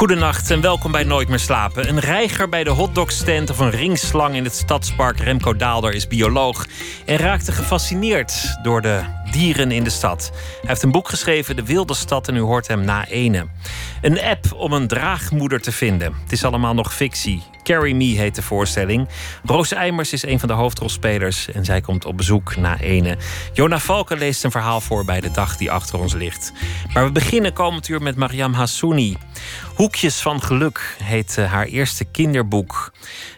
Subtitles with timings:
[0.00, 1.88] Goedenacht en welkom bij Nooit meer slapen.
[1.88, 5.18] Een reiger bij de hotdogstand of een ringslang in het stadspark.
[5.18, 6.66] Remco Daalder is bioloog
[7.06, 10.30] en raakte gefascineerd door de dieren in de stad.
[10.32, 13.46] Hij heeft een boek geschreven, De Wilde Stad, en u hoort hem na ene.
[14.00, 16.14] Een app om een draagmoeder te vinden.
[16.22, 17.42] Het is allemaal nog fictie.
[17.62, 19.08] Carry Me heet de voorstelling.
[19.44, 23.16] Roos Eimers is een van de hoofdrolspelers en zij komt op bezoek na ene.
[23.52, 26.52] Jona Valken leest een verhaal voor bij de dag die achter ons ligt.
[26.92, 29.16] Maar we beginnen komend uur met Mariam Hassouni.
[29.74, 32.92] Hoekjes van Geluk heet eh, haar eerste kinderboek.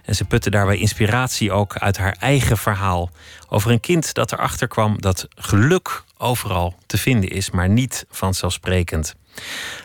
[0.05, 3.11] En ze putte daarbij inspiratie ook uit haar eigen verhaal.
[3.49, 9.15] Over een kind dat erachter kwam dat geluk overal te vinden is, maar niet vanzelfsprekend.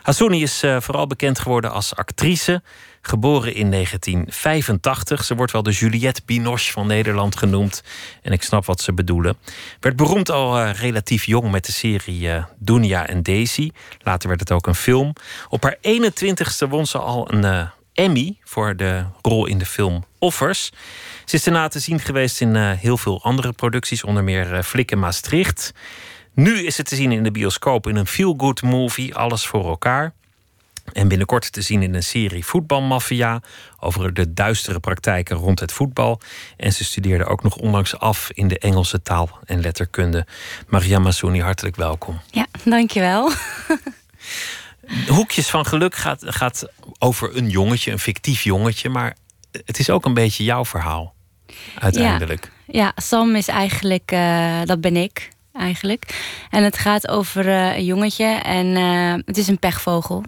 [0.02, 2.62] Hassouni is uh, vooral bekend geworden als actrice.
[3.08, 5.24] Geboren in 1985.
[5.24, 7.82] Ze wordt wel de Juliette Binoche van Nederland genoemd.
[8.22, 9.36] En ik snap wat ze bedoelen.
[9.80, 13.70] Werd beroemd al uh, relatief jong met de serie uh, Dunia en Daisy.
[13.98, 15.12] Later werd het ook een film.
[15.48, 20.70] Op haar 21ste won ze al een Emmy voor de rol in de film Offers.
[21.24, 24.98] Ze is daarna te zien geweest in heel veel andere producties, onder meer Flik en
[24.98, 25.72] Maastricht.
[26.34, 30.14] Nu is het te zien in de bioscoop in een feel-good movie, Alles voor elkaar.
[30.92, 33.42] En binnenkort te zien in een serie Voetbalmafia
[33.80, 36.20] over de duistere praktijken rond het voetbal.
[36.56, 40.26] En ze studeerde ook nog onlangs af in de Engelse taal en letterkunde.
[40.66, 42.20] Maria Massouni, hartelijk welkom.
[42.30, 43.32] Ja, dankjewel.
[45.08, 48.88] Hoekjes van Geluk gaat, gaat over een jongetje, een fictief jongetje.
[48.88, 49.16] Maar
[49.64, 51.14] het is ook een beetje jouw verhaal,
[51.78, 52.50] uiteindelijk.
[52.66, 56.34] Ja, ja Sam is eigenlijk, uh, dat ben ik eigenlijk.
[56.50, 60.24] En het gaat over uh, een jongetje en uh, het is een pechvogel.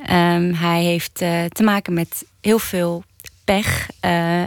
[0.00, 3.04] Um, hij heeft uh, te maken met heel veel
[3.44, 3.88] pech.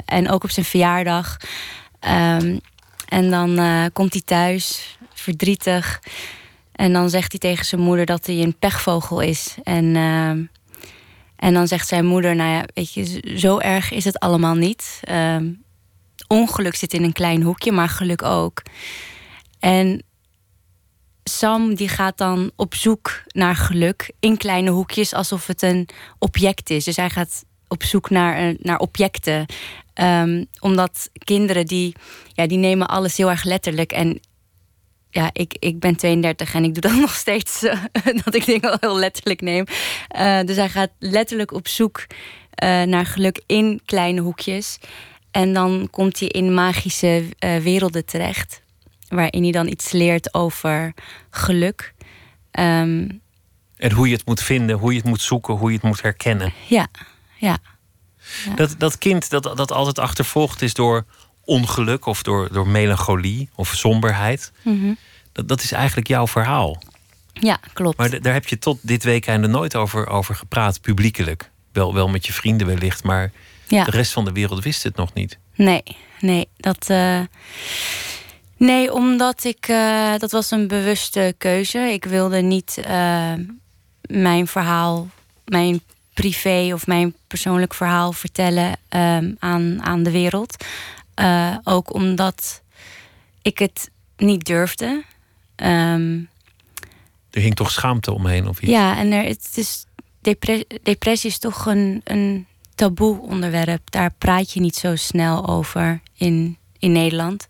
[0.05, 1.37] en ook op zijn verjaardag.
[1.99, 2.59] Um,
[3.07, 3.59] en dan
[3.93, 6.01] komt hij thuis, verdrietig.
[6.71, 9.55] En dan zegt hij tegen zijn moeder dat hij een pechvogel is.
[9.63, 9.95] En,
[11.35, 14.99] en dan zegt zijn moeder: Nou ja, weet je, zo erg is het allemaal niet.
[16.27, 18.61] Ongeluk zit in een klein hoekje, maar geluk ook.
[19.59, 20.03] En
[21.23, 25.89] Sam die gaat dan op zoek naar geluk in kleine hoekjes, alsof het een
[26.19, 26.83] object is.
[26.83, 29.45] Dus hij gaat op zoek naar, naar objecten.
[30.01, 31.95] Um, omdat kinderen die,
[32.33, 33.91] ja, die nemen alles heel erg letterlijk.
[33.91, 34.19] En
[35.09, 37.63] ja, ik, ik ben 32 en ik doe dat nog steeds.
[37.63, 37.83] Uh,
[38.23, 39.65] dat ik dingen heel letterlijk neem.
[40.17, 42.05] Uh, dus hij gaat letterlijk op zoek
[42.85, 44.77] naar geluk in kleine hoekjes.
[45.31, 48.62] En dan komt hij in magische werelden terecht
[49.15, 50.93] waarin hij dan iets leert over
[51.29, 51.93] geluk.
[52.59, 53.21] Um,
[53.77, 56.01] en hoe je het moet vinden, hoe je het moet zoeken, hoe je het moet
[56.01, 56.53] herkennen.
[56.67, 56.87] Ja,
[57.37, 57.57] ja.
[58.45, 58.55] ja.
[58.55, 61.05] Dat, dat kind dat, dat altijd achtervolgd is door
[61.45, 64.51] ongeluk of door, door melancholie of somberheid.
[64.61, 64.97] Mm -hmm.
[65.31, 66.81] dat, dat is eigenlijk jouw verhaal.
[67.33, 67.97] Ja, klopt.
[67.97, 71.51] Maar daar heb je tot dit weekend nooit over, over gepraat, publiekelijk.
[71.71, 73.31] Wel, wel met je vrienden wellicht, maar
[73.67, 73.83] ja.
[73.83, 75.37] de rest van de wereld wist het nog niet.
[75.55, 75.83] Nee,
[76.19, 76.47] nee.
[76.57, 76.89] Dat.
[76.89, 77.19] Uh...
[78.63, 79.67] Nee, omdat ik.
[79.67, 81.79] Uh, dat was een bewuste keuze.
[81.79, 83.33] Ik wilde niet uh,
[84.01, 85.07] mijn verhaal,
[85.45, 85.81] mijn
[86.13, 90.65] privé of mijn persoonlijk verhaal vertellen um, aan, aan de wereld.
[91.19, 92.61] Uh, ook omdat
[93.41, 95.03] ik het niet durfde.
[95.55, 96.29] Um,
[97.31, 98.71] er hing toch schaamte omheen of iets?
[98.71, 99.85] Ja, en er, het is,
[100.21, 103.91] depressie, depressie is toch een, een taboe onderwerp.
[103.91, 107.47] Daar praat je niet zo snel over in, in Nederland.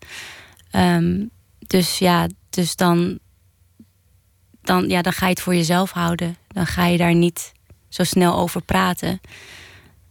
[0.76, 3.18] Um, dus ja, dus dan,
[4.62, 6.36] dan, ja, dan ga je het voor jezelf houden.
[6.48, 7.52] Dan ga je daar niet
[7.88, 9.20] zo snel over praten.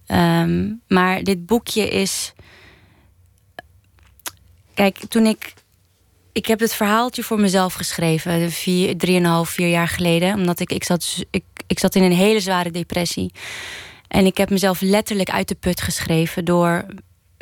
[0.08, 2.34] Um, maar dit boekje is.
[4.74, 5.54] Kijk, toen ik.
[6.32, 10.36] Ik heb het verhaaltje voor mezelf geschreven, vier, drieënhalf, vier jaar geleden.
[10.36, 13.32] Omdat ik, ik, zat, ik, ik zat in een hele zware depressie.
[14.08, 16.86] En ik heb mezelf letterlijk uit de put geschreven door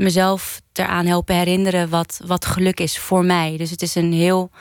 [0.02, 3.58] mezelf eraan helpen herinneren wat, wat geluk is voor mij.
[3.58, 4.52] Dus het is een heel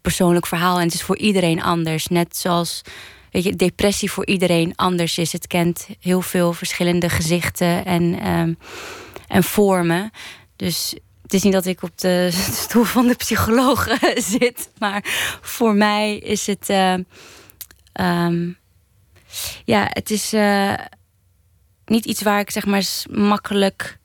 [0.00, 2.06] persoonlijk verhaal en het is voor iedereen anders.
[2.06, 2.82] Net zoals
[3.30, 5.32] weet je, depressie voor iedereen anders is.
[5.32, 8.58] Het kent heel veel verschillende gezichten en, um,
[9.28, 10.10] en vormen.
[10.56, 12.30] Dus het is niet dat ik op de
[12.64, 15.04] stoel van de psycholoog zit, maar
[15.40, 16.68] voor mij is het.
[16.68, 16.94] Uh,
[17.92, 18.58] um,
[19.64, 20.74] ja, het is uh,
[21.84, 23.99] niet iets waar ik zeg maar makkelijk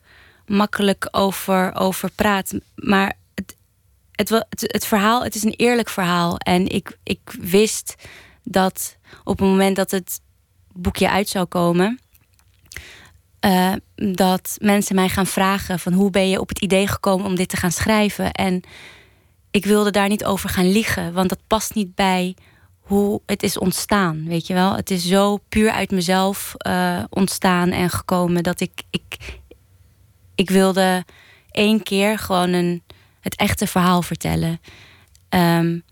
[0.46, 2.54] makkelijk over, over praat.
[2.74, 3.56] Maar het,
[4.12, 6.38] het, het, verhaal, het is een eerlijk verhaal.
[6.38, 7.94] En ik, ik wist
[8.42, 10.20] dat op het moment dat het
[10.72, 12.00] boekje uit zou komen,
[13.40, 17.36] uh, dat mensen mij gaan vragen van hoe ben je op het idee gekomen om
[17.36, 18.32] dit te gaan schrijven.
[18.32, 18.62] En
[19.50, 22.36] ik wilde daar niet over gaan liegen, want dat past niet bij
[22.80, 24.24] hoe het is ontstaan.
[24.24, 28.82] Weet je wel, het is zo puur uit mezelf uh, ontstaan en gekomen dat ik,
[28.90, 29.38] ik,
[30.36, 31.04] ik wilde
[31.50, 32.82] één keer gewoon een,
[33.20, 34.60] het echte verhaal vertellen.
[35.28, 35.82] Um,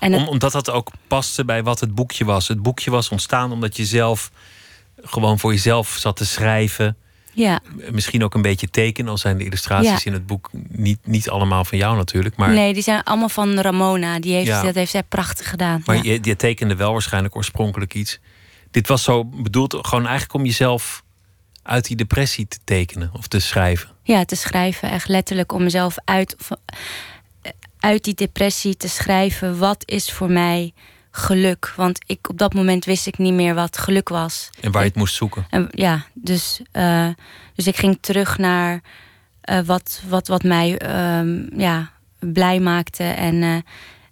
[0.00, 2.48] en Om, omdat dat ook paste bij wat het boekje was.
[2.48, 4.30] Het boekje was ontstaan omdat je zelf
[5.02, 6.96] gewoon voor jezelf zat te schrijven.
[7.32, 7.60] Ja.
[7.90, 11.64] Misschien ook een beetje tekenen, al zijn de illustraties in het boek niet, niet allemaal
[11.64, 12.36] van jou natuurlijk.
[12.36, 12.50] Maar...
[12.50, 14.18] Nee, die zijn allemaal van Ramona.
[14.18, 15.82] Die heeft, Dat heeft zij prachtig gedaan.
[15.84, 18.18] Maar je, je tekende wel waarschijnlijk oorspronkelijk iets.
[18.70, 21.02] Dit was zo bedoeld gewoon eigenlijk om jezelf
[21.68, 23.88] uit die depressie te tekenen of te schrijven.
[24.02, 24.90] Ja, te schrijven.
[24.90, 26.36] Echt letterlijk om mezelf uit,
[27.78, 29.58] uit die depressie te schrijven.
[29.58, 30.72] Wat is voor mij
[31.10, 31.72] geluk.
[31.76, 34.50] Want ik, op dat moment wist ik niet meer wat geluk was.
[34.60, 35.46] En waar je het moest zoeken.
[35.50, 37.08] En, ja, dus, uh,
[37.54, 38.80] dus ik ging terug naar
[39.50, 40.80] uh, wat, wat, wat mij
[41.18, 43.04] um, ja, blij maakte.
[43.04, 43.56] En, uh,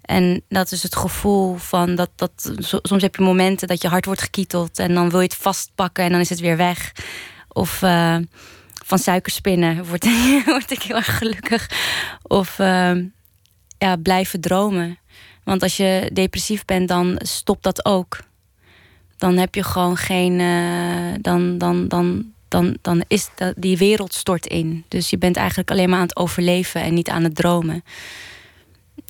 [0.02, 2.52] en dat is het gevoel van dat, dat.
[2.82, 4.78] Soms heb je momenten dat je hart wordt gekieteld.
[4.78, 6.92] En dan wil je het vastpakken en dan is het weer weg.
[7.56, 7.78] Of
[8.84, 10.06] van suikerspinnen word,
[10.46, 11.70] word ik heel erg gelukkig.
[12.22, 13.04] Of ehm,
[13.78, 14.98] ja, blijven dromen.
[15.44, 18.18] Want als je depressief bent, dan stopt dat ook.
[19.16, 20.40] Dan heb je gewoon geen.
[20.40, 24.84] Uh, dan, dan, dan, dan, dan is dat, die wereld stort in.
[24.88, 27.84] Dus je bent eigenlijk alleen maar aan het overleven en niet aan het dromen.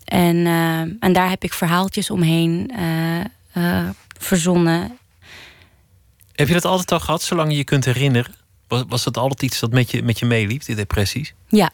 [0.04, 2.72] En, uh, en daar heb ik verhaaltjes omheen
[3.56, 3.88] uh,
[4.18, 4.98] verzonnen.
[6.36, 8.34] Heb je dat altijd al gehad, zolang je je kunt herinneren?
[8.68, 11.34] Was, was dat altijd iets dat met je, met je meeliep, die depressies?
[11.48, 11.70] Ja,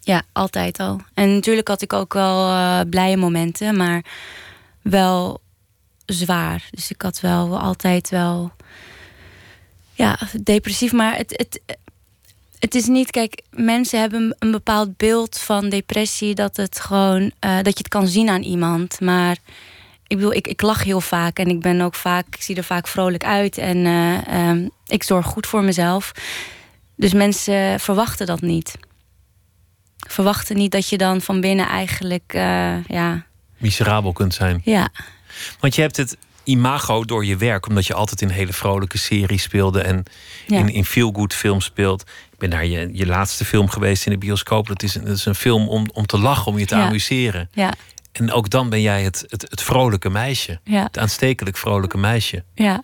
[0.00, 1.00] ja, altijd al.
[1.14, 4.04] En natuurlijk had ik ook wel uh, blije momenten, maar
[4.82, 5.40] wel
[6.06, 6.68] zwaar.
[6.70, 8.52] Dus ik had wel altijd wel.
[9.92, 10.92] Ja, depressief.
[10.92, 11.60] Maar het, het,
[12.58, 13.10] het is niet.
[13.10, 16.34] Kijk, mensen hebben een bepaald beeld van depressie.
[16.34, 17.22] Dat het gewoon.
[17.22, 19.00] Uh, dat je het kan zien aan iemand.
[19.00, 19.36] Maar
[20.06, 21.38] ik bedoel, ik, ik lach heel vaak.
[21.38, 22.26] En ik ben ook vaak.
[22.30, 23.58] Ik zie er vaak vrolijk uit.
[23.58, 26.12] En uh, um, ik zorg goed voor mezelf.
[26.96, 28.74] Dus mensen verwachten dat niet
[30.08, 33.26] verwachten niet dat je dan van binnen eigenlijk uh, ja.
[33.56, 34.60] miserabel kunt zijn.
[34.64, 34.88] Ja.
[35.60, 39.42] Want je hebt het imago door je werk, omdat je altijd in hele vrolijke series
[39.42, 40.02] speelde en
[40.46, 42.02] in, in feel good films speelt.
[42.32, 44.66] Ik ben naar je, je laatste film geweest in de bioscoop.
[44.66, 47.48] Dat is, een, dat is een film om, om te lachen, om je te amuseren.
[47.52, 47.72] Ja.
[48.14, 50.60] En ook dan ben jij het, het, het vrolijke meisje.
[50.64, 50.82] Ja.
[50.82, 52.44] Het aanstekelijk vrolijke meisje.
[52.54, 52.82] Ja.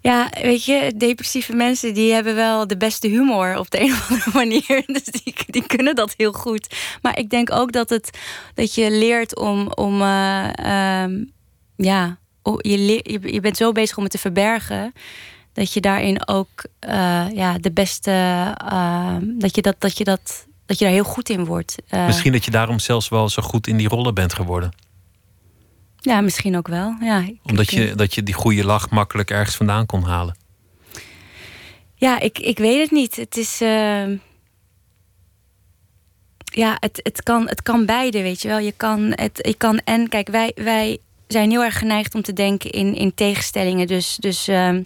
[0.00, 4.10] ja, weet je, depressieve mensen die hebben wel de beste humor op de een of
[4.10, 4.82] andere manier.
[4.96, 6.76] Dus die, die kunnen dat heel goed.
[7.02, 8.18] Maar ik denk ook dat, het,
[8.54, 9.72] dat je leert om.
[9.72, 11.32] om uh, um,
[11.76, 14.92] ja, je, je, je bent zo bezig om het te verbergen
[15.52, 18.10] dat je daarin ook uh, ja, de beste.
[18.72, 21.74] Uh, dat je dat, dat je dat dat je daar heel goed in wordt.
[21.90, 24.70] Uh, misschien dat je daarom zelfs wel zo goed in die rollen bent geworden.
[26.00, 26.96] Ja, misschien ook wel.
[27.00, 30.36] Ja, Omdat je, dat je die goede lach makkelijk ergens vandaan kon halen.
[31.94, 33.16] Ja, ik, ik weet het niet.
[33.16, 33.62] Het is.
[33.62, 34.18] Uh,
[36.44, 38.58] ja, het, het, kan, het kan beide, weet je wel.
[38.58, 42.32] Je kan, het, je kan en kijk, wij, wij zijn heel erg geneigd om te
[42.32, 43.86] denken in, in tegenstellingen.
[43.86, 44.78] Dus, dus uh,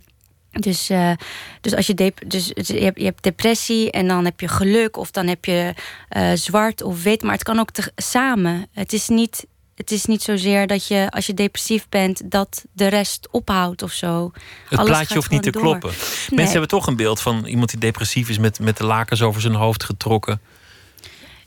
[0.51, 1.13] dus, uh,
[1.61, 4.97] dus als je, dep dus, je, hebt, je hebt depressie en dan heb je geluk
[4.97, 5.75] of dan heb je
[6.17, 8.67] uh, zwart of wit, maar het kan ook te, samen.
[8.73, 9.47] Het is niet.
[9.75, 13.93] Het is niet zozeer dat je, als je depressief bent, dat de rest ophoudt of
[13.93, 14.31] zo.
[14.69, 15.63] Het Alles plaatje hoeft niet te door.
[15.63, 15.91] kloppen.
[15.91, 15.99] Nee.
[16.29, 19.41] Mensen hebben toch een beeld van iemand die depressief is met, met de lakens over
[19.41, 20.41] zijn hoofd getrokken.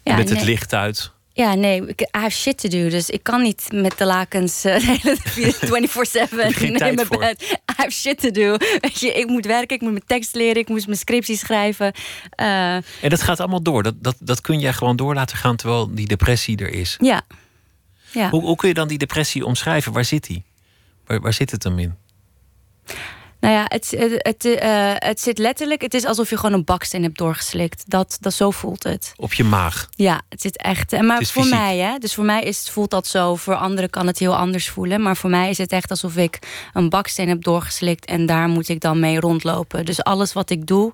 [0.04, 0.36] Ja, met nee.
[0.36, 1.12] het licht uit.
[1.36, 2.90] Ja, nee, I have shit to do.
[2.90, 4.78] Dus ik kan niet met de lakens uh, 24-7
[6.60, 7.42] in mijn bed.
[7.52, 8.58] I have shit to do.
[8.80, 11.94] Weet je, ik moet werken, ik moet mijn tekst leren, ik moet mijn scriptie schrijven.
[12.40, 13.84] Uh, en dat gaat allemaal door.
[13.84, 16.98] Dat, dat, dat kun jij gewoon door laten gaan terwijl die depressie er is.
[17.00, 17.22] Ja.
[18.12, 18.30] ja.
[18.30, 19.92] Hoe, hoe kun je dan die depressie omschrijven?
[19.92, 20.44] Waar zit die?
[21.06, 21.96] Waar, waar zit het dan in?
[23.44, 25.82] Nou ja, het, het, het, uh, het zit letterlijk.
[25.82, 27.84] Het is alsof je gewoon een baksteen hebt doorgeslikt.
[27.90, 29.14] Dat, dat zo voelt het.
[29.16, 29.90] Op je maag.
[29.96, 31.02] Ja, het zit echt.
[31.02, 31.60] Maar voor fysiek.
[31.60, 31.98] mij, hè?
[31.98, 33.36] Dus voor mij is, voelt dat zo.
[33.36, 35.02] Voor anderen kan het heel anders voelen.
[35.02, 36.40] Maar voor mij is het echt alsof ik
[36.74, 38.06] een baksteen heb doorgeslikt.
[38.06, 39.86] En daar moet ik dan mee rondlopen.
[39.86, 40.92] Dus alles wat ik doe,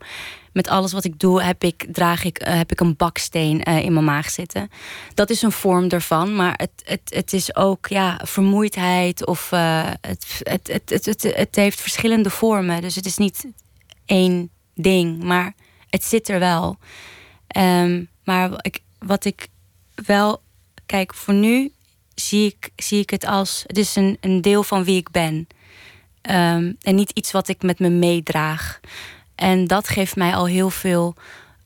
[0.59, 3.83] met alles wat ik doe, heb ik, draag ik, uh, heb ik een baksteen uh,
[3.83, 4.69] in mijn maag zitten.
[5.13, 9.87] Dat is een vorm ervan, maar het, het, het is ook ja, vermoeidheid of uh,
[10.01, 12.81] het, het, het, het, het, het heeft verschillende vormen.
[12.81, 13.45] Dus het is niet
[14.05, 15.53] één ding, maar
[15.89, 16.77] het zit er wel.
[17.57, 19.47] Um, maar ik, wat ik
[20.05, 20.41] wel,
[20.85, 21.71] kijk, voor nu
[22.15, 23.63] zie ik, zie ik het als.
[23.67, 25.47] Het is een, een deel van wie ik ben.
[26.21, 28.79] Ehm, en niet iets wat ik met me meedraag.
[29.39, 31.15] En dat geeft mij al heel veel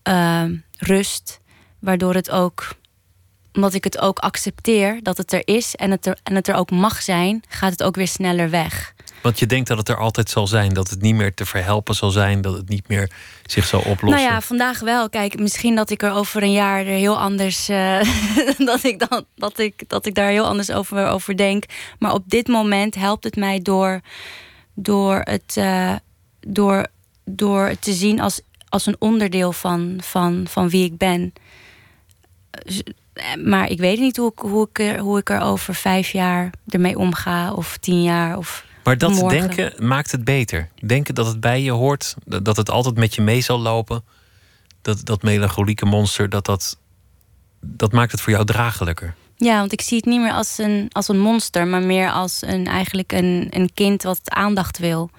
[0.03, 1.39] ehm, rust.
[1.79, 2.75] Waardoor het ook,
[3.53, 6.55] omdat ik het ook accepteer dat het er is en het er, en het er
[6.55, 8.93] ook mag zijn, gaat het ook weer sneller weg.
[9.21, 11.95] Want je denkt dat het er altijd zal zijn, dat het niet meer te verhelpen
[11.95, 13.11] zal zijn, dat het niet meer
[13.45, 14.21] zich zal oplossen.
[14.21, 15.09] Nou ja, vandaag wel.
[15.09, 17.69] Kijk, misschien dat ik er over een jaar er heel anders.
[17.69, 18.01] Uh,
[18.57, 21.63] dat, ik dan, dat, ik, dat ik daar heel anders over, over denk.
[21.99, 24.01] Maar op dit moment helpt het mij door,
[24.73, 25.95] door, het, uh,
[26.41, 26.87] door,
[27.25, 31.33] door het te zien als, als een onderdeel van, van, van wie ik ben.
[33.43, 36.49] Maar ik weet niet hoe ik, hoe, ik er, hoe ik er over vijf jaar
[36.67, 38.37] ermee omga, of tien jaar.
[38.37, 40.69] Of maar dat denken maakt het beter.
[40.85, 44.03] Denken dat het bij je hoort, dat het altijd met je mee zal lopen.
[44.81, 46.77] Dat, dat melancholieke monster, dat, dat,
[47.59, 49.15] dat maakt het voor jou draaglijker.
[49.35, 52.41] Ja, want ik zie het niet meer als een, als een monster, maar meer als
[52.41, 55.09] een, eigenlijk een, een kind wat aandacht wil.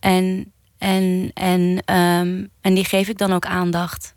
[0.00, 1.60] En, en, en,
[1.96, 4.14] um, en die geef ik dan ook aandacht.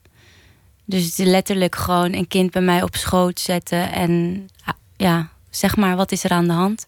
[0.85, 4.45] Dus het is letterlijk gewoon een kind bij mij op schoot zetten en
[4.97, 6.85] ja, zeg maar, wat is er aan de hand?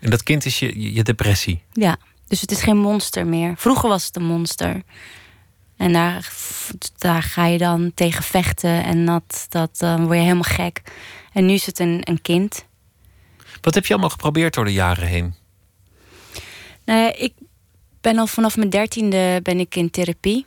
[0.00, 1.62] En dat kind is je, je depressie?
[1.72, 3.54] Ja, dus het is geen monster meer.
[3.56, 4.82] Vroeger was het een monster.
[5.76, 6.32] En daar,
[6.98, 10.82] daar ga je dan tegen vechten en dat, dat dan word je helemaal gek.
[11.32, 12.66] En nu is het een, een kind.
[13.60, 15.34] Wat heb je allemaal geprobeerd door de jaren heen?
[16.84, 17.32] Nou, ik
[18.00, 20.46] ben al vanaf mijn dertiende ben ik in therapie.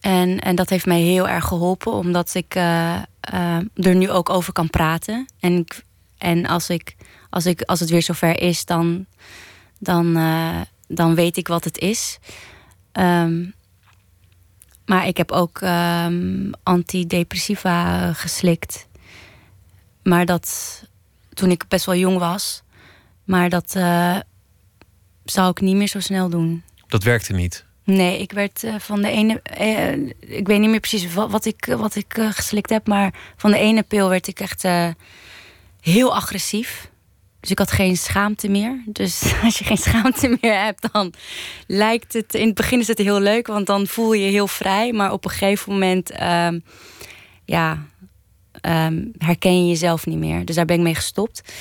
[0.00, 3.02] En, en dat heeft mij heel erg geholpen, omdat ik uh,
[3.34, 5.26] uh, er nu ook over kan praten.
[5.40, 5.64] En,
[6.18, 6.96] en als ik
[7.30, 9.06] als, ik, als het weer zover is, dan,
[9.78, 12.18] dan, uh, dan weet ik wat het is.
[12.92, 13.54] Um,
[14.86, 18.88] maar ik heb ook um, antidepressiva geslikt.
[20.02, 20.78] Maar dat
[21.34, 22.62] toen ik best wel jong was.
[23.24, 23.74] Maar dat
[25.30, 26.62] zou ik niet meer zo snel doen.
[26.86, 27.64] Dat werkte niet?
[27.84, 29.42] Nee, ik werd uh, van de ene.
[29.60, 32.86] Uh, ik weet niet meer precies wat, wat ik, wat ik geslikt heb.
[32.86, 34.64] Maar van de ene pil werd ik echt
[35.80, 36.90] heel agressief.
[37.40, 38.82] Dus ik had geen schaamte meer.
[38.86, 41.12] Dus als je geen schaamte meer hebt, dan
[41.66, 42.34] lijkt het.
[42.34, 44.92] In het begin is het heel leuk, want dan voel je je heel vrij.
[44.92, 46.64] Maar op een gegeven moment, um,
[47.44, 47.86] ja,
[48.66, 50.44] um, herken je jezelf niet meer.
[50.44, 51.52] Dus daar ben ik mee gestopt.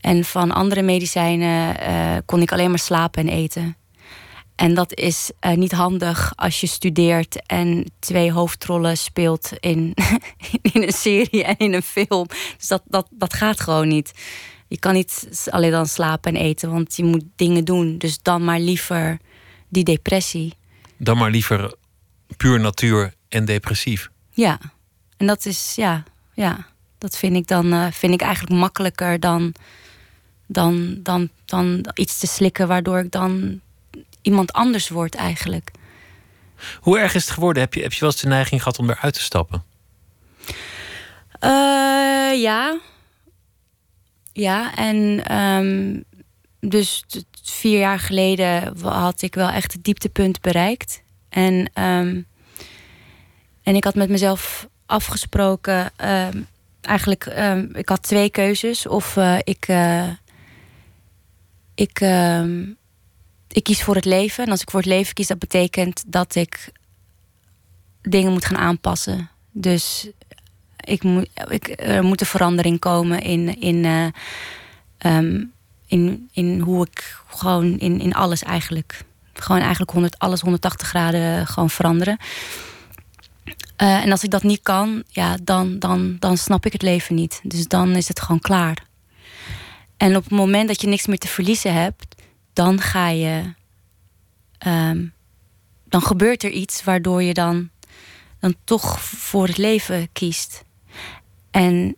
[0.00, 3.76] En van andere medicijnen uh, kon ik alleen maar slapen en eten.
[4.54, 9.94] En dat is uh, niet handig als je studeert en twee hoofdrollen speelt in,
[10.72, 12.26] in een serie en in een film.
[12.56, 14.12] Dus dat, dat, dat gaat gewoon niet
[14.68, 17.98] je kan niet alleen dan slapen en eten, want je moet dingen doen.
[17.98, 19.18] Dus dan maar liever
[19.68, 20.54] die depressie.
[20.96, 21.74] Dan maar liever
[22.36, 24.10] puur natuur en depressief.
[24.30, 24.58] Ja,
[25.16, 26.66] en dat is, ja, ja
[26.98, 29.52] dat vind ik dan uh, vind ik eigenlijk makkelijker dan,
[30.48, 33.60] dan, dan, dan iets te slikken, waardoor ik dan
[34.22, 35.70] iemand anders word eigenlijk.
[36.80, 37.62] Hoe erg is het geworden?
[37.62, 39.64] Heb je, heb je wel eens de neiging gehad om eruit te stappen?
[41.40, 42.78] Uh, ja,
[44.32, 46.04] ja, en um,
[46.60, 47.04] dus
[47.42, 51.02] vier jaar geleden had ik wel echt het dieptepunt bereikt.
[51.28, 52.26] En, um,
[53.62, 56.46] en ik had met mezelf afgesproken, um,
[56.80, 57.24] eigenlijk,
[57.72, 58.86] ik had twee keuzes.
[58.86, 60.08] Of uh, ik, uh,
[61.80, 62.00] ik,
[63.48, 64.44] ik kies voor het leven.
[64.44, 66.72] En als ik voor het leven kies, dat betekent dat ik
[68.02, 69.30] dingen moet gaan aanpassen.
[69.50, 70.08] Dus
[70.88, 74.06] ik moet, ik, er moet een verandering komen in, in, uh,
[75.16, 75.52] um,
[75.86, 79.04] in, in hoe ik gewoon in, in alles eigenlijk.
[79.32, 82.18] Gewoon eigenlijk 100, alles 180 graden gewoon veranderen.
[83.82, 87.14] Uh, en als ik dat niet kan, ja, dan, dan, dan snap ik het leven
[87.14, 87.40] niet.
[87.42, 88.86] Dus dan is het gewoon klaar.
[89.98, 93.54] En op het moment dat je niks meer te verliezen hebt, dan ga je.
[94.66, 95.12] Um,
[95.84, 97.70] dan gebeurt er iets waardoor je dan,
[98.40, 100.64] dan toch voor het leven kiest.
[101.50, 101.96] En,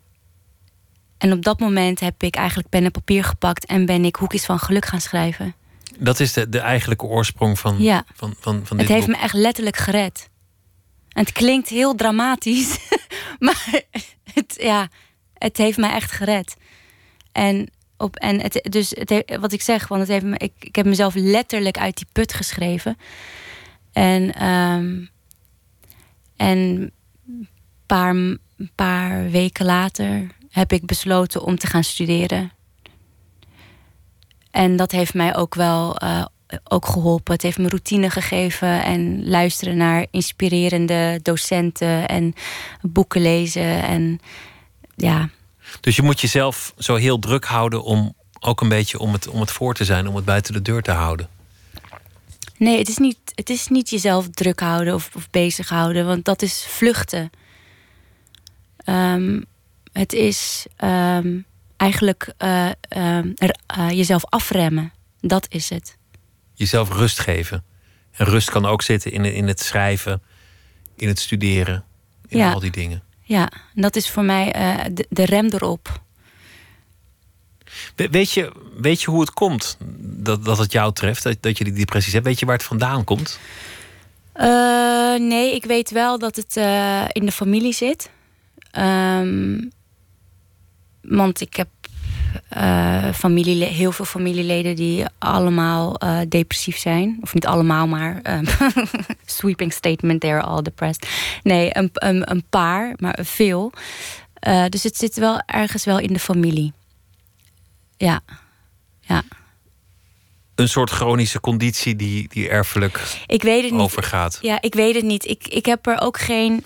[1.19, 4.45] en op dat moment heb ik eigenlijk pen en papier gepakt en ben ik Hoekjes
[4.45, 5.55] van Geluk gaan schrijven.
[5.99, 8.05] Dat is de, de eigenlijke oorsprong van, ja.
[8.15, 10.29] van, van, van dit Het heeft me echt letterlijk gered.
[11.09, 12.79] En het klinkt heel dramatisch,
[13.39, 13.83] maar
[14.35, 14.89] het, ja,
[15.35, 16.57] het heeft mij echt gered.
[17.33, 20.77] En, op, en het, dus het, wat ik zeg, want het heeft me, ik, ik
[20.77, 22.97] heb mezelf letterlijk uit die put geschreven.
[23.93, 25.11] En, um,
[26.37, 27.49] en een
[27.87, 28.15] paar
[28.75, 32.53] paar weken later heb ik besloten om te gaan studeren.
[34.51, 36.25] En dat heeft mij ook wel uh,
[36.65, 37.33] ook geholpen.
[37.33, 42.35] Het heeft me routine gegeven en luisteren naar inspirerende docenten en
[42.81, 43.83] boeken lezen.
[43.83, 44.21] En
[44.97, 45.29] ja.
[45.81, 49.41] Dus je moet jezelf zo heel druk houden om ook een beetje om het, om
[49.41, 51.29] het voor te zijn, om het buiten de deur te houden.
[52.57, 56.43] Nee, het is niet, het is niet jezelf druk houden of, of bezighouden, want dat
[56.43, 57.31] is vluchten.
[58.77, 59.41] Ehm,
[59.93, 61.39] het is ehm,
[61.77, 62.71] eigenlijk uh,
[63.91, 64.93] jezelf afremmen.
[65.21, 65.97] Dat is het.
[66.55, 67.65] Jezelf rust geven.
[68.11, 70.23] En rust kan ook zitten in, in het schrijven,
[70.97, 71.85] in het studeren,
[72.29, 72.53] in ja.
[72.53, 73.03] al die dingen.
[73.31, 76.01] Ja, dat is voor mij uh, de, de, rem erop.
[77.95, 81.65] weet je, weet je hoe het komt dat, dat het jou treft, dat, dat je
[81.65, 82.25] die depressies hebt?
[82.25, 83.39] Weet je waar het vandaan komt?
[84.37, 88.11] Uh, nee, ik weet wel dat het uh, in de familie zit.
[88.79, 89.71] Um,
[91.01, 91.69] want ik heb
[93.15, 97.19] familie, heel veel familieleden die allemaal uh, depressief zijn.
[97.21, 98.45] Of niet allemaal, maar um,
[99.25, 101.09] sweeping statement, they're all depressed.
[101.43, 103.73] Nee, een, een, een paar, maar veel.
[104.49, 106.73] Uh, dus het zit wel ergens wel in de familie.
[107.97, 108.21] Ja,
[109.01, 109.23] ja.
[110.55, 113.81] Een soort chronische conditie die, die erfelijk ik weet het niet.
[113.81, 114.39] overgaat.
[114.41, 115.27] Ja, ik weet het niet.
[115.27, 116.65] Ik, ik heb er ook geen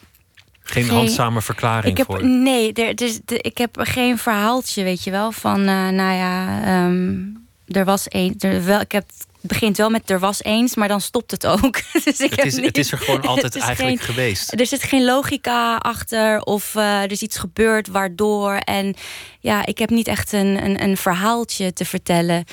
[0.65, 2.25] geen, handzame verklaring ik heb, voor?
[2.25, 5.33] Nee, er, dus, de, ik heb geen verhaaltje, weet je wel.
[5.33, 8.35] Van, uh, nou ja, um, er was één.
[8.39, 11.47] Er, wel, ik heb, het begint wel met er was eens, maar dan stopt het
[11.47, 11.81] ook.
[12.05, 14.61] dus ik het, is, niet, het is er gewoon altijd eigenlijk geen, geweest.
[14.61, 18.55] Er zit geen logica achter of uh, er is iets gebeurd waardoor.
[18.55, 18.95] En
[19.41, 22.45] ja, ik heb niet echt een, een, een verhaaltje te vertellen.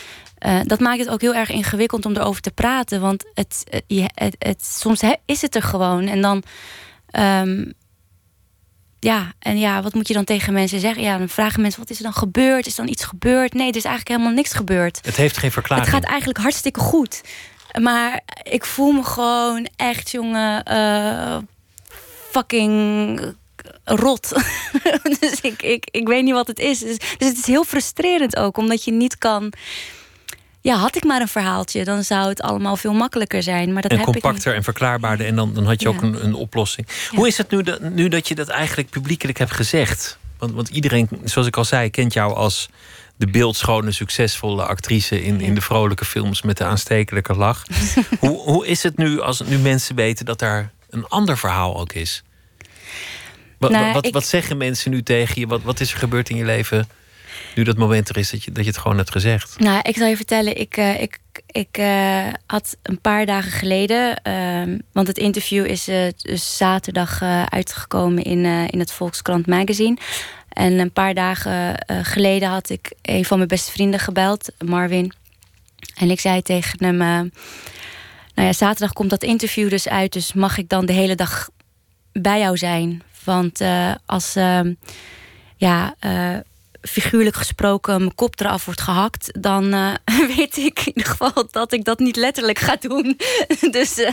[0.45, 3.01] Uh, dat maakt het ook heel erg ingewikkeld om erover te praten.
[3.01, 6.07] Want het, het, het, het soms is het er gewoon.
[6.07, 6.43] En dan.
[7.19, 7.73] Um,
[9.03, 11.03] ja, en ja, wat moet je dan tegen mensen zeggen?
[11.03, 12.65] Ja, dan vragen mensen, wat is er dan gebeurd?
[12.65, 13.53] Is er dan iets gebeurd?
[13.53, 14.99] Nee, er is eigenlijk helemaal niks gebeurd.
[15.01, 15.87] Het heeft geen verklaring.
[15.87, 17.21] Het gaat eigenlijk hartstikke goed.
[17.81, 21.37] Maar ik voel me gewoon echt, jongen, uh,
[22.29, 23.35] fucking
[23.85, 24.29] rot.
[25.19, 26.79] dus ik, ik, ik weet niet wat het is.
[26.79, 29.53] Dus, dus het is heel frustrerend ook, omdat je niet kan
[30.61, 33.73] ja, had ik maar een verhaaltje, dan zou het allemaal veel makkelijker zijn.
[33.73, 35.25] Maar dat en heb compacter ik en verklaarbaarder.
[35.25, 36.87] En dan, dan had je ook een, een oplossing.
[37.09, 40.17] Hoe is het nu, dat, nu dat je dat eigenlijk publiekelijk hebt gezegd?
[40.37, 42.69] Want, want iedereen, zoals ik al zei, kent jou als
[43.15, 47.63] de beeldschone, succesvolle actrice in, in de vrolijke films met de aanstekelijke lach.
[48.19, 51.93] hoe, hoe is het nu als nu mensen weten dat daar een ander verhaal ook
[51.93, 52.23] is?
[53.57, 55.47] Wat, Nou, wat, ik- wat zeggen mensen nu tegen je?
[55.47, 56.87] Wat, wat is er gebeurd in je leven
[57.55, 59.59] nu dat moment er is dat je, dat je het gewoon hebt gezegd?
[59.59, 64.23] Nou, ik zal je vertellen, ik, eh, ik, ik eh, had een paar dagen geleden,
[64.23, 69.97] ehm, want het interview is eh, dus zaterdag uitgekomen in, in het Volkskrant magazine.
[70.49, 75.13] En een paar dagen geleden had ik een van mijn beste vrienden gebeld, Marvin.
[75.95, 80.57] En ik zei tegen hem, nou ja, zaterdag komt dat interview dus uit, dus mag
[80.57, 81.49] ik dan de hele dag
[82.11, 83.03] bij jou zijn?
[83.23, 83.61] Want
[84.05, 84.73] als, ehm,
[85.57, 85.95] ja,
[86.81, 89.93] figuurlijk gesproken mijn kop eraf wordt gehakt, dan eh,
[90.35, 93.17] weet ik in ieder geval dat ik dat niet letterlijk ga doen.
[93.71, 94.11] dus eh,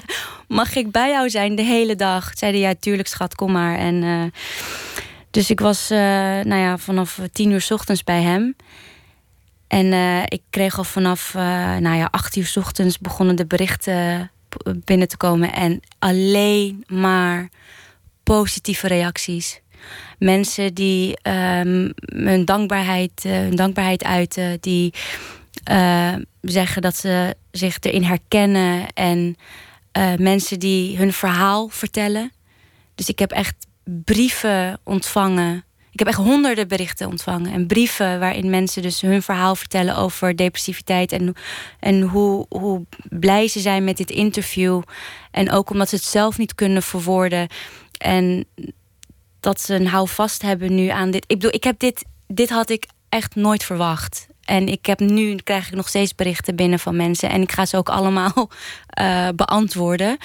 [0.48, 2.30] mag ik bij jou zijn de hele dag?
[2.34, 3.78] Zeiden ja, tuurlijk schat, kom maar.
[3.78, 4.40] En, eh,
[5.30, 8.56] dus ik was nou ja, vanaf tien uur 's ochtends bij hem.
[9.68, 9.92] En
[10.28, 11.34] ik kreeg al vanaf
[11.80, 14.30] nou ja, acht uur 's ochtends begonnen de berichten
[14.84, 15.52] binnen te komen.
[15.52, 17.48] En alleen maar
[18.22, 19.60] positieve reacties.
[20.18, 24.94] Mensen die ehm, hun, dankbaarheid, eh, hun dankbaarheid uiten, die
[25.64, 29.36] eh, zeggen dat ze zich erin herkennen en
[29.92, 32.32] eh, mensen die hun verhaal vertellen.
[32.94, 35.64] Dus ik heb echt brieven ontvangen.
[35.90, 37.52] Ik heb echt honderden berichten ontvangen.
[37.52, 41.12] En brieven waarin mensen dus hun verhaal vertellen over depressiviteit.
[41.12, 41.34] En,
[41.80, 44.82] en hoe, hoe blij ze zijn met dit interview.
[45.30, 47.48] En ook omdat ze het zelf niet kunnen verwoorden.
[47.98, 48.44] En
[49.40, 51.24] dat ze een houvast hebben nu aan dit.
[51.26, 54.26] Ik bedoel, ik heb dit, dit had ik echt nooit verwacht.
[54.44, 57.30] En ik heb nu krijg ik nog steeds berichten binnen van mensen.
[57.30, 58.32] En ik ga ze ook allemaal
[58.88, 60.16] eh, beantwoorden.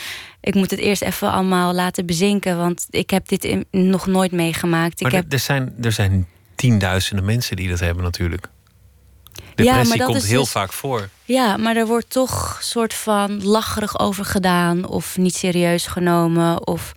[0.42, 2.58] Ik moet het eerst even allemaal laten bezinken.
[2.58, 5.02] Want ik heb dit in- nog nooit meegemaakt.
[5.02, 8.48] Maar ik heb, er, zijn, er zijn tienduizenden mensen die dat hebben natuurlijk.
[9.34, 11.10] Ja, Depressie maar dat komt is heel dus- vaak voor.
[11.26, 14.86] Ja, maar er wordt toch soort van lacherig over gedaan.
[14.88, 16.68] Of niet serieus genomen.
[16.68, 16.94] Of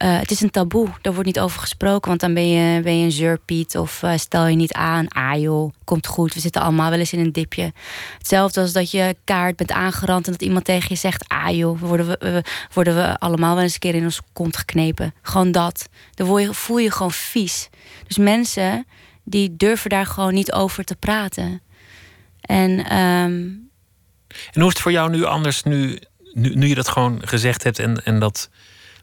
[0.00, 0.88] eh, het is een taboe.
[1.00, 2.08] Daar wordt niet over gesproken.
[2.08, 3.76] Want dan ben je, ben je een zeurpiet.
[3.76, 5.08] Of eh, stel je niet aan.
[5.08, 6.34] Ah joh, komt goed.
[6.34, 7.72] We zitten allemaal wel eens in een dipje.
[8.18, 10.26] Hetzelfde als dat je kaart bent aangerand.
[10.26, 11.28] En dat iemand tegen je zegt.
[11.28, 15.14] Ah joh, worden we, worden we allemaal wel eens een keer in ons kont geknepen.
[15.22, 15.88] Gewoon dat.
[16.14, 17.68] Dan word je, voel je gewoon vies.
[18.06, 18.86] Dus mensen
[19.24, 21.62] die durven daar gewoon niet over te praten.
[22.40, 23.48] En ehm,
[24.52, 25.98] En hoe is het voor jou nu anders nu,
[26.32, 28.50] nu, nu je dat gewoon gezegd hebt en, en dat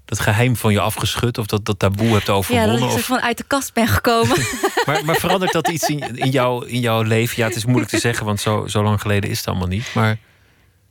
[0.08, 2.74] dat geheim van je afgeschud of dat, dat taboe hebt overwonnen?
[2.74, 3.06] Ja, dat ik of...
[3.06, 4.38] van uit de kast ben gekomen.
[4.86, 7.36] maar, maar verandert dat iets in, in, jouw, in jouw leven?
[7.38, 9.94] Ja, het is moeilijk te zeggen, want zo, zo lang geleden is het allemaal niet.
[9.94, 10.18] Maar...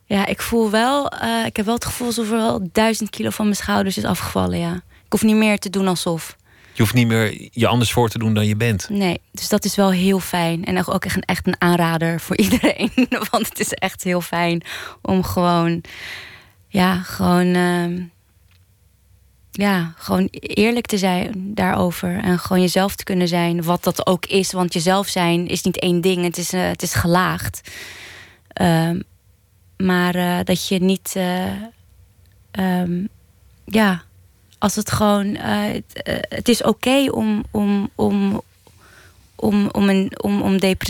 [0.05, 3.31] Ja, ik voel wel, uh, ik heb wel het gevoel alsof er wel duizend kilo
[3.31, 4.59] van mijn schouders is afgevallen.
[4.59, 4.74] Ja.
[4.74, 6.37] Ik hoef niet meer te doen alsof.
[6.72, 8.88] Je hoeft niet meer je anders voor te doen dan je bent.
[8.88, 10.64] Nee, dus dat is wel heel fijn.
[10.64, 12.90] En ook echt een, echt een aanrader voor iedereen.
[13.31, 14.62] Want het is echt heel fijn
[15.02, 15.83] om gewoon,
[16.68, 18.02] ja, gewoon, uh,
[19.57, 22.19] ja, gewoon eerlijk te zijn daarover.
[22.23, 24.53] En gewoon jezelf te kunnen zijn, wat dat ook is.
[24.53, 27.71] Want jezelf zijn is niet één ding, het is, uh, het is gelaagd.
[28.61, 28.90] Uh,
[29.77, 31.16] maar uh, dat je niet,
[32.59, 33.09] um,
[33.64, 34.05] ja
[34.59, 35.37] als het gewoon.
[36.29, 38.42] Het, is oké om, om, om,
[39.35, 40.42] om, om, om,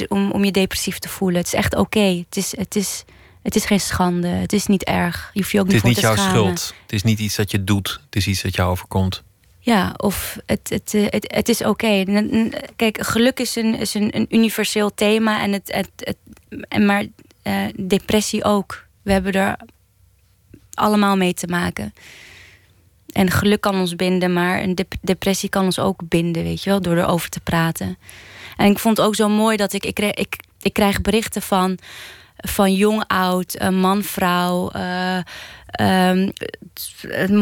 [0.08, 1.38] om, om, je depressief te voelen.
[1.38, 2.24] Het is echt oké.
[2.28, 3.04] Het, is, het, is,
[3.46, 4.28] het is geen schande.
[4.28, 5.30] Het is niet erg.
[5.32, 6.74] Je hoeft je ook niet Het is niet jouw schuld.
[6.82, 8.00] Het is niet iets dat je doet.
[8.04, 9.22] Het is iets dat jou overkomt.
[9.58, 12.04] Ja, of het, het, het, het is oké.
[12.04, 12.50] Okay.
[12.76, 15.40] Kijk, geluk is een, is een, een universeel thema.
[15.42, 16.16] En het, het,
[16.48, 17.04] het, maar
[17.42, 18.86] uh, depressie ook.
[19.02, 19.56] We hebben er
[20.74, 21.94] allemaal mee te maken.
[23.12, 26.70] En geluk kan ons binden, maar een dep depressie kan ons ook binden, weet je
[26.70, 27.98] wel, door erover te praten.
[28.56, 31.78] En ik vond het ook zo mooi dat ik, ik, ik, ik krijg berichten van,
[32.36, 35.18] van jong, oud, man, vrouw, uh,
[35.80, 36.32] um,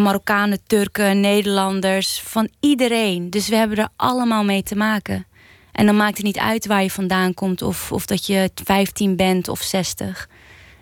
[0.02, 3.30] Marokkanen, Turken, Nederlanders, van iedereen.
[3.30, 5.26] Dus we hebben er allemaal mee te maken.
[5.72, 9.16] En dan maakt het niet uit waar je vandaan komt, of, of dat je 15
[9.16, 10.28] bent of 60.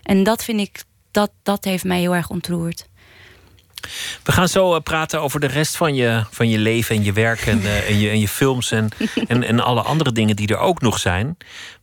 [0.02, 2.86] En dat vind ik, dat, dat heeft mij heel erg ontroerd.
[4.22, 7.40] We gaan zo praten over de rest van je, van je leven en je werk
[7.40, 8.88] en, uh, en, je, en je films en,
[9.28, 11.36] en, en alle andere dingen die er ook nog zijn.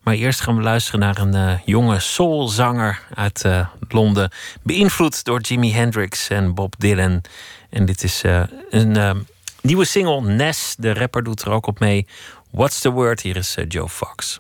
[0.04, 4.32] Maar eerst gaan we luisteren naar een uh, jonge soulzanger uit uh, Londen.
[4.64, 7.22] Beïnvloed door Jimi Hendrix en Bob Dylan.
[7.70, 8.24] En dit is
[8.70, 9.26] een
[9.62, 10.22] nieuwe single.
[10.22, 12.08] Ness, de rapper, doet er ook op mee.
[12.52, 13.22] What's the word?
[13.22, 14.40] Hier is Joe Fox.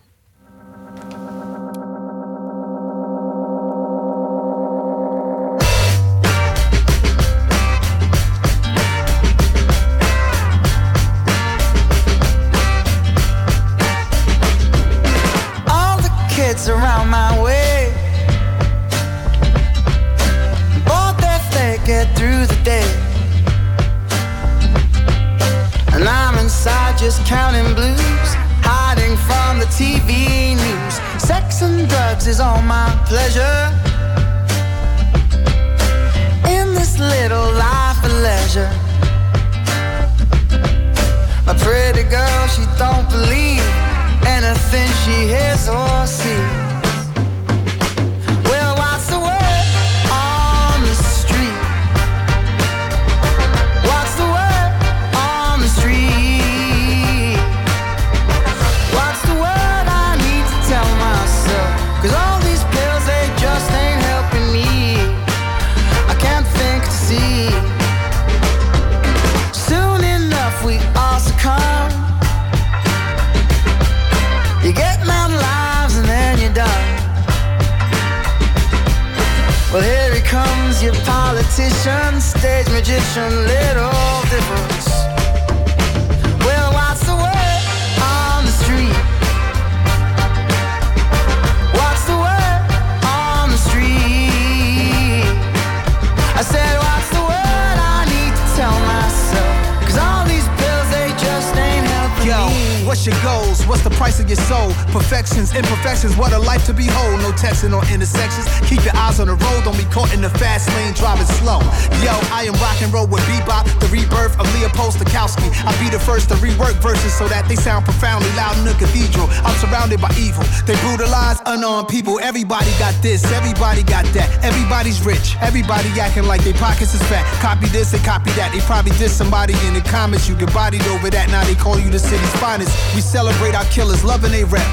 [125.59, 127.25] Everybody acting like their pockets is fat.
[127.41, 128.51] Copy this, they copy that.
[128.53, 130.27] They probably diss somebody in the comments.
[130.27, 131.29] You get bodied over that.
[131.29, 132.71] Now they call you the city's finest.
[132.95, 134.63] We celebrate our killers, loving they rap.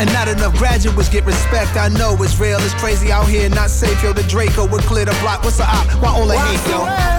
[0.00, 1.76] And not enough graduates get respect.
[1.76, 4.02] I know it's real, it's crazy out here, not safe.
[4.02, 5.44] Yo, the Draco would clear the block.
[5.44, 5.86] What's the op?
[6.02, 7.13] Why all the hate, yo?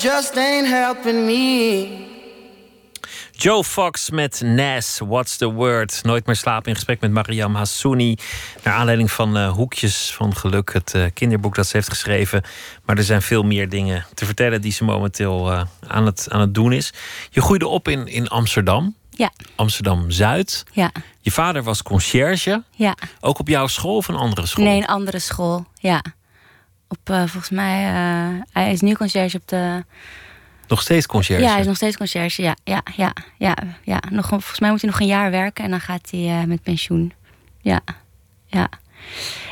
[0.00, 1.88] Just ain't helping me.
[3.32, 6.00] Joe Fox met Nas, What's the Word?
[6.02, 8.16] Nooit meer slapen in gesprek met Mariam Hassouni.
[8.62, 12.42] Naar aanleiding van uh, Hoekjes van Geluk, het uh, kinderboek dat ze heeft geschreven.
[12.84, 16.40] Maar er zijn veel meer dingen te vertellen die ze momenteel uh, aan, het, aan
[16.40, 16.92] het doen is.
[17.30, 18.94] Je groeide op in, in Amsterdam.
[19.10, 19.30] Ja.
[19.56, 20.64] Amsterdam Zuid.
[20.72, 20.90] Ja.
[21.20, 22.64] Je vader was conciërge.
[22.70, 22.94] Ja.
[23.20, 24.64] Ook op jouw school of een andere school?
[24.64, 25.66] Nee, een andere school.
[25.74, 26.02] Ja.
[26.92, 27.82] Op, volgens mij,
[28.52, 29.84] hij is nu conciërge op de
[30.70, 31.42] nog steeds conciërge?
[31.42, 32.42] Ja, hij is nog steeds conciërge.
[32.42, 34.02] Ja, ja, ja, ja, ja.
[34.10, 36.62] Nog, volgens mij moet hij nog een jaar werken en dan gaat hij uh, met
[36.62, 37.12] pensioen.
[37.60, 37.80] Ja,
[38.46, 38.68] ja.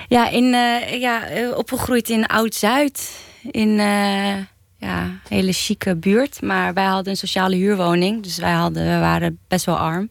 [0.09, 1.23] Ja, in, uh, ja
[1.55, 3.25] opgegroeid in Oud-Zuid.
[3.51, 4.37] In uh,
[4.77, 6.43] ja, een hele chique buurt.
[6.43, 8.23] Maar wij hadden een sociale huurwoning.
[8.23, 10.11] Dus wij hadden, we waren best wel arm.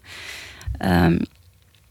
[0.86, 1.20] Um,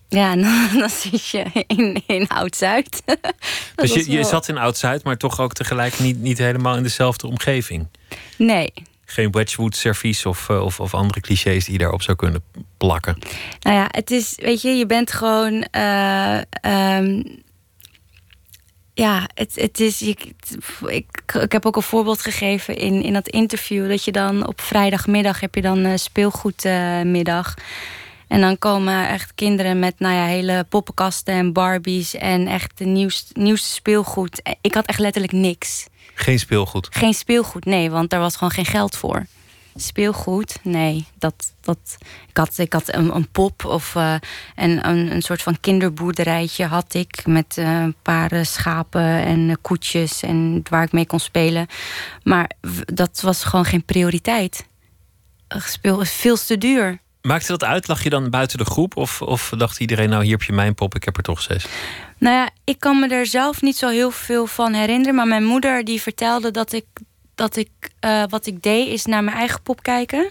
[0.09, 0.37] ja,
[0.81, 3.03] dan zit je in, in Oud-Zuid.
[3.77, 7.27] dus je, je zat in Oud-Zuid, maar toch ook tegelijk niet, niet helemaal in dezelfde
[7.27, 7.88] omgeving?
[8.37, 8.73] Nee,
[9.05, 12.42] geen Wedgwood servies of, of, of, andere clichés die je daarop zou kunnen
[12.77, 13.19] plakken?
[13.61, 15.66] Nou ja, het is, weet je, je bent gewoon.
[15.77, 17.45] Uh, um,
[18.95, 20.03] ja, het, het is.
[20.03, 20.33] Ik,
[20.87, 21.07] ik,
[21.40, 23.88] ik heb ook een voorbeeld gegeven in, in dat interview.
[23.88, 27.55] Dat je dan op vrijdagmiddag heb je dan uh, speelgoedmiddag.
[27.59, 27.64] Uh,
[28.28, 32.84] en dan komen echt kinderen met nou ja, hele poppenkasten en Barbies en echt de
[32.84, 34.42] nieuwste, nieuwste speelgoed.
[34.60, 35.86] Ik had echt letterlijk niks.
[36.14, 36.88] Geen speelgoed?
[36.90, 39.26] Geen speelgoed, nee, want daar was gewoon geen geld voor.
[39.78, 41.06] Speelgoed, nee.
[41.18, 41.96] Dat, dat,
[42.28, 44.14] ik had, ik had een, een pop of uh,
[44.54, 47.26] en een, een soort van kinderboerderijtje had ik.
[47.26, 51.66] Met uh, een paar schapen en koetjes en waar ik mee kon spelen.
[52.22, 52.50] Maar
[52.84, 54.66] dat was gewoon geen prioriteit.
[55.48, 57.00] Speel is veel te duur.
[57.26, 57.88] Maakte dat uit?
[57.88, 58.96] Lag je dan buiten de groep?
[58.96, 61.66] Of, of dacht iedereen, nou hier heb je mijn pop, ik heb er toch zes?
[62.18, 65.14] Nou ja, ik kan me er zelf niet zo heel veel van herinneren.
[65.14, 66.86] Maar mijn moeder die vertelde dat ik,
[67.34, 70.30] dat ik uh, wat ik deed, is naar mijn eigen pop kijken.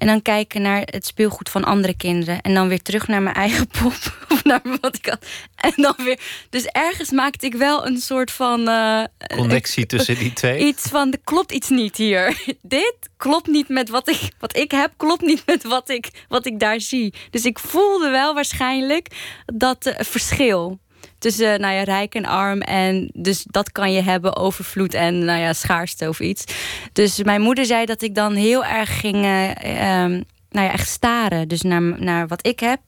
[0.00, 2.40] En dan kijken naar het speelgoed van andere kinderen.
[2.40, 4.26] En dan weer terug naar mijn eigen pop.
[4.28, 5.26] Of naar wat ik had.
[5.56, 6.20] En dan weer.
[6.50, 8.60] Dus ergens maakte ik wel een soort van.
[8.68, 10.66] Uh, Connectie tussen die twee.
[10.66, 11.12] Iets van.
[11.12, 12.42] Er klopt iets niet hier.
[12.62, 14.92] Dit klopt niet met wat ik, wat ik heb.
[14.96, 17.14] Klopt niet met wat ik, wat ik daar zie.
[17.30, 19.06] Dus ik voelde wel waarschijnlijk
[19.46, 20.78] dat uh, verschil
[21.20, 22.60] tussen nou ja, rijk en arm.
[22.60, 26.44] En dus dat kan je hebben, overvloed en nou ja, schaarste of iets.
[26.92, 30.88] Dus mijn moeder zei dat ik dan heel erg ging uh, um, nou ja, echt
[30.88, 31.48] staren.
[31.48, 32.80] Dus naar, naar wat ik heb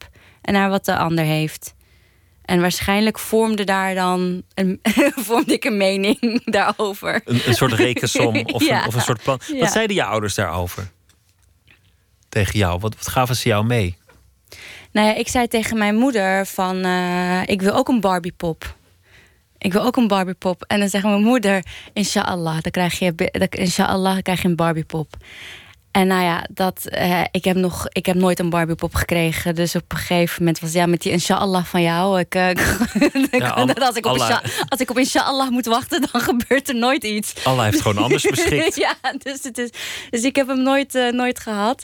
[0.43, 1.75] en naar wat de ander heeft.
[2.45, 4.81] En waarschijnlijk vormde daar dan een,
[5.29, 7.21] vormde ik een mening daarover.
[7.25, 8.81] Een, een soort rekensom of, ja.
[8.81, 9.41] een, of een soort plan.
[9.49, 9.71] Wat ja.
[9.71, 10.91] zeiden je ouders daarover?
[12.29, 12.81] Tegen jou?
[12.81, 13.97] Wat, wat gaven ze jou mee?
[14.93, 16.87] Nou ja, ik zei tegen mijn moeder van...
[16.87, 18.77] Uh, ik wil ook een Barbiepop.
[19.59, 20.65] Ik wil ook een Barbiepop.
[20.67, 21.65] En dan zegt mijn moeder...
[21.93, 23.15] Inshallah, dan krijg je,
[23.51, 25.17] inshallah, krijg je een Barbiepop.
[25.93, 29.55] En nou ja, dat, uh, ik, heb nog, ik heb nooit een Barbiepop gekregen.
[29.55, 32.19] Dus op een gegeven moment was ja, met die inshallah van jou.
[32.19, 32.51] Ik, uh,
[33.31, 37.05] ja, als, ik op inshallah, als ik op inshallah moet wachten, dan gebeurt er nooit
[37.05, 37.35] iets.
[37.45, 38.77] Allah heeft gewoon anders beschikt.
[38.87, 39.71] ja, dus, het is,
[40.11, 41.83] dus ik heb hem nooit, uh, nooit gehad.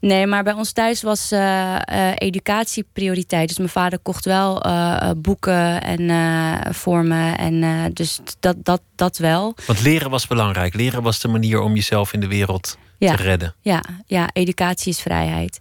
[0.00, 3.48] Nee, maar bij ons thuis was uh, uh, educatie prioriteit.
[3.48, 7.38] Dus mijn vader kocht wel uh, boeken en vormen.
[7.38, 9.54] En dus dat, dat, dat wel.
[9.66, 10.74] Want leren was belangrijk.
[10.74, 13.16] Leren was de manier om jezelf in de wereld ja.
[13.16, 13.54] te redden.
[13.60, 15.60] Ja, ja, educatie is vrijheid.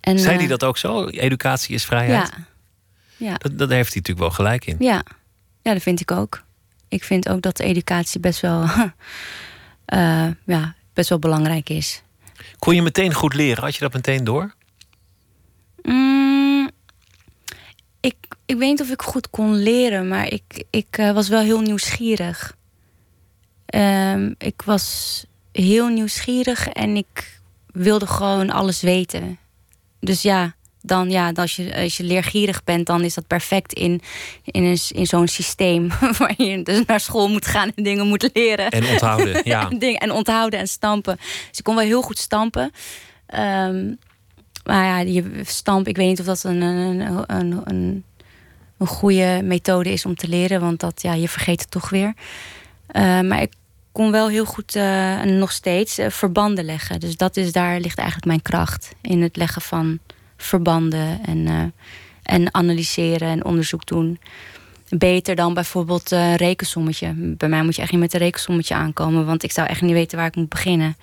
[0.00, 1.06] En, Zei hij dat ook zo?
[1.06, 2.30] Educatie is vrijheid?
[3.16, 3.26] Ja.
[3.26, 3.34] ja.
[3.36, 4.76] Dat, dat heeft hij natuurlijk wel gelijk in.
[4.78, 5.04] Ja.
[5.62, 6.42] ja, dat vind ik ook.
[6.88, 8.66] Ik vind ook dat educatie best wel,
[10.44, 12.03] ja, best wel belangrijk is.
[12.64, 13.62] Kon je meteen goed leren?
[13.62, 14.54] Had je dat meteen door?
[15.82, 16.70] Mm,
[18.00, 21.40] ik, ik weet niet of ik goed kon leren, maar ik, ik uh, was wel
[21.40, 22.56] heel nieuwsgierig.
[23.74, 29.38] Um, ik was heel nieuwsgierig en ik wilde gewoon alles weten.
[30.00, 30.54] Dus ja,
[30.86, 34.00] dan ja, als je, als je leergierig bent, dan is dat perfect in,
[34.44, 35.88] in, een, in zo'n systeem.
[36.18, 38.70] Waar je dus naar school moet gaan en dingen moet leren.
[38.70, 39.70] En onthouden, ja.
[39.78, 41.16] en, en onthouden en stampen.
[41.48, 42.72] Dus ik kon wel heel goed stampen.
[43.34, 43.98] Um,
[44.64, 48.04] maar ja, je stamp, ik weet niet of dat een, een, een, een,
[48.78, 50.60] een goede methode is om te leren.
[50.60, 52.14] Want dat, ja, je vergeet het toch weer.
[52.92, 53.52] Uh, maar ik
[53.92, 57.00] kon wel heel goed, uh, nog steeds, uh, verbanden leggen.
[57.00, 58.94] Dus dat is, daar ligt eigenlijk mijn kracht.
[59.00, 59.98] In het leggen van
[60.44, 61.62] verbanden en, uh,
[62.22, 64.20] en analyseren en onderzoek doen.
[64.88, 67.12] Beter dan bijvoorbeeld een uh, rekensommetje.
[67.16, 69.92] Bij mij moet je echt niet met een rekensommetje aankomen, want ik zou echt niet
[69.92, 70.96] weten waar ik moet beginnen.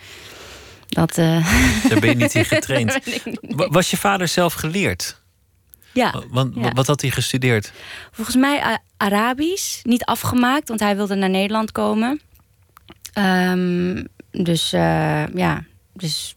[0.87, 1.47] Dat, uh...
[1.89, 2.99] Daar ben je niet in getraind.
[3.77, 5.21] Was je vader zelf geleerd?
[5.93, 6.23] Ja.
[6.29, 6.71] Want, ja.
[6.71, 7.71] Wat had hij gestudeerd?
[8.11, 12.21] Volgens mij Arabisch, niet afgemaakt, want hij wilde naar Nederland komen.
[13.17, 14.69] Um, dus
[15.33, 16.35] ja, dus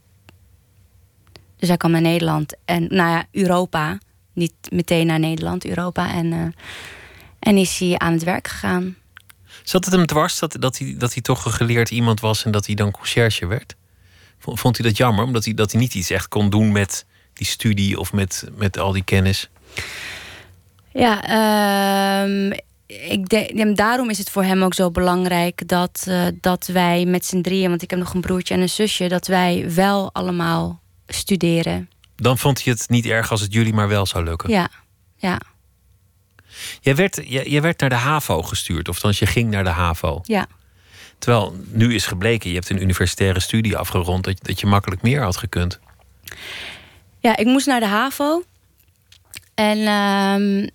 [1.65, 3.99] Dus hij kwam naar Nederland en nou ja, Europa.
[4.33, 6.13] Niet meteen naar Nederland, Europa.
[6.13, 6.47] En, eh,
[7.39, 8.97] en is hij aan het werk gegaan.
[9.63, 12.51] Zat het hem dwars dat, dat, hij, dat hij toch een geleerd iemand was en
[12.51, 13.75] dat hij dan conciërge werd?
[14.39, 17.47] Vond hij dat jammer, omdat hij, dat hij niet iets echt kon doen met die
[17.47, 19.51] studie of met, met al die kennis?
[20.93, 22.53] Ja, ehm,
[22.87, 27.05] ik denk, en daarom is het voor hem ook zo belangrijk dat, eh, dat wij
[27.05, 30.11] met z'n drieën, want ik heb nog een broertje en een zusje, dat wij wel
[30.13, 31.89] allemaal studeren.
[32.17, 34.51] Dan vond hij het niet erg als het jullie maar wel zou lukken.
[34.51, 34.69] Ja,
[35.17, 35.41] ja,
[36.81, 40.21] Jij, werd, jij, jij werd naar de HAVO gestuurd, of je ging naar de HAVO.
[40.23, 40.47] ja.
[41.19, 45.23] Terwijl nu is gebleken, je hebt een universitaire studie afgerond, dat, dat je makkelijk meer
[45.23, 45.81] had gekund.
[47.19, 48.43] Ja, ik moest naar de HAVO.
[49.55, 50.69] En, ehm,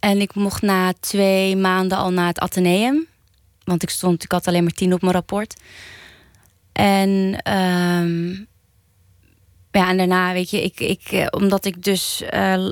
[0.00, 3.06] en ik mocht na twee maanden al naar het Atheneum.
[3.64, 5.60] Want ik, stond, ik had alleen maar tien op mijn rapport.
[6.72, 8.34] En, ehm,
[9.76, 12.66] ja, en daarna, weet je, ik, ik, eh, omdat ik dus, eh,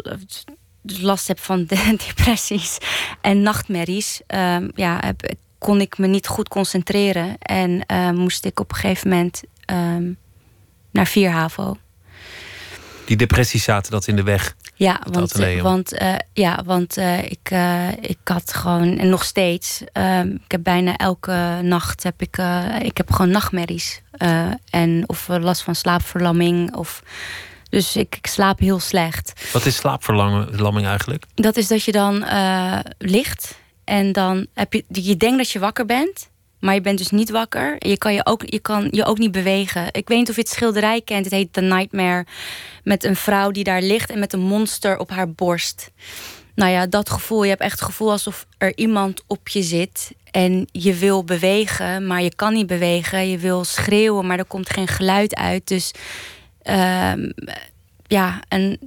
[0.82, 2.78] dus last heb van de depressies
[3.20, 7.38] en nachtmerries, ehm, ja, heb, kon ik me niet goed concentreren.
[7.38, 10.12] En eh, moest ik op een gegeven moment ehm,
[10.90, 11.76] naar 4 HAVO.
[13.04, 14.56] Die depressies zaten dat in de weg.
[14.84, 19.24] Ja, Het want, want, eh, ja, want eh, ik, eh, ik had gewoon, en nog
[19.24, 24.00] steeds, ehm, ik heb bijna elke nacht heb ik, eh, ik heb gewoon nachtmerries.
[24.10, 26.74] Eh, en of eh, last van slaapverlamming.
[26.74, 27.02] Of,
[27.70, 29.32] dus ik, ik slaap heel slecht.
[29.52, 31.24] Wat is slaapverlamming eigenlijk?
[31.34, 35.58] Dat is dat je dan eh, ligt en dan heb je, je denkt dat je
[35.58, 36.28] wakker bent.
[36.64, 37.76] Maar je bent dus niet wakker.
[37.78, 39.86] Je kan je, ook, je kan je ook niet bewegen.
[39.92, 41.24] Ik weet niet of je het schilderij kent.
[41.24, 42.26] Het heet The Nightmare.
[42.82, 45.90] Met een vrouw die daar ligt en met een monster op haar borst.
[46.54, 47.42] Nou ja, dat gevoel.
[47.42, 50.12] Je hebt echt het gevoel alsof er iemand op je zit.
[50.30, 53.30] En je wil bewegen, maar je kan niet bewegen.
[53.30, 55.66] Je wil schreeuwen, maar er komt geen geluid uit.
[55.66, 55.92] Dus
[56.62, 57.30] ehm,
[58.06, 58.78] ja, en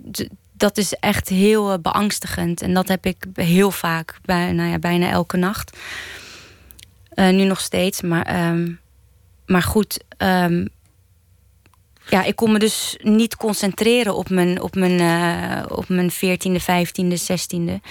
[0.51, 2.61] dat is echt heel eh, beangstigend.
[2.61, 5.77] En dat heb ik heel vaak, bij, ja, bijna elke nacht.
[7.17, 8.71] Eh, nu nog steeds, maar, ehm,
[9.45, 10.03] maar goed.
[10.17, 10.65] ehm,
[12.09, 16.59] ja, ik kon me dus niet concentreren op mijn, op mijn, eh, op mijn 14e,
[16.59, 17.81] 15e, 16e.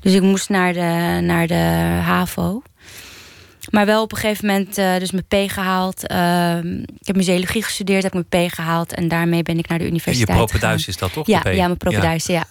[0.00, 1.54] Dus ik moest naar de, naar de
[2.02, 2.62] HAVO.
[3.70, 6.06] Maar wel op een gegeven moment eh, dus mijn P gehaald.
[6.06, 8.92] Ehm, ik heb museologie gestudeerd, heb mijn P gehaald.
[8.92, 10.94] En daarmee ben ik naar de Je universiteit propenduis gegaan.
[10.94, 11.26] is dat toch?
[11.26, 12.44] Ja, ja mijn propenduis, ja.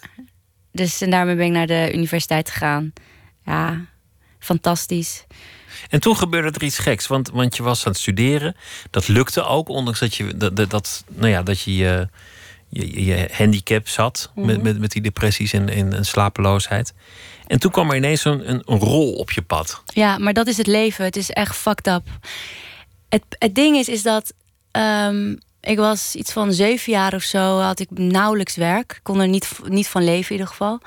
[0.72, 2.92] Dus en daarmee ben ik naar de universiteit gegaan.
[3.44, 3.80] Ja,
[4.38, 5.24] fantastisch.
[5.88, 8.56] En toen gebeurde er iets geks, want, want je was aan het studeren.
[8.90, 10.36] Dat lukte ook, ondanks dat je,
[10.68, 12.08] dat, nou ja, dat je, je,
[12.68, 14.64] je, je handicap zat met, Mhm.
[14.64, 16.92] met, met die depressies en, en, en slapeloosheid.
[17.46, 19.82] En toen kwam er ineens een, een, een rol op je pad.
[19.86, 21.04] Ja, maar dat is het leven.
[21.04, 22.02] Het is echt fucked up.
[23.08, 24.32] Het, het ding is, is dat
[24.70, 28.92] ehm, ik was iets van zeven jaar of zo, had ik nauwelijks werk.
[28.92, 30.80] Ik kon er niet, niet van leven in ieder geval.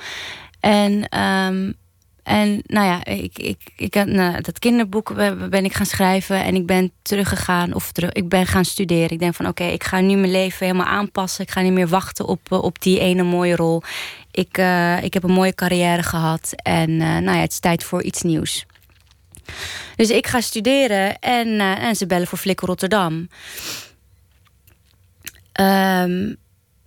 [0.60, 1.72] En, ehm,
[2.24, 5.16] en nou ja, ik, ik, ik nou, dat kinderboek
[5.50, 9.10] ben ik gaan schrijven en ik ben teruggegaan of terug, ik ben gaan studeren.
[9.10, 11.44] Ik denk van oké, ik ga nu mijn leven helemaal aanpassen.
[11.44, 13.82] Ik ga niet meer wachten op, eh, op die ene mooie rol.
[14.32, 17.84] Ik, eh, ik heb een mooie carrière gehad en eh, nou ja, het is tijd
[17.84, 18.66] voor iets nieuws.
[19.96, 23.28] Dus ik ga studeren en, en ze bellen voor Flikker Rotterdam.
[25.52, 26.34] Ehm,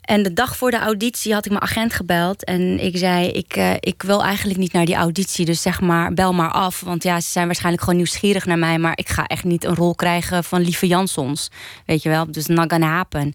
[0.07, 2.45] en de dag voor de auditie had ik mijn agent gebeld.
[2.45, 5.45] En ik zei, ik, eh, ik wil eigenlijk niet naar die auditie.
[5.45, 6.81] Dus zeg maar, bel maar af.
[6.81, 8.79] Want ja, ze zijn waarschijnlijk gewoon nieuwsgierig naar mij.
[8.79, 11.51] Maar ik ga echt niet een rol krijgen van Lieve Jansons.
[11.87, 13.35] Weet je wel, dus not gonna happen.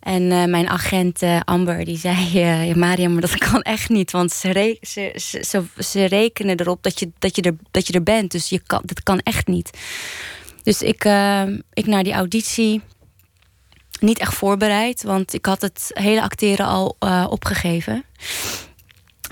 [0.00, 2.74] En eh, mijn agent eh, Amber, die zei...
[2.74, 4.10] Mariam, maar dat kan echt niet.
[4.10, 4.78] Want ze,
[5.14, 8.30] ze, ze, rekenen erop dat je, dat, je er, dat je er bent.
[8.30, 9.70] Dus je kan, dat kan echt niet.
[10.62, 11.04] Dus ik,
[11.72, 12.82] ik naar die auditie
[14.00, 18.04] niet echt voorbereid, want ik had het hele acteren al eh, opgegeven.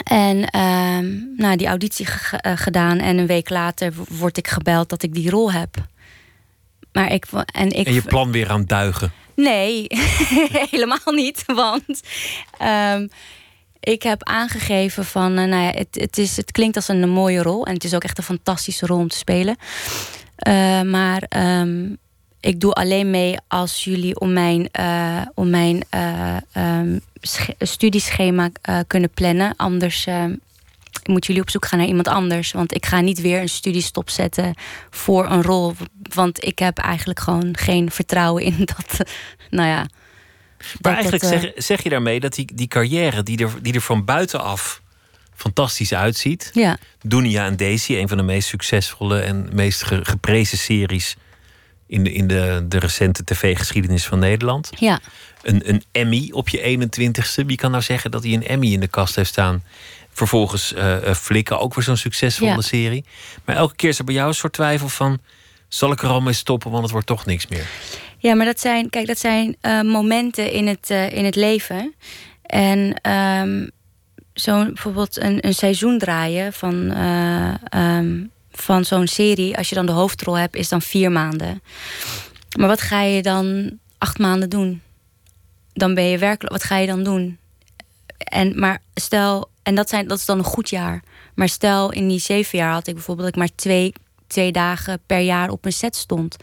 [0.04, 5.02] En ehm nou, die auditie eh, gedaan en een week later word ik gebeld dat
[5.02, 5.74] ik die rol heb.
[6.92, 9.12] Maar ik en ik En je plan weer aan het duigen.
[9.34, 9.86] Nee,
[10.70, 11.42] helemaal niet.
[11.46, 12.00] Want
[12.58, 13.06] ehm,
[13.80, 17.42] ik heb aangegeven van, eh, nou ja, het, het, is, het klinkt als een mooie
[17.42, 17.66] rol.
[17.66, 19.56] En het is ook echt een fantastische rol om te spelen.
[20.90, 21.86] Maar ehm,
[22.44, 28.78] ik doe alleen mee als jullie om mijn, eh, om mijn ehm, sche- studieschema eh,
[28.86, 29.54] kunnen plannen.
[29.56, 30.06] Anders
[31.04, 32.52] moeten jullie op zoek gaan naar iemand anders.
[32.52, 34.54] Want ik ga niet weer een studie stopzetten
[34.90, 35.74] voor een rol.
[36.14, 39.10] Want ik heb eigenlijk gewoon geen vertrouwen in dat.
[39.50, 39.86] Nou ja.
[40.80, 44.04] Maar eigenlijk zeg, zeg je daarmee dat die, die carrière die er, die er van
[44.04, 44.82] buitenaf
[45.34, 46.50] fantastisch uitziet.
[46.52, 51.16] Ja, Dunia en Daisy, een van de meest succesvolle en meest ge- geprezen series
[51.86, 54.70] in de, in de, de recente tv-geschiedenis van Nederland.
[54.78, 55.00] Ja.
[55.42, 57.46] Een, een Emmy op je 21ste.
[57.46, 59.62] Wie kan nou zeggen dat hij een Emmy in de kast heeft staan?
[60.10, 62.60] Vervolgens eh, Flikken, ook weer zo'n succesvolle Ja.
[62.60, 63.04] serie.
[63.44, 65.18] Maar elke keer is er bij jou een soort twijfel van...
[65.68, 67.66] zal ik er al mee stoppen, want het wordt toch niks meer.
[68.18, 71.94] Ja, maar dat zijn, kijk, dat zijn eh, momenten in het, in het leven.
[72.42, 73.66] En ehm
[74.34, 78.24] zo'n bijvoorbeeld een, een seizoen draaien van, eh, ehm,
[78.56, 81.62] van zo'n serie, als je dan de hoofdrol hebt, is dan vier maanden.
[82.58, 84.82] Maar wat ga je dan acht maanden doen?
[85.72, 87.38] Dan ben je werkelijk, wat ga je dan doen?
[88.18, 91.02] En, maar stel, en dat, zijn, dat is dan een goed jaar.
[91.34, 93.92] Maar stel, in die zeven jaar had ik bijvoorbeeld dat ik maar twee,
[94.26, 96.36] twee dagen per jaar op een set stond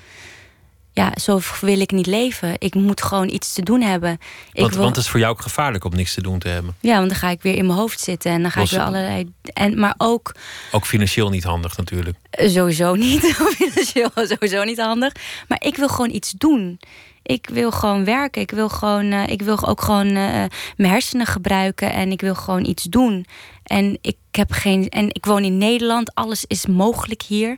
[0.93, 2.55] ja, zo wil ik niet leven.
[2.57, 4.11] Ik moet gewoon iets te doen hebben.
[4.53, 6.47] Ik Want, wil, want het is voor jou ook gevaarlijk om niks te doen te
[6.47, 6.75] hebben.
[6.79, 8.81] ja, want dan ga ik weer in mijn hoofd zitten en dan ga ik weer
[8.81, 9.31] allerlei.
[9.53, 10.35] En, maar ook
[10.71, 12.17] Ook financieel niet handig natuurlijk.
[12.29, 13.23] eh, sowieso niet.
[13.57, 15.13] Financieel sowieso niet handig.
[15.47, 16.79] Maar ik wil gewoon iets doen.
[17.23, 18.41] Ik wil gewoon werken.
[18.41, 20.43] Ik wil, gewoon, eh, ik wil ook gewoon eh,
[20.77, 21.93] mijn hersenen gebruiken.
[21.93, 23.25] En ik wil gewoon iets doen.
[23.63, 24.89] En ik heb geen.
[24.89, 26.15] En ik woon in Nederland.
[26.15, 27.55] Alles is mogelijk hier.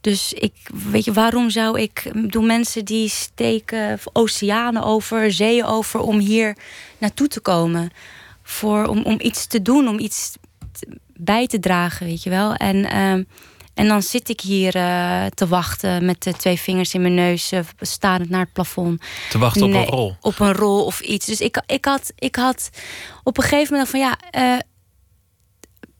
[0.00, 0.52] Dus ik,
[0.90, 2.10] weet je, waarom zou ik.
[2.14, 6.56] bedoel, mensen die steken oceanen over, zeeën over om hier
[6.98, 7.90] naartoe te komen.
[8.42, 10.36] Voor, om, om iets te doen, om iets
[11.16, 12.54] bij te dragen, weet je wel.
[12.54, 13.22] En, ehm,
[13.74, 17.52] en dan zit ik hier eh, te wachten met de twee vingers in mijn neus,
[17.80, 19.02] starend naar het plafond.
[19.30, 20.16] Te wachten op een rol.
[20.20, 21.26] Op een rol of iets.
[21.26, 22.70] Dus ik, ik, had, ik had
[23.22, 24.58] op een gegeven moment van ja, eh,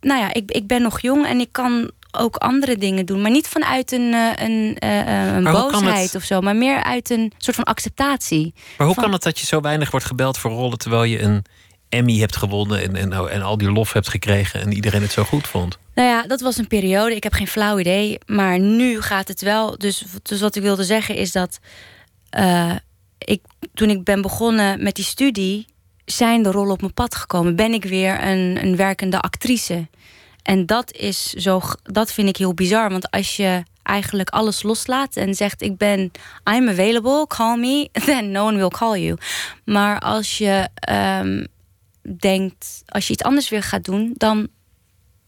[0.01, 3.21] nou ja, ik, ik ben nog jong en ik kan ook andere dingen doen.
[3.23, 6.83] Maar niet vanuit een, eh, een, eh, eh, een boosheid het- of zo, maar meer
[6.83, 8.55] uit een soort van acceptatie.
[8.77, 10.79] Maar hoe Van- kan het dat je zo weinig wordt gebeld voor rollen...
[10.79, 11.45] terwijl je een
[11.89, 14.61] Emmy hebt gewonnen en, en, en al die lof hebt gekregen...
[14.61, 15.79] en iedereen het zo goed vond?
[15.95, 17.17] Nou ja, dat was een periode.
[17.17, 18.19] Ik heb geen flauw idee.
[18.27, 19.79] Maar nu gaat het wel.
[19.79, 21.59] Dus, dus wat ik wilde zeggen is dat.
[23.19, 23.41] ik,
[23.75, 25.67] toen ik ben begonnen met die studie.
[26.05, 27.57] zijn de rollen op mijn pad gekomen.
[27.57, 29.87] Ben ik weer een, een werkende actrice.
[30.43, 31.61] En dat is zo.
[31.83, 32.91] Dat vind ik heel bizar.
[32.91, 36.01] Want als je eigenlijk alles loslaat en zegt: Ik ben.
[36.51, 37.89] I'm available, call me.
[38.07, 39.19] Then no one will call you.
[39.65, 40.69] Maar als je.
[40.75, 41.45] ehm,
[42.17, 44.49] denkt, als je iets anders weer gaat doen, dan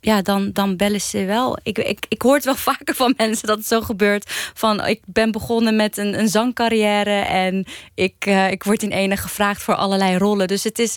[0.00, 1.58] ja, dan, dan bellen ze wel.
[1.62, 4.50] Ik, ik, ik hoor het wel vaker van mensen dat het zo gebeurt.
[4.54, 9.16] Van ik ben begonnen met een, een zangcarrière en ik, eh, ik word in ene
[9.16, 10.48] gevraagd voor allerlei rollen.
[10.48, 10.96] Dus het is,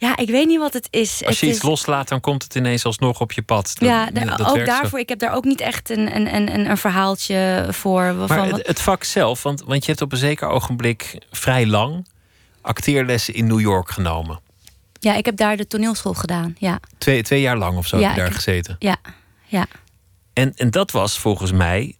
[0.00, 1.24] ja, ik weet niet wat het is.
[1.24, 3.72] Als je het iets is, loslaat, dan komt het ineens alsnog op je pad.
[3.78, 4.64] Ja, dat- ook zo.
[4.64, 4.98] daarvoor.
[4.98, 8.14] Ik heb daar ook niet echt een, een, een, een- verhaaltje voor.
[8.14, 12.06] Maar het, het vak zelf, want, want je hebt op een zeker ogenblik vrij lang
[12.60, 14.40] acteerlessen in New York genomen.
[15.00, 16.54] ja, ik heb daar de toneelschool gedaan.
[16.58, 18.76] Ja, Twee, twee jaar lang of zo Ja, heb je daar ik- gezeten.
[18.78, 18.96] ja,
[19.46, 19.66] ja.
[20.32, 21.96] En, en dat was volgens mij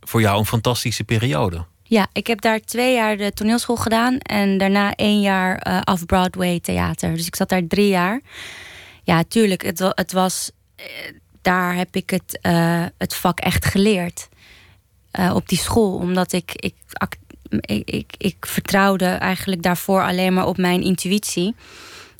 [0.00, 1.64] voor jou een fantastische periode.
[1.88, 6.60] Ja, ik heb daar twee jaar de toneelschool gedaan en daarna één jaar eh off-Broadway
[6.60, 7.14] theater.
[7.14, 8.20] Dus ik zat daar drie jaar.
[9.02, 10.50] Ja, tuurlijk, het, het was.
[10.76, 10.84] eh,
[11.42, 14.28] daar heb ik het, eh, het vak echt geleerd.
[15.32, 16.74] Op die school, omdat ik, ik,
[17.84, 21.54] ik, ik vertrouwde eigenlijk daarvoor alleen maar op mijn intuïtie.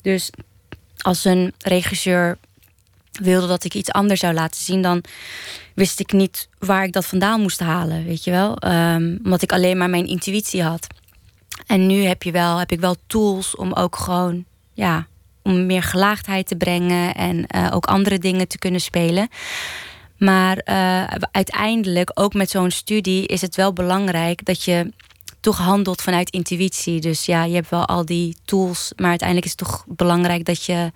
[0.01, 0.29] Dus
[0.97, 2.37] als een regisseur
[3.19, 5.03] wilde dat ik iets anders zou laten zien, dan
[5.73, 8.57] wist ik niet waar ik dat vandaan moest halen, weet je wel.
[8.57, 10.87] Ehm, omdat ik alleen maar mijn intuïtie had.
[11.67, 15.07] En nu heb, je wel, heb ik wel tools om ook gewoon, ja,
[15.43, 19.29] om meer gelaagdheid te brengen en eh, ook andere dingen te kunnen spelen.
[20.17, 24.91] Maar eh, uiteindelijk, ook met zo'n studie, is het wel belangrijk dat je
[25.39, 26.99] toch handelt vanuit intuïtie.
[26.99, 30.63] Dus ja, je hebt wel al die tools, maar uiteindelijk is het toch belangrijk dat
[30.63, 30.91] je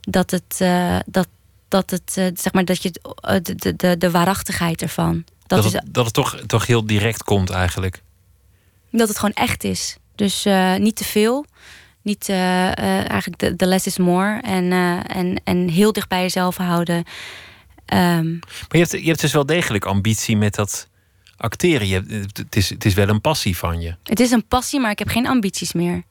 [0.00, 1.28] dat het, eh, dat,
[1.76, 5.24] dat het eh, zeg maar dat je het, eh, de, de, de, waarachtigheid ervan.
[5.46, 8.02] Dat, Dat, is, het, dat het toch, toch heel direct komt eigenlijk.
[8.90, 9.96] dat het gewoon echt is.
[10.14, 11.46] Dus eh, niet te veel.
[12.02, 14.40] Niet eigenlijk de, de less is more.
[14.40, 14.72] En,
[15.06, 17.04] en, en heel dicht bij jezelf houden.
[17.86, 20.88] Ehm, Maar je hebt, je hebt dus wel degelijk ambitie met dat
[21.36, 21.86] acteren.
[21.86, 23.94] Je hebt, het, is, het is wel een passie van je.
[24.02, 26.02] het is een passie, maar ik heb geen ambities meer.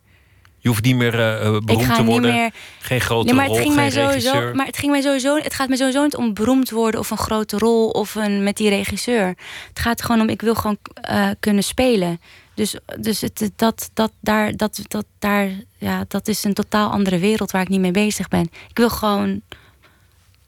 [0.65, 2.33] Je hoeft niet meer eh, eh, beroemd ik ga te niet worden.
[2.33, 2.51] meer.
[2.79, 4.53] Geen grote Nee, maar het ging mij sowieso.
[4.53, 5.35] Maar het ging mij sowieso.
[5.37, 8.57] Het gaat mij sowieso niet om beroemd worden of een grote rol of een met
[8.57, 9.27] die regisseur.
[9.69, 12.21] Het gaat gewoon om ik wil gewoon eh, kunnen spelen.
[12.53, 16.89] Dus, dus het, het- dat, dat, daar, dat, dat, daar, ja, dat is een totaal
[16.91, 18.49] andere wereld waar ik niet mee bezig ben.
[18.69, 19.41] Ik wil gewoon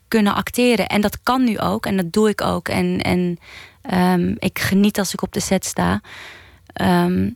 [0.08, 0.88] kunnen acteren.
[0.88, 1.86] En dat kan nu ook.
[1.86, 2.68] En dat doe ik ook.
[2.70, 3.40] En, en
[3.82, 6.02] ehm, ik geniet als ik op de set sta.
[6.74, 7.30] Ehm,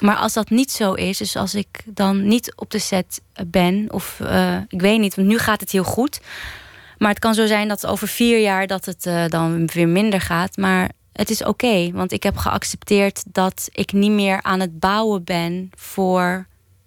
[0.00, 3.86] maar als dat niet zo is, dus als ik dan niet op de set ben,
[3.92, 6.20] of eh, ik weet niet, want nu gaat het heel goed.
[6.98, 10.20] Maar het kan zo zijn dat over vier jaar dat het eh, dan weer minder
[10.20, 10.56] gaat.
[10.56, 11.90] Maar het is oké.
[11.92, 16.46] want ik heb geaccepteerd dat ik niet meer aan het bouwen ben voor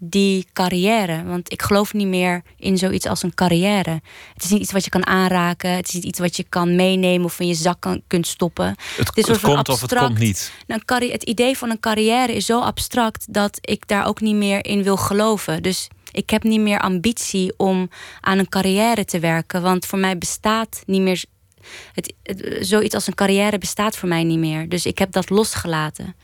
[0.10, 1.24] die carrière.
[1.24, 4.02] Want ik geloof niet meer in zoiets als een carrière.
[4.34, 5.72] Het is niet iets wat je kan aanraken.
[5.72, 8.76] Het is niet iets wat je kan meenemen of in je zak kan, kunt stoppen.
[8.96, 10.52] Het, is het komt of het komt niet.
[10.86, 14.66] carri- het idee van een carrière is zo abstract dat ik daar ook niet meer
[14.66, 15.64] in wil geloven.
[15.64, 17.90] Dus ik heb niet meer ambitie om
[18.22, 19.62] aan een carrière te werken.
[19.62, 21.24] Want voor mij bestaat niet meer.
[21.94, 24.70] Het, het- zoiets als een carrière bestaat voor mij niet meer.
[24.70, 26.16] Dus ik heb dat losgelaten.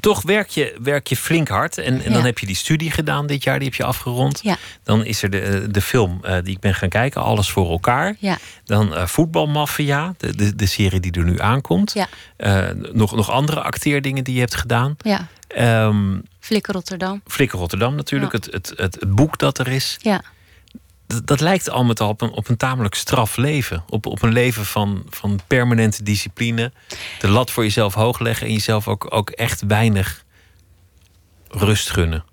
[0.00, 1.78] Toch werk je, werk je flink hard.
[1.78, 4.40] En, en dan heb je die studie gedaan dit jaar, die heb je afgerond.
[4.42, 4.56] Ja.
[4.82, 8.16] Dan is er de, de film eh, die ik ben gaan kijken, Alles voor elkaar.
[8.18, 8.38] Ja.
[8.64, 11.92] Dan eh Voetbalmafia, de, de, de serie die er nu aankomt.
[11.92, 12.08] Ja.
[12.36, 14.96] Eh, nog, nog andere acteerdingen die je hebt gedaan.
[14.98, 15.28] Ja.
[15.48, 17.20] Ehm Flikker Rotterdam.
[17.26, 19.96] Flikker Rotterdam natuurlijk, het, het, het, het boek dat er is.
[20.00, 20.22] Ja.
[21.24, 23.84] Dat, lijkt al met al op een, op een tamelijk straf leven.
[23.88, 26.72] Op, op een leven van, van permanente discipline.
[27.20, 30.24] De lat voor jezelf hoog leggen en jezelf ook, ook echt weinig
[31.48, 32.24] rust gunnen.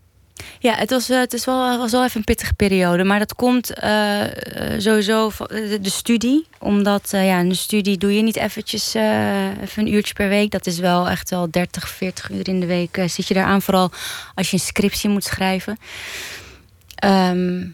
[0.60, 3.04] Ja, het was, eh, het is wel, was wel even een pittige periode.
[3.04, 6.48] Maar dat komt eh, eh, sowieso van de, studie.
[6.60, 10.52] Omdat ja, een studie doe je niet eventjes even een uurtje per week.
[10.52, 13.62] Dat is wel echt wel 30, 40 uur in de week zit je eraan.
[13.62, 13.92] Vooral
[14.36, 15.78] als je een scriptie moet schrijven.
[16.96, 17.66] Ehm,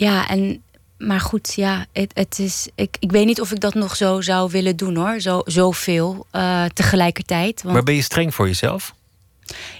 [0.00, 0.62] ja, en...
[0.98, 4.20] Maar goed, ja, het, het is, ik, ik weet niet of ik dat nog zo
[4.20, 5.20] zou willen doen hoor.
[5.20, 7.62] Zo, zoveel eh, tegelijkertijd.
[7.62, 7.74] Want...
[7.74, 8.94] Maar ben je streng voor jezelf?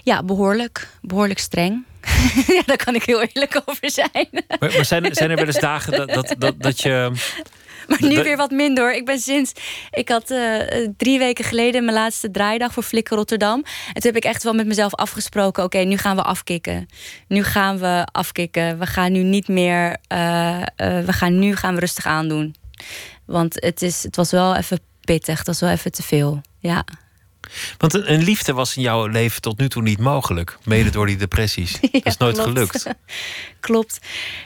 [0.03, 0.87] Ja, behoorlijk.
[1.01, 1.85] Behoorlijk streng.
[2.55, 4.27] ja, daar kan ik heel eerlijk over zijn.
[4.31, 7.11] Maar, maar zijn, zijn er wel eens dagen dat, dat, dat, dat je.
[7.87, 8.93] Maar nu weer wat minder hoor.
[8.93, 9.51] Ik ben sinds.
[9.91, 13.63] Ik had eh, drie weken geleden mijn laatste draaidag voor Flikker Rotterdam.
[13.87, 16.87] En toen heb ik echt wel met mezelf afgesproken: oké, nu gaan we afkicken.
[17.27, 18.79] Nu gaan we afkicken.
[18.79, 19.97] We gaan nu niet meer.
[20.07, 20.65] eh, eh,
[21.05, 22.55] we gaan nu gaan we rustig aandoen.
[23.25, 25.37] Want het, is, het was wel even pittig.
[25.37, 26.41] Het was wel even te veel.
[26.59, 26.83] Ja.
[27.77, 30.57] Want een, een liefde was in jouw leven tot nu toe niet mogelijk.
[30.63, 31.71] Mede door die depressies.
[31.91, 32.49] dat is nooit klopt.
[32.49, 32.85] gelukt.
[33.59, 33.99] Klopt.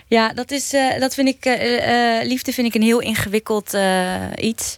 [0.08, 0.74] Ja, dat is.
[0.74, 1.46] eh, dat vind ik.
[1.46, 3.78] eh, eh, liefde vind ik een heel ingewikkeld
[4.36, 4.78] iets.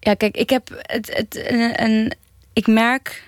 [0.00, 1.10] Ja, kijk, ik heb het.
[1.16, 2.12] het een, een-
[2.52, 3.24] ik merk.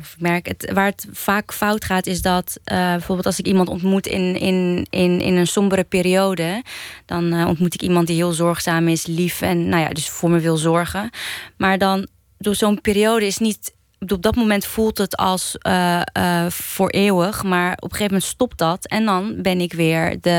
[0.00, 3.68] Of ik merk het, waar het vaak fout gaat, is dat bijvoorbeeld als ik iemand
[3.68, 6.62] ontmoet in, in, in, in een sombere periode,
[7.06, 10.38] dan ontmoet ik iemand die heel zorgzaam is, lief en nou ja, dus voor me
[10.40, 11.10] wil zorgen.
[11.56, 12.06] Maar dan
[12.44, 13.74] door zo'n periode is niet.
[14.08, 18.58] Op dat moment voelt het als eh, voor eeuwig, maar op een gegeven moment stopt
[18.58, 18.86] dat.
[18.86, 20.30] En dan ben ik weer de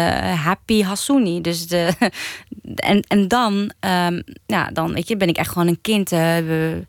[0.44, 1.42] happy Hassouni.
[1.42, 1.94] Dus de,
[2.76, 6.10] en, en dan, ehm, ja, dan weet je, ben ik echt gewoon een kind.
[6.10, 6.84] we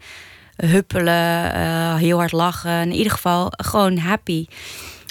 [0.57, 2.81] huppelen, heel hard lachen.
[2.83, 4.47] In ieder geval gewoon happy.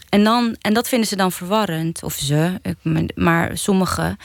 [0.09, 2.03] En, dan, en dat vinden ze dan verwarrend.
[2.03, 2.61] Of ze,
[3.15, 4.17] maar sommigen.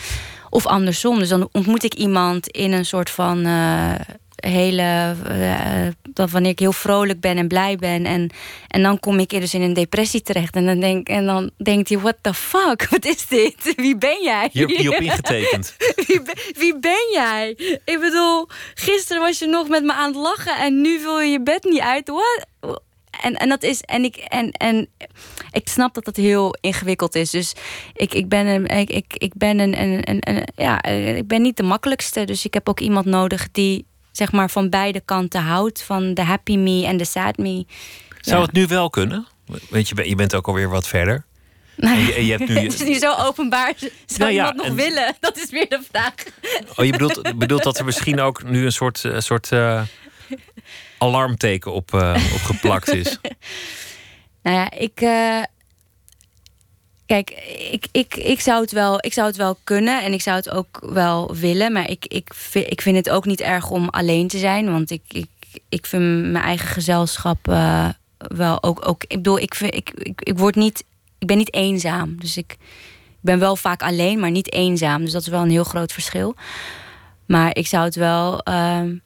[0.51, 1.19] Of andersom.
[1.19, 3.47] Dus dan ontmoet ik iemand in een soort van
[4.41, 5.15] hele.
[5.29, 8.07] eh, dat wanneer ik heel vrolijk ben en blij ben.
[8.07, 8.31] En,
[8.69, 10.55] en dan kom ik dus in een depressie terecht.
[10.57, 12.87] En dan, denk, en dan denkt hij: what the fuck?
[12.91, 13.73] Wat is dit?
[13.77, 14.49] Wie ben jij?
[14.53, 15.77] Je op ingetekend.
[16.07, 16.21] wie,
[16.59, 17.49] wie ben jij?
[17.85, 21.31] Ik bedoel, gisteren was je nog met me aan het lachen en nu wil je
[21.31, 22.09] je bed niet uit.
[22.09, 22.47] What?
[23.23, 23.81] En, en dat is.
[23.81, 24.89] En ik, en, en
[25.53, 27.31] ik snap dat dat heel ingewikkeld is.
[27.31, 27.53] Dus
[27.95, 28.67] ik, ik ben een.
[28.67, 30.83] Ik, ik, ik ben een, een, een, een- Ja,
[31.17, 32.25] ik ben niet de makkelijkste.
[32.25, 35.83] Dus ik heb ook iemand nodig die zeg maar van beide kanten houdt.
[35.83, 37.67] Van de happy me en de sad me.
[38.21, 38.43] Zou Ja.
[38.47, 39.27] het nu wel kunnen?
[39.71, 41.25] Want je, je bent ook alweer wat verder.
[41.81, 42.55] En je, en je hebt nu.
[42.69, 43.73] Het is niet zo openbaar.
[43.77, 45.15] Zou Nou ja, iemand nog en- willen?
[45.21, 46.15] Dat is weer de vraag.
[46.77, 49.83] Oh, je bedoelt, bedoelt dat er misschien ook nu een soort, eh, soort eh,
[50.99, 53.19] alarmteken op, eh, op geplakt is?
[54.43, 55.01] Nou ja, ik.
[57.11, 57.31] Kijk,
[57.71, 60.51] ik, ik, ik, zou het wel, ik zou het wel kunnen en ik zou het
[60.51, 61.73] ook wel willen.
[61.73, 64.71] Maar ik, ik, ik vind het ook niet erg om alleen te zijn.
[64.71, 65.29] Want ik, ik,
[65.69, 67.89] ik vind mijn eigen gezelschap eh,
[68.19, 69.03] wel ook, ook.
[69.03, 70.85] Ik bedoel, ik, vind, ik, ik, ik word niet.
[71.19, 72.17] Ik ben niet eenzaam.
[72.21, 72.53] Dus ik,
[73.07, 75.03] ik ben wel vaak alleen, maar niet eenzaam.
[75.03, 76.35] Dus dat is wel een heel groot verschil.
[77.27, 78.97] Maar ik zou het wel ehm,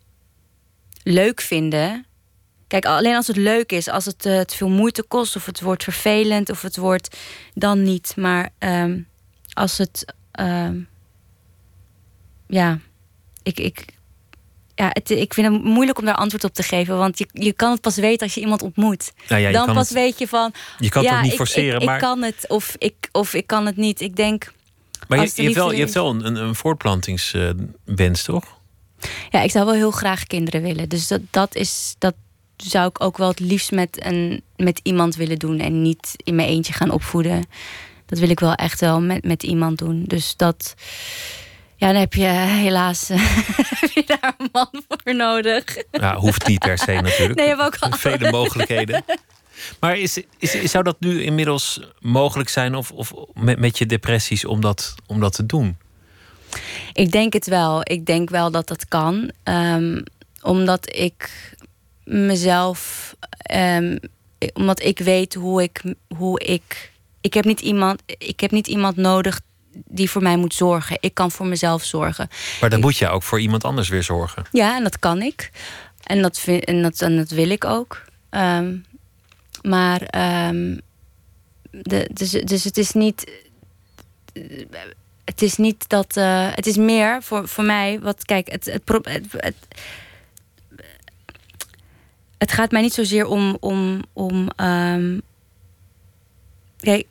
[1.02, 2.06] leuk vinden.
[2.74, 5.60] Kijk, alleen als het leuk is, als het eh, te veel moeite kost, of het
[5.60, 7.16] wordt vervelend, of het wordt
[7.54, 8.12] dan niet.
[8.16, 8.98] Maar ehm,
[9.52, 10.14] als het.
[10.30, 10.76] ehm,
[12.46, 12.78] ja,
[13.42, 13.58] ik.
[13.58, 13.84] ik
[14.74, 16.96] ja, het, ik vind het moeilijk om daar antwoord op te geven.
[16.98, 19.12] Want je, je kan het pas weten als je iemand ontmoet.
[19.28, 20.52] Nou ja, je dan kan pas het- weet je van.
[20.78, 23.34] Je kan het ja, niet ik- forceren, ik, maar, ik kan het of ik, of
[23.34, 24.00] ik kan het niet.
[24.00, 24.52] Ik denk.
[25.08, 28.58] maar je, hebt wel, je hebt wel een, een, een voortplantingswens, toch?
[29.30, 30.88] Ja, ik zou wel heel graag kinderen willen.
[30.88, 31.94] Dus dat, dat is.
[31.98, 32.14] Dat
[32.56, 35.58] zou ik ook wel het liefst met, een, met iemand willen doen.
[35.60, 37.44] En niet in mijn eentje gaan opvoeden.
[38.06, 40.04] Dat wil ik wel echt wel met, met iemand doen.
[40.06, 40.74] Dus dat.
[41.76, 43.08] Ja, dan heb je helaas
[43.80, 45.64] heb je daar een man voor nodig.
[45.90, 47.34] Ja, hoeft niet per se natuurlijk.
[47.38, 49.04] Nee, je hebt ook al- Vele mogelijkheden.
[49.80, 53.86] Maar is, is, is- zou dat nu inmiddels mogelijk zijn of, of met, met je
[53.86, 55.76] depressies om dat, om dat te doen?
[56.92, 57.80] Ik denk het wel.
[57.82, 59.30] Ik denk wel dat dat kan.
[59.42, 60.02] Ehm,
[60.42, 61.52] omdat ik
[62.04, 63.14] mezelf.
[63.38, 63.96] ehm,
[64.54, 65.82] omdat ik weet hoe ik,
[66.16, 66.92] hoe ik.
[67.20, 69.40] Ik heb, niet iemand, ik heb niet iemand nodig
[69.86, 70.96] die voor mij moet zorgen.
[71.00, 72.28] Ik kan voor mezelf zorgen.
[72.60, 74.44] Maar dan moet je ook voor iemand anders weer zorgen.
[74.52, 75.50] Ja, en dat kan ik.
[76.02, 78.02] En dat, vind, en dat, en dat wil ik ook.
[78.30, 78.76] Ehm,
[79.62, 80.76] maar ehm,
[81.70, 83.30] de, dus, dus het is niet.
[85.24, 86.16] Het is niet dat.
[86.16, 88.00] eh, het is meer voor, voor mij.
[88.00, 89.54] Wat, kijk, het, het, het, het,
[92.38, 93.56] het gaat mij niet zozeer om.
[93.60, 95.18] om, om ehm,
[96.80, 97.06] kijk,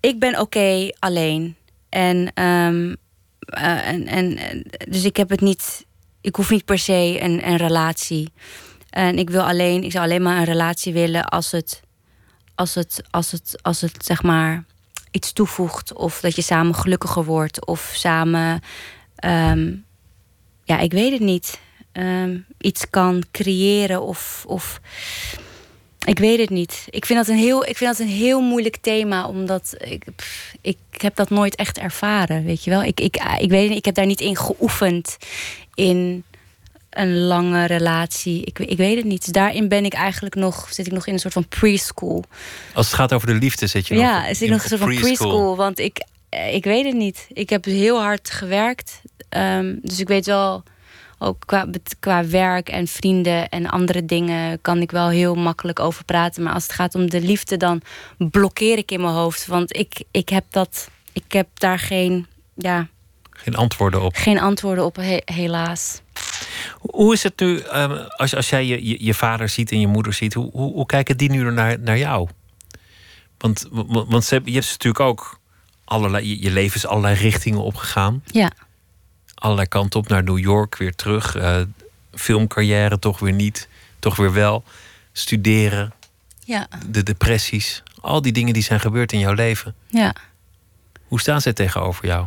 [0.00, 1.56] ik ben oké alleen.
[1.88, 2.94] En, ehm,
[3.38, 5.86] eh, en, en, en- dus ik heb het niet.
[6.20, 8.32] Ik hoef niet per se een, een relatie.
[8.90, 11.82] En ik wil alleen, ik zou alleen maar een relatie willen als het,
[12.54, 14.64] als het, als het, als het zeg maar
[15.10, 15.94] iets toevoegt.
[15.94, 17.66] Of dat je samen gelukkiger wordt.
[17.66, 18.60] Of samen,
[19.14, 19.74] ehm,
[20.64, 21.60] ja, ik weet het niet.
[21.92, 24.80] Ehm, iets kan creëren of, of
[26.06, 26.86] ik weet het niet.
[26.90, 30.54] Ik vind dat een heel, ik vind dat een heel moeilijk thema, omdat ik, pff,
[30.60, 32.82] ik heb dat nooit echt ervaren, weet je wel.
[32.82, 35.16] Ik, ik, ik weet niet, ik heb daar niet in geoefend
[35.74, 36.24] in
[36.90, 38.44] een lange relatie.
[38.44, 39.24] Ik, ik weet het niet.
[39.24, 42.24] Dus daarin ben ik eigenlijk nog, zit ik nog in een soort van preschool.
[42.74, 44.68] Als het gaat over de liefde, zit je nog Ja, in- zit ik nog een
[44.68, 45.56] soort van preschool.
[45.56, 46.04] Want ik,
[46.52, 47.26] ik weet het niet.
[47.32, 49.00] Ik heb heel hard gewerkt.
[49.28, 50.62] Ehm, dus ik weet wel,
[51.22, 51.66] ook qua,
[52.00, 56.42] qua werk en vrienden en andere dingen kan ik wel heel makkelijk over praten.
[56.42, 57.80] Maar als het gaat om de liefde, dan
[58.18, 59.46] blokkeer ik in mijn hoofd.
[59.46, 62.88] Want ik, ik heb dat, ik heb daar geen, ja,
[63.30, 64.14] Geen antwoorden op.
[64.16, 66.00] geen antwoorden op, he- helaas.
[66.78, 69.86] Hoe is het nu, ehm, als, als jij je, je, je vader ziet en je
[69.86, 72.28] moeder ziet, hoe, hoe, hoe kijken die nu naar, naar jou?
[73.38, 73.66] Want,
[74.08, 75.40] want, ze, hebben- je hebt ze natuurlijk ook
[75.84, 78.22] allerlei, je, je leven is allerlei richtingen opgegaan.
[78.26, 78.50] Ja,
[79.42, 81.36] Allerlei kanten op naar New York, weer terug.
[81.36, 81.60] eh,
[82.12, 83.68] filmcarrière, toch weer niet,
[83.98, 84.64] toch weer wel.
[85.12, 85.92] Studeren,
[86.44, 87.82] ja, de depressies.
[88.00, 89.74] Al die dingen die zijn gebeurd in jouw leven.
[89.86, 90.14] ja.
[91.08, 92.26] Hoe staan zij tegenover jou?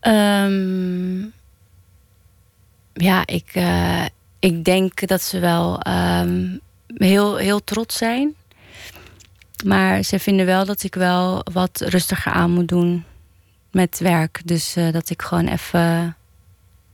[0.00, 1.20] Ehm,
[2.92, 4.04] ja, ik, eh,
[4.38, 8.34] ik denk dat ze wel ehm, heel, heel trots zijn.
[9.64, 13.04] Maar ze vinden wel dat ik wel wat rustiger aan moet doen
[13.72, 14.40] met werk.
[14.44, 16.16] Dus eh, dat ik gewoon even,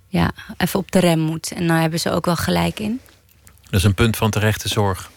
[0.09, 1.53] ja, even op de rem moet.
[1.53, 3.01] En daar hebben ze ook wel gelijk in.
[3.62, 5.11] Dat is een punt van terechte zorg.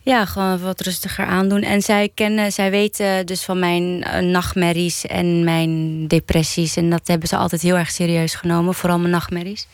[0.00, 1.62] Ja, gewoon wat rustiger aandoen.
[1.62, 6.76] En zij kennen, zij weten dus van mijn eh, nachtmerries en mijn depressies.
[6.76, 9.66] En dat hebben ze altijd heel erg serieus genomen, vooral mijn nachtmerries.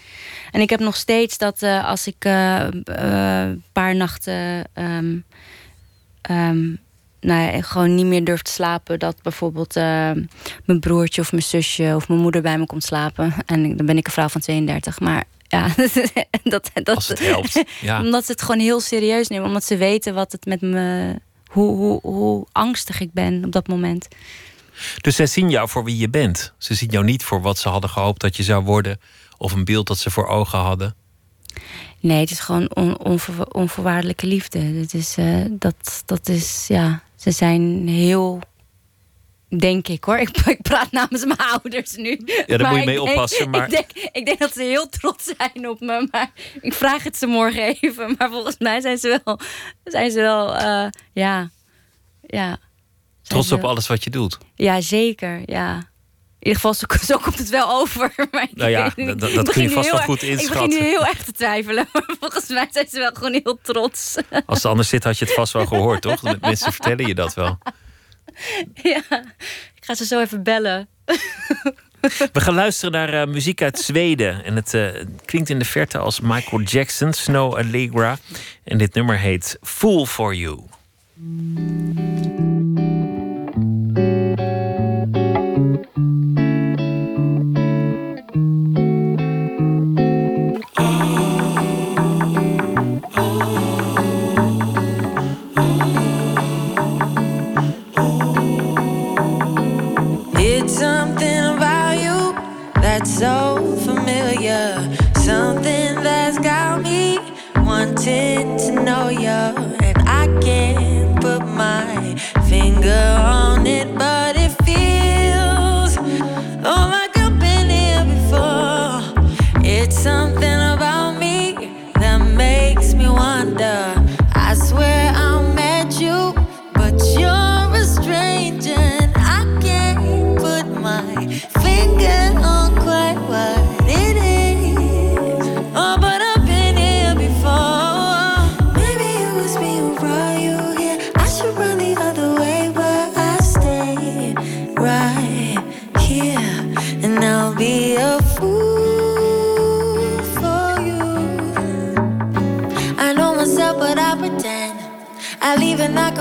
[0.50, 5.16] En ik heb nog steeds dat eh, als ik een paar nachten ehm,
[6.20, 6.74] ehm,
[7.20, 10.10] nou ja, gewoon niet meer durf te slapen, dat bijvoorbeeld eh,
[10.64, 13.34] mijn broertje of mijn zusje of mijn moeder bij me komt slapen.
[13.46, 15.00] En dan ben ik een vrouw van 32.
[15.00, 15.68] Maar ja,
[16.42, 17.62] dat, dat, Als het helpt.
[17.80, 18.00] Ja.
[18.00, 19.46] omdat ze het gewoon heel serieus nemen.
[19.46, 21.14] Omdat ze weten wat het met me.
[21.46, 24.08] Hoe, hoe, hoe angstig ik ben op dat moment.
[25.00, 26.52] Dus zij zien jou voor wie je bent.
[26.58, 29.00] Ze zien jou niet voor wat ze hadden gehoopt dat je zou worden.
[29.38, 30.94] Of een beeld dat ze voor ogen hadden.
[32.00, 34.58] Nee, het is gewoon on, onvoor- onvoorwaardelijke liefde.
[34.58, 37.02] Het is, eh, dat, dat is, ja.
[37.20, 38.40] Ze zijn heel.
[39.58, 40.18] Denk ik hoor.
[40.26, 42.20] Ik, ik praat namens mijn ouders nu.
[42.46, 44.88] Ja, daar moet je mee denk- oppassen, maar- Ik denk, ik denk dat ze heel
[44.88, 46.08] trots zijn op me.
[46.10, 48.14] Maar ik vraag het ze morgen even.
[48.18, 49.38] Maar volgens mij zijn ze wel.
[49.84, 50.56] Zijn ze wel.
[50.56, 51.50] eh, ja.
[52.26, 52.58] Ja.
[53.22, 54.38] Trots op wel- alles wat je doet.
[54.54, 55.42] Ja, zeker.
[55.46, 55.88] Ja.
[56.41, 58.12] In ieder geval, zo, zo komt het wel over.
[58.32, 60.68] Maar Nou ja, dat- kun je vast wel goed erg- Ik inschatten.
[60.68, 61.88] begin nu heel erg te twijfelen.
[61.93, 64.16] Maar volgens mij zijn ze wel gewoon heel trots.
[64.47, 66.22] Als het anders zit, had je het vast wel gehoord, toch?
[66.41, 67.59] Mensen vertellen je dat wel.
[68.74, 69.03] ja.
[69.74, 70.88] Ik ga ze zo even bellen.
[72.32, 74.45] We gaan luisteren naar eh, muziek uit Zweden.
[74.45, 74.86] En het eh,
[75.24, 78.18] klinkt in de verte als Michael Jackson, Snow Allegra.
[78.64, 80.59] En dit nummer heet Fool for You.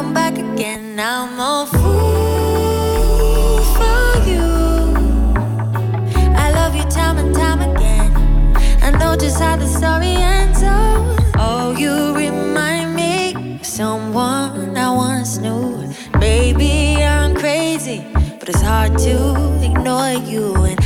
[0.02, 0.98] Come back again.
[0.98, 4.48] I'm a fool for you.
[6.44, 8.12] I love you time and time again.
[8.82, 10.62] I know just how the story ends.
[10.64, 15.94] Oh, oh you remind me someone I once knew.
[16.18, 18.00] Maybe I'm crazy,
[18.40, 19.16] but it's hard to
[19.62, 20.80] ignore you, and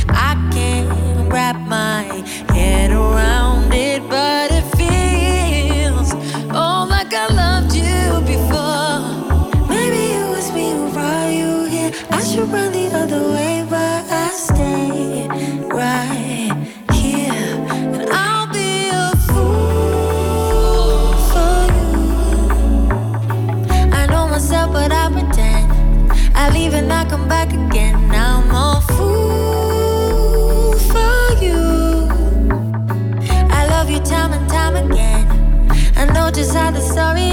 [36.34, 37.23] just how the story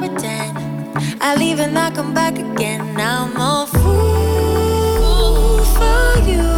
[0.00, 0.56] pretend.
[1.20, 2.80] I leave and I come back again.
[2.98, 6.48] I'm a fool for you.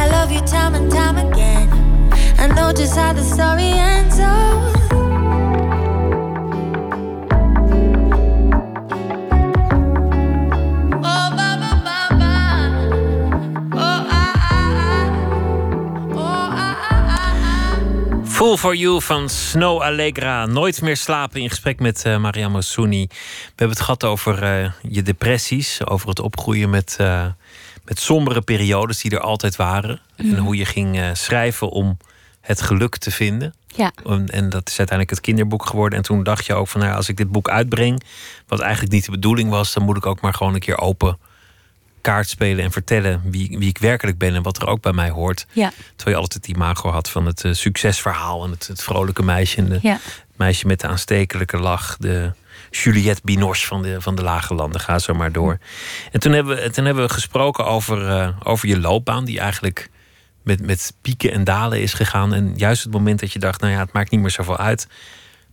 [0.00, 1.68] I love you time and time again.
[2.38, 4.18] I know just how the story ends.
[4.20, 4.45] Oh,
[18.56, 20.46] Full for You van Snow Allegra.
[20.46, 23.06] Nooit meer slapen in gesprek met eh Mariam Massouni.
[23.08, 23.16] We
[23.48, 25.86] hebben het gehad over eh, je depressies.
[25.86, 27.26] Over het opgroeien met, eh,
[27.84, 30.00] met sombere periodes die er altijd waren.
[30.16, 31.98] En hoe je ging schrijven om
[32.40, 33.54] het geluk te vinden.
[33.66, 33.92] Ja.
[34.04, 35.98] En, en dat is uiteindelijk het kinderboek geworden.
[35.98, 38.02] En toen dacht je ook van, nou, als ik dit boek uitbreng,
[38.46, 41.18] wat eigenlijk niet de bedoeling was, dan moet ik ook maar gewoon een keer open
[42.06, 45.10] kaart spelen en vertellen wie, wie ik werkelijk ben en wat er ook bij mij
[45.10, 45.46] hoort.
[45.52, 45.72] Ja.
[45.96, 49.56] Terwijl je altijd die imago had van het eh, succesverhaal en het, het vrolijke meisje
[49.56, 49.92] en de Ja.
[49.92, 52.32] het meisje met de aanstekelijke lach, de
[52.70, 54.80] Juliette Binoche van de, van de Lage Landen.
[54.80, 55.58] Ga zo maar door.
[56.12, 59.90] En toen hebben we, toen hebben we gesproken over, eh, over je loopbaan, die eigenlijk
[60.42, 62.34] met, met pieken en dalen is gegaan.
[62.34, 64.88] En juist het moment dat je dacht, nou ja, het maakt niet meer zoveel uit,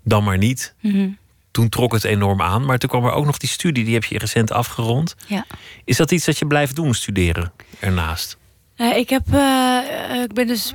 [0.04, 0.74] dan maar niet.
[0.82, 1.08] Mhm.
[1.54, 2.66] Toen trok het enorm aan.
[2.66, 5.16] Maar toen kwam er ook nog die studie, die heb je recent afgerond.
[5.28, 5.45] Ja.
[5.86, 8.38] Is dat iets dat je blijft doen, studeren ernaast?
[8.76, 10.74] Eh, ik, heb, eh, eh, ik ben dus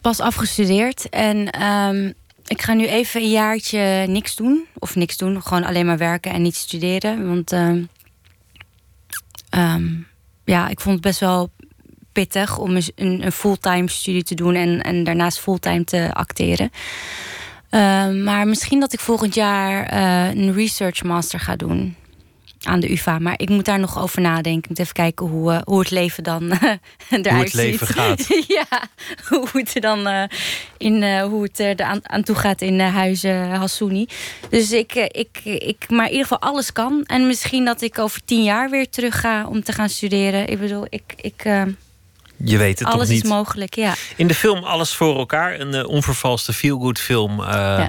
[0.00, 1.08] pas afgestudeerd.
[1.08, 2.12] En ehm,
[2.46, 4.66] ik ga nu even een jaartje niks doen.
[4.78, 7.28] Of niks doen, gewoon alleen maar werken en niet studeren.
[7.28, 7.82] Want ehm,
[9.50, 9.88] ehm,
[10.44, 11.50] ja, ik vond het best wel
[12.12, 16.70] pittig om een, een fulltime studie te doen en, en daarnaast fulltime te acteren.
[17.70, 21.96] Ehm, maar misschien dat ik volgend jaar eh, een research master ga doen
[22.62, 23.18] aan de UvA.
[23.18, 24.62] Maar ik moet daar nog over nadenken.
[24.62, 26.42] Ik moet even kijken hoe, eh, hoe het leven dan
[27.10, 27.96] eruit Hoe het leven ziet.
[27.96, 28.26] gaat.
[28.58, 28.66] ja,
[29.28, 30.22] hoe het er dan eh,
[30.78, 34.06] in hoe het er aan, aan toe gaat in huizen Hassouni.
[34.50, 37.04] Dus ik, ik, ik, maar in ieder geval alles kan.
[37.06, 40.48] En misschien dat ik over tien jaar weer terug ga om te gaan studeren.
[40.48, 41.44] Ik bedoel, ik, ik,
[42.44, 43.24] Je weet het alles toch niet?
[43.24, 43.74] is mogelijk.
[43.74, 43.94] Ja.
[44.16, 47.40] In de film Alles voor elkaar, een eh, onvervalste feel-good film.
[47.42, 47.86] eh,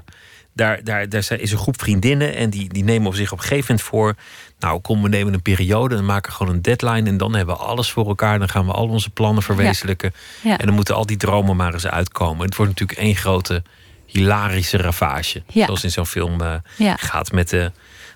[0.54, 3.38] Daar, daar, daar zijn- is een groep vriendinnen en die, die nemen op zich op
[3.38, 4.16] een gegeven moment voor.
[4.60, 7.10] Nou, kom, we nemen een periode en maken gewoon een deadline.
[7.10, 8.39] En dan hebben we alles voor elkaar.
[8.39, 10.14] Dan gaan we al onze plannen verwezenlijken.
[10.41, 10.58] Ja.
[10.58, 12.45] En dan moeten al die dromen maar eens uitkomen.
[12.45, 13.64] Het wordt natuurlijk één grote
[14.06, 15.43] hilarische ravage.
[15.47, 15.66] Ja.
[15.66, 16.95] Zoals in zo'n film eh, Ja.
[16.95, 17.72] gaat met de,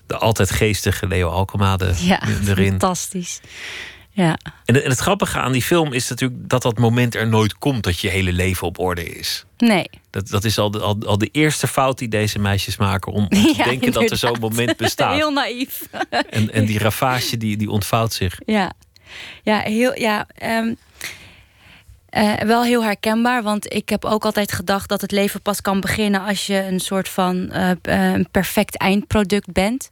[0.08, 1.78] de altijd geestige Leo Alkema
[2.48, 2.70] erin.
[2.70, 3.40] fantastisch.
[4.16, 4.38] Ja.
[4.66, 7.84] En, en het grappige aan die film is natuurlijk dat dat moment er nooit komt
[7.84, 9.46] dat je hele leven op orde is.
[9.58, 9.90] Nee.
[10.10, 13.24] Dat, dat is al de, al, al de eerste fout die deze meisjes maken om,
[13.24, 15.16] om te Ja, denken dat er zo'n moment bestaat.
[15.16, 15.88] Heel naïef.
[16.30, 18.40] En, en die ravage die, die ontvouwt zich.
[18.46, 18.74] Ja,
[19.44, 20.74] ja, heel, ja ehm,
[22.10, 23.44] eh, wel heel herkenbaar.
[23.44, 26.80] Want ik heb ook altijd gedacht dat het leven pas kan beginnen als je een
[26.80, 29.90] soort van een perfect eindproduct bent.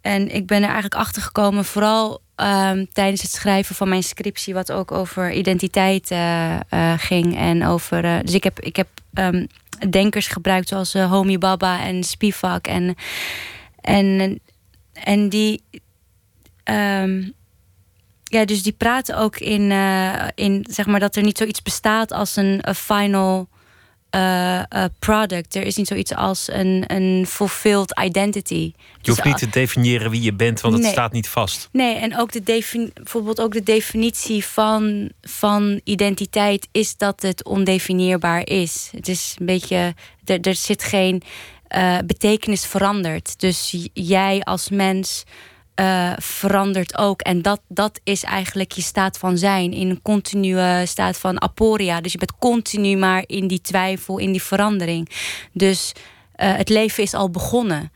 [0.00, 4.54] En ik ben er eigenlijk achter gekomen, vooral ehm, tijdens het schrijven van mijn scriptie,
[4.54, 7.36] wat ook over identiteit eh, eh, ging.
[7.36, 8.04] En over.
[8.04, 9.46] eh, dus ik heb, ik heb ehm,
[9.90, 12.66] denkers gebruikt zoals Homi Baba en Spivak.
[12.66, 12.94] En,
[13.80, 14.40] en,
[14.92, 15.62] en die.
[16.64, 17.28] ehm,
[18.24, 19.70] ja, dus die praten ook in,
[20.34, 23.48] in zeg maar dat er niet zoiets bestaat als een final
[24.10, 25.54] eh, eh, product.
[25.54, 28.72] Er is niet zoiets als een, een fulfilled identity.
[29.00, 30.92] Je hoeft Dus, niet te definiëren wie je bent, want het Nee.
[30.92, 31.68] staat niet vast.
[31.72, 32.42] Nee, en ook de
[32.94, 38.88] bijvoorbeeld ook de definitie van, van identiteit is dat het ondefinieerbaar is.
[38.96, 39.94] Het is een beetje,
[40.24, 41.22] er, er zit geen
[41.68, 43.40] eh, betekenis veranderd.
[43.40, 45.24] Dus jij als mens
[45.74, 47.20] eh, verandert ook.
[47.20, 49.72] En dat, dat is eigenlijk je staat van zijn.
[49.72, 52.00] In een continue staat van aporia.
[52.00, 55.08] Dus je bent continu maar in die twijfel, in die verandering.
[55.52, 55.92] Dus
[56.32, 57.92] eh, het leven is al begonnen.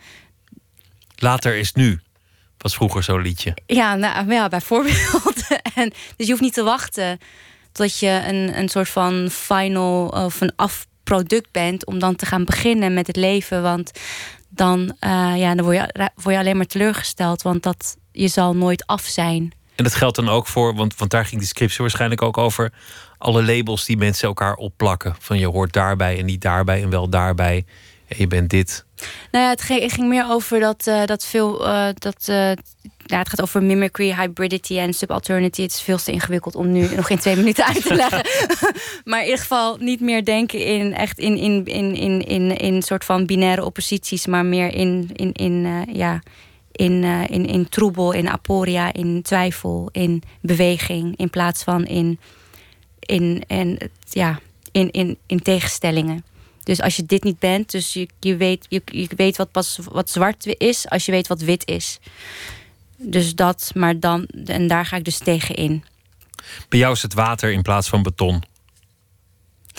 [1.16, 2.00] Later is nu.
[2.58, 3.56] Was vroeger zo'n liedje.
[3.66, 5.46] Ja, nou, ja bijvoorbeeld.
[5.74, 7.18] en, dus je hoeft niet te wachten
[7.72, 12.44] tot je een, een soort van final of een afproduct bent om dan te gaan
[12.44, 13.62] beginnen met het leven.
[13.62, 13.90] Want
[14.54, 18.56] dan, eh, ja, dan word, je, word je alleen maar teleurgesteld, want dat, je zal
[18.56, 19.52] nooit af zijn.
[19.74, 22.72] En dat geldt dan ook voor, want, want daar ging die scriptie waarschijnlijk ook over.
[23.18, 25.16] Alle labels die mensen elkaar opplakken.
[25.18, 27.64] Van je hoort daarbij en niet daarbij en wel daarbij.
[28.08, 28.84] En je bent dit.
[29.30, 31.66] Nou ja, het ging, het ging meer over dat, eh, dat veel.
[31.66, 32.32] eh, dat,
[33.06, 35.62] ja, het gaat over mimicry, hybridity en subalternity.
[35.62, 38.26] Het is veel te ingewikkeld om nu nog in twee minuten uit te leggen.
[39.04, 42.82] maar in ieder geval niet meer denken in echt in, in, in, in, in, in
[42.82, 46.20] soort van binaire opposities, maar meer in, in, in, eh, ja,
[46.72, 52.18] in, eh, in, in troebel, in aporia, in twijfel, in beweging, in plaats van in,
[53.00, 53.78] in, in,
[54.10, 54.40] ja,
[54.72, 56.24] in, in, in tegenstellingen.
[56.62, 59.78] Dus als je dit niet bent, dus je, je, weet, je, je weet wat pas
[59.82, 61.98] wat zwart is als je weet wat wit is.
[62.96, 65.84] Dus dat, maar dan, en daar ga ik dus tegen in.
[66.68, 68.42] Bij jou is het water in plaats van beton.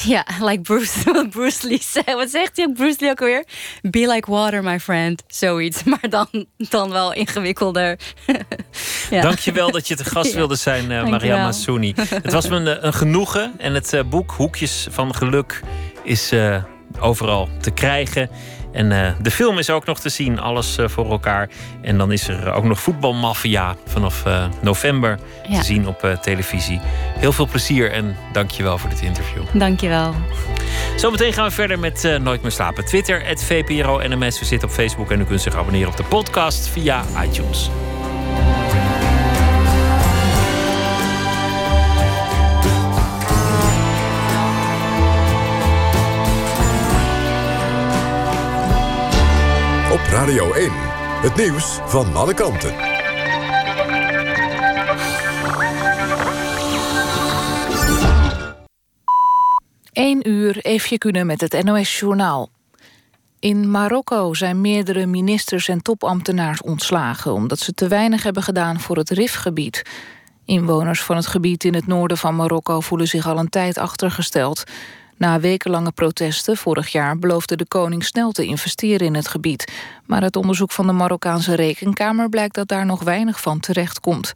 [0.04, 2.16] Ja, like Bruce, Bruce Lee zei.
[2.16, 3.46] Wat zegt hij Bruce Lee ook alweer?
[3.82, 5.24] Be like water, my friend.
[5.28, 8.00] Zoiets, maar dan, dan wel ingewikkelder.
[9.10, 9.22] ja.
[9.22, 10.36] Dankjewel dat je te gast Ja.
[10.36, 11.38] wilde zijn, eh Maria Dankjewel.
[11.40, 11.94] Massouni.
[11.96, 13.54] Het was me een, een genoegen.
[13.58, 15.62] En het eh, boek Hoekjes van Geluk
[16.04, 16.64] is eh,
[17.00, 18.30] overal te krijgen.
[18.76, 21.50] En eh, de film is ook nog te zien, alles eh, voor elkaar.
[21.82, 25.20] En dan is er ook nog Voetbalmafia vanaf eh, november
[25.50, 25.60] Ja.
[25.60, 26.80] te zien op televisie.
[27.20, 29.44] Heel veel plezier en dankjewel voor dit interview.
[29.54, 30.14] Dankjewel.
[30.96, 32.86] Zometeen gaan we verder met Nooit meer slapen.
[32.86, 34.40] Twitter, het VPRO NMS.
[34.40, 37.70] We zitten op Facebook en u kunt zich abonneren op de podcast via iTunes.
[50.16, 50.72] Radio 1.
[51.22, 52.74] Het nieuws van alle kanten.
[59.92, 62.50] 1 uur, Eefje Kunnen met het NOS-journaal.
[63.40, 67.34] In Marokko zijn meerdere ministers en topambtenaars ontslagen...
[67.34, 69.82] omdat ze te weinig hebben gedaan voor het Rifgebied.
[70.46, 72.80] Inwoners van het gebied in het noorden van Marokko...
[72.80, 74.64] voelen zich al een tijd achtergesteld.
[75.18, 79.72] Na wekenlange protesten vorig jaar beloofde de koning snel te investeren in het gebied.
[80.06, 84.34] Maar uit onderzoek van de Marokkaanse Rekenkamer blijkt dat daar nog weinig van terecht komt.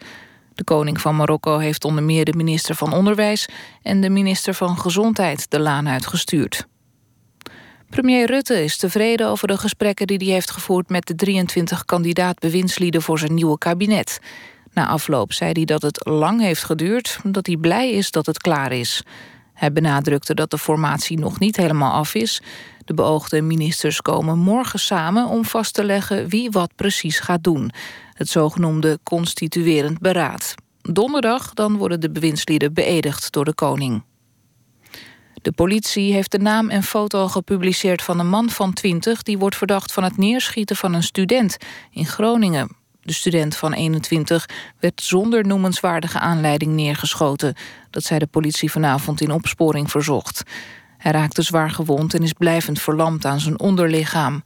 [0.54, 3.48] De koning van Marokko heeft onder meer de minister van Onderwijs
[3.82, 6.68] en de minister van Gezondheid de laan uitgestuurd.
[7.90, 13.02] Premier Rutte is tevreden over de gesprekken die hij heeft gevoerd met de 23 kandidaat-bewindslieden
[13.02, 14.20] voor zijn nieuwe kabinet.
[14.74, 18.38] Na afloop zei hij dat het lang heeft geduurd, dat hij blij is dat het
[18.38, 19.04] klaar is.
[19.60, 22.42] Hij benadrukte dat de formatie nog niet helemaal af is.
[22.86, 27.72] De beoogde ministers komen morgen samen om vast te leggen wie wat precies gaat doen.
[28.14, 30.56] Het zogenoemde constituerend beraad.
[30.82, 34.04] Donderdag dan worden de bewindslieden beëdigd door de koning.
[35.42, 39.24] De politie heeft de naam en foto gepubliceerd van een man van 20...
[39.24, 41.58] die wordt verdacht van het neerschieten van een student
[41.92, 42.79] in Groningen.
[43.10, 44.50] De student van 21
[44.80, 47.56] werd zonder noemenswaardige aanleiding neergeschoten.
[47.90, 50.44] Dat zei de politie vanavond in opsporing verzocht.
[50.98, 54.44] Hij raakte zwaar gewond en is blijvend verlamd aan zijn onderlichaam.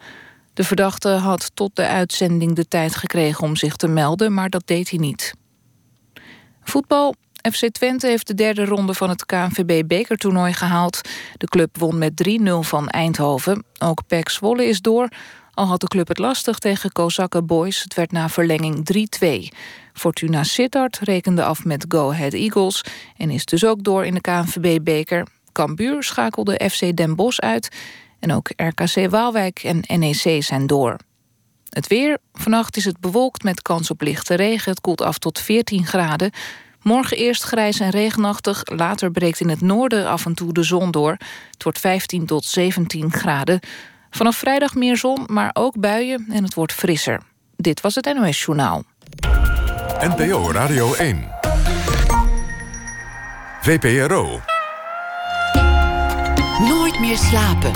[0.53, 4.33] De verdachte had tot de uitzending de tijd gekregen om zich te melden...
[4.33, 5.33] maar dat deed hij niet.
[6.63, 7.15] Voetbal.
[7.51, 11.01] FC Twente heeft de derde ronde van het KNVB-bekertoernooi gehaald.
[11.37, 13.65] De club won met 3-0 van Eindhoven.
[13.79, 15.09] Ook PEC Zwolle is door.
[15.53, 17.83] Al had de club het lastig tegen Kozakken Boys.
[17.83, 19.57] Het werd na verlenging 3-2.
[19.93, 22.83] Fortuna Sittard rekende af met Go Ahead Eagles...
[23.17, 25.27] en is dus ook door in de KNVB-beker.
[25.51, 27.69] Cambuur schakelde FC Den Bosch uit...
[28.19, 30.97] en ook RKC Waalwijk en NEC zijn door.
[31.69, 32.17] Het weer.
[32.33, 34.71] Vannacht is het bewolkt met kans op lichte regen.
[34.71, 36.31] Het koelt af tot 14 graden.
[36.81, 38.61] Morgen eerst grijs en regenachtig.
[38.65, 41.17] Later breekt in het noorden af en toe de zon door.
[41.51, 43.59] Het wordt 15 tot 17 graden.
[44.13, 47.21] Vanaf vrijdag meer zon, maar ook buien en het wordt frisser.
[47.55, 48.83] Dit was het NOS Journaal.
[49.99, 51.31] NPO Radio 1.
[53.61, 54.39] VPRO.
[56.59, 57.71] Nooit Nooit meer slapen.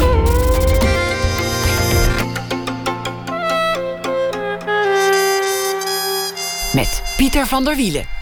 [6.74, 8.17] Met Pieter van der Wielen.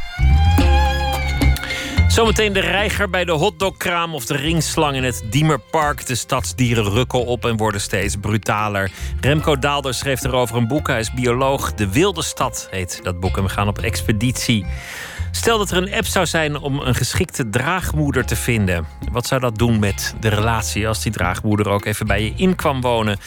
[2.15, 6.05] Zometeen de reiger bij de hotdogkraam of de ringslang in het Diemerpark.
[6.05, 8.91] De stadsdieren rukken op en worden steeds brutaler.
[9.21, 10.87] Remco Daalder schreef erover een boek.
[10.87, 11.73] Hij is bioloog.
[11.73, 13.37] De Wilde Stad heet dat boek.
[13.37, 14.65] En we gaan op expeditie.
[15.35, 18.85] Stel dat er een app zou zijn om een geschikte draagmoeder te vinden.
[19.11, 22.55] Wat zou dat doen met de relatie als die draagmoeder ook even bij je in
[22.55, 23.17] kwam wonen?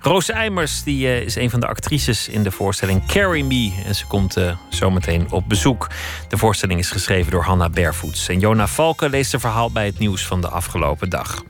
[0.00, 3.82] Roos Eimers die, uh, is een van de actrices in de voorstelling Carry Me.
[3.86, 5.86] En ze komt uh, zometeen op bezoek.
[6.28, 8.28] De voorstelling is geschreven door Hanna Bervoets.
[8.28, 11.42] En Jona Valken leest een verhaal bij het nieuws van de afgelopen dag.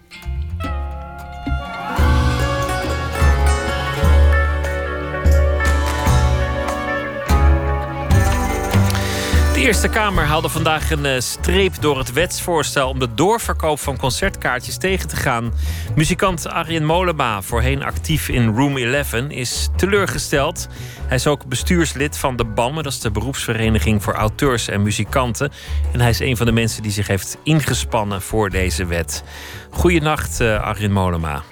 [9.59, 13.97] De Eerste Kamer haalde vandaag een uh, streep door het wetsvoorstel om de doorverkoop van
[13.97, 15.53] concertkaartjes tegen te gaan.
[15.97, 20.69] Muzikant Arjen Molenma, voorheen actief in Room 11, is teleurgesteld.
[21.07, 25.51] Hij is ook bestuurslid van de BAM, dat is de beroepsvereniging voor auteurs en muzikanten.
[25.93, 29.25] En hij is een van de mensen die zich heeft ingespannen voor deze wet.
[29.71, 31.43] Goedenacht, uh, Arjen Molenma.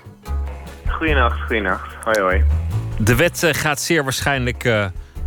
[0.89, 1.95] Goedenacht, goedenacht.
[2.05, 2.45] Hoi, hoi.
[2.99, 4.65] De wet uh, gaat zeer waarschijnlijk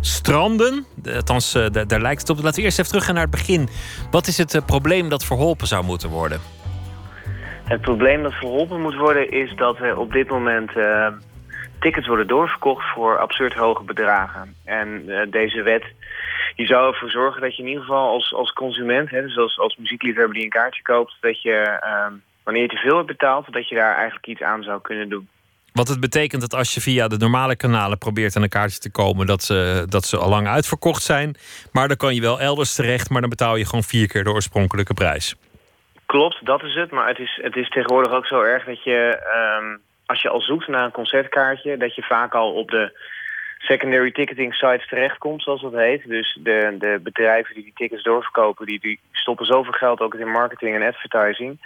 [0.00, 0.86] stranden.
[1.14, 2.36] Althans, uh, daar lijkt het op.
[2.42, 3.68] Laten we eerst even teruggaan naar het begin.
[4.10, 6.40] Wat is het probleem dat verholpen zou moeten worden?
[7.64, 10.70] Het probleem dat verholpen moet worden is dat er op dit moment
[11.80, 14.54] tickets worden doorverkocht voor absurd hoge bedragen.
[14.64, 15.84] En deze wet
[16.56, 19.58] die zou ervoor zorgen dat je in ieder geval als, als consument, hè, dus als,
[19.58, 21.80] als muziekliefhebber die een kaartje koopt, dat je
[22.42, 25.28] wanneer je te veel hebt betaald, dat je daar eigenlijk iets aan zou kunnen doen.
[25.72, 28.90] Wat het betekent dat als je via de normale kanalen probeert aan een kaartje te
[28.90, 31.36] komen, dat ze, dat ze al lang uitverkocht zijn.
[31.72, 34.30] Maar dan kan je wel elders terecht, maar dan betaal je gewoon vier keer de
[34.30, 35.36] oorspronkelijke prijs.
[36.06, 36.90] Klopt, dat is het.
[36.90, 39.18] Maar het is, het is tegenwoordig ook zo erg dat je,
[39.60, 42.98] um, als je al zoekt naar een concertkaartje, dat je vaak al op de
[43.60, 46.08] secondary ticketing sites terechtkomt, zoals dat heet.
[46.08, 50.30] Dus de, de bedrijven die die tickets doorverkopen, die, die stoppen zoveel geld ook in
[50.30, 51.58] marketing en advertising,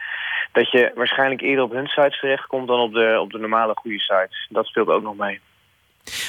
[0.53, 4.01] dat je waarschijnlijk eerder op hun sites terechtkomt dan op de, op de normale goede
[4.01, 4.47] sites.
[4.49, 5.41] Dat speelt ook nog mee.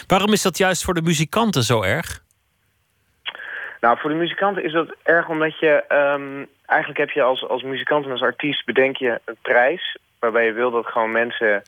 [0.07, 2.23] Waarom is dat juist voor de muzikanten zo erg?
[3.81, 5.83] Nou, voor de muzikanten is dat erg omdat je...
[5.89, 9.97] Um, eigenlijk heb je als, als muzikant en als artiest bedenk je een prijs...
[10.19, 11.63] waarbij je wil dat gewoon mensen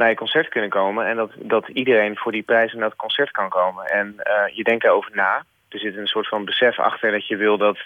[0.00, 1.06] naar je concert kunnen komen...
[1.06, 3.84] en dat, dat iedereen voor die prijs naar het concert kan komen.
[3.84, 5.44] En uh, je denkt daarover na.
[5.68, 7.78] Er zit een soort van besef achter dat je wil dat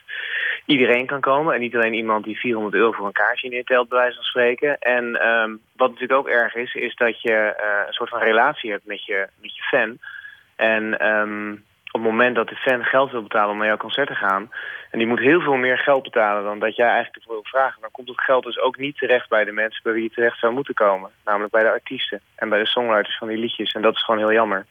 [0.67, 1.55] iedereen kan komen.
[1.55, 4.79] En niet alleen iemand die 400 euro voor een kaartje neertelt, bij wijze van spreken.
[4.79, 8.71] En um, wat natuurlijk ook erg is, is dat je uh, een soort van relatie
[8.71, 9.99] hebt met je, met je fan.
[10.57, 14.09] En um, op het moment dat de fan geld wil betalen om naar jouw concert
[14.09, 14.51] te gaan...
[14.90, 17.80] en die moet heel veel meer geld betalen dan dat jij eigenlijk ervoor wil vragen...
[17.80, 20.38] dan komt het geld dus ook niet terecht bij de mensen bij wie het terecht
[20.38, 21.11] zou moeten komen.
[21.24, 23.72] Namelijk bij de artiesten en bij de songwriters van die liedjes.
[23.72, 24.66] En dat is gewoon heel jammer.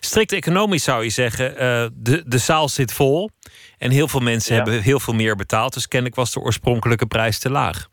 [0.00, 1.58] Strikt economisch zou je zeggen, uh,
[1.92, 3.30] de, de zaal zit vol.
[3.78, 4.62] En heel veel mensen ja.
[4.62, 5.74] hebben heel veel meer betaald.
[5.74, 7.89] Dus kennelijk was de oorspronkelijke prijs te laag.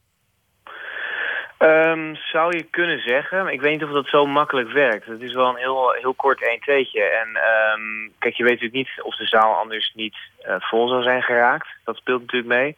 [1.59, 3.47] Um, zou je kunnen zeggen.
[3.47, 5.05] Ik weet niet of dat zo makkelijk werkt.
[5.05, 7.01] Het is wel een heel, heel kort 1-2'tje.
[7.21, 10.15] En um, kijk, je weet natuurlijk niet of de zaal anders niet
[10.47, 11.67] uh, vol zou zijn geraakt.
[11.83, 12.75] Dat speelt natuurlijk mee.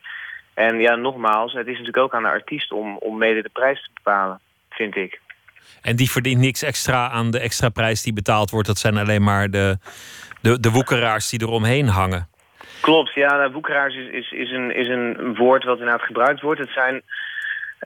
[0.53, 3.83] En ja, nogmaals, het is natuurlijk ook aan de artiest om, om mede de prijs
[3.83, 5.19] te bepalen, vind ik.
[5.81, 8.67] En die verdient niks extra aan de extra prijs die betaald wordt.
[8.67, 9.77] Dat zijn alleen maar de,
[10.41, 12.27] de, de woekeraars die eromheen hangen.
[12.81, 13.35] Klopt, ja.
[13.35, 16.59] Nou, woekeraars is, is, is, een, is een woord wat inderdaad gebruikt wordt.
[16.59, 17.01] Het zijn,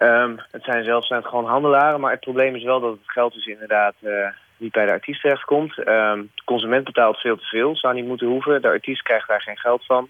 [0.02, 2.00] um, het zijn zelfs net gewoon handelaren.
[2.00, 4.28] Maar het probleem is wel dat het geld dus inderdaad uh,
[4.58, 5.78] niet bij de artiest terechtkomt.
[5.78, 7.76] Um, de consument betaalt veel te veel.
[7.76, 8.62] Zou niet moeten hoeven.
[8.62, 10.10] De artiest krijgt daar geen geld van.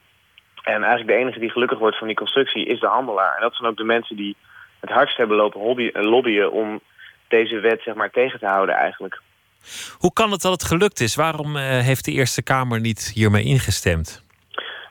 [0.64, 3.36] En eigenlijk de enige die gelukkig wordt van die constructie is de handelaar.
[3.36, 4.36] En dat zijn ook de mensen die
[4.80, 6.80] het hardst hebben lopen hobby, lobbyen om
[7.28, 9.22] deze wet zeg maar, tegen te houden eigenlijk.
[9.98, 11.16] Hoe kan het dat het gelukt is?
[11.16, 14.23] Waarom uh, heeft de Eerste Kamer niet hiermee ingestemd?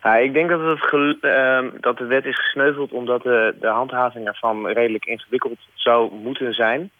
[0.02, 0.92] Ja, ik denk dat, het
[1.22, 6.54] uh, dat de wet is gesneuveld omdat de, de handhaving ervan redelijk ingewikkeld zou moeten
[6.54, 6.90] zijn.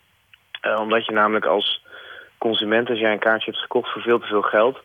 [0.67, 1.85] Uh, omdat je namelijk als
[2.39, 4.83] consument, als jij een kaartje hebt gekocht voor veel te veel geld...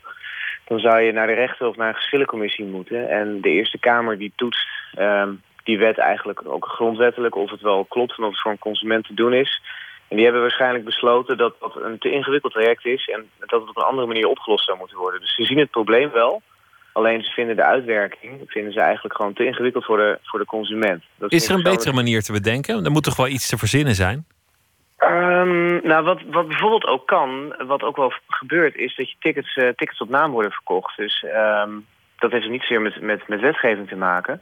[0.68, 3.10] dan zou je naar de rechter of naar een geschillencommissie moeten.
[3.10, 7.36] En de Eerste Kamer die toetst ehm, die wet eigenlijk ook grondwettelijk...
[7.36, 9.62] of het wel klopt en of het voor een consument te doen is...
[10.08, 13.08] En die hebben waarschijnlijk besloten dat dat een te ingewikkeld traject is...
[13.08, 15.20] en dat het op een andere manier opgelost zou moeten worden.
[15.20, 16.42] Dus ze zien het probleem wel.
[16.98, 20.46] Alleen ze vinden de uitwerking vinden ze eigenlijk gewoon te ingewikkeld voor de, voor de
[20.46, 21.04] consument.
[21.18, 22.86] Dat is, is er een betere manier te bedenken?
[22.86, 24.26] Er moet toch wel iets te verzinnen zijn?
[25.00, 28.76] Um, nou, wat, wat bijvoorbeeld ook kan, wat ook wel gebeurt...
[28.76, 30.98] is dat je tickets, uh, tickets op naam worden verkocht.
[30.98, 31.26] Dus
[31.64, 31.86] um,
[32.20, 34.40] dat heeft niet zeer met, met, met wetgeving te maken.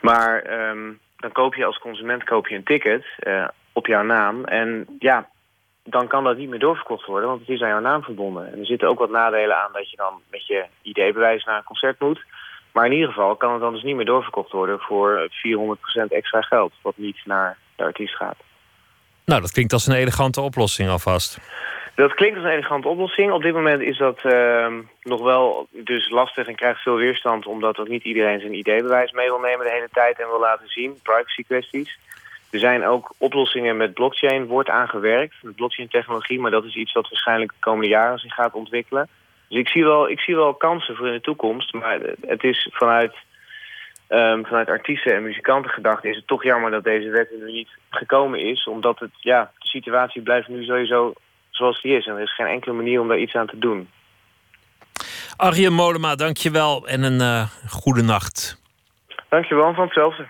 [0.00, 3.04] Maar um, dan koop je als consument koop je een ticket...
[3.26, 4.44] Uh, op jouw naam.
[4.44, 5.28] En ja,
[5.84, 8.52] dan kan dat niet meer doorverkocht worden, want het is aan jouw naam verbonden.
[8.52, 11.64] En er zitten ook wat nadelen aan dat je dan met je ID-bewijs naar een
[11.64, 12.24] concert moet.
[12.72, 16.40] Maar in ieder geval kan het dan dus niet meer doorverkocht worden voor 400% extra
[16.40, 18.36] geld, wat niet naar de artiest gaat.
[19.24, 21.38] Nou, dat klinkt als een elegante oplossing alvast.
[21.94, 23.32] Dat klinkt als een elegante oplossing.
[23.32, 27.46] Op dit moment is dat ehm, nog wel dus lastig en krijgt veel weerstand...
[27.46, 30.68] omdat ook niet iedereen zijn ID-bewijs mee wil nemen de hele tijd en wil laten
[30.68, 30.98] zien.
[31.02, 31.98] Privacy kwesties.
[32.54, 37.08] Er zijn ook oplossingen met blockchain, wordt aangewerkt, met blockchain-technologie, maar dat is iets wat
[37.08, 39.08] waarschijnlijk de komende jaren zich gaat ontwikkelen.
[39.48, 42.68] Dus ik zie wel, ik zie wel kansen voor in de toekomst, maar het is
[42.72, 43.14] vanuit,
[44.08, 47.52] um, vanuit artiesten en muzikanten gedacht, is het toch jammer dat deze wet er nu
[47.52, 51.12] niet gekomen is, omdat het, ja, de situatie blijft nu sowieso
[51.50, 53.88] zoals die is en er is geen enkele manier om daar iets aan te doen.
[55.36, 58.62] Arjen Molema, dankjewel en een uh, goede nacht.
[59.28, 60.26] Dankjewel, van hetzelfde.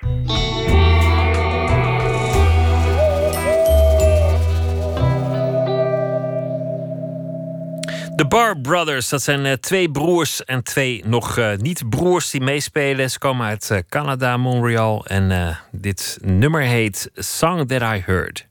[8.17, 12.41] De Bar Brothers, dat zijn uh, twee broers en twee nog uh, niet broers die
[12.41, 13.11] meespelen.
[13.11, 15.07] Ze komen uit uh, Canada, Montreal.
[15.07, 18.47] En dit nummer heet Song That I Heard.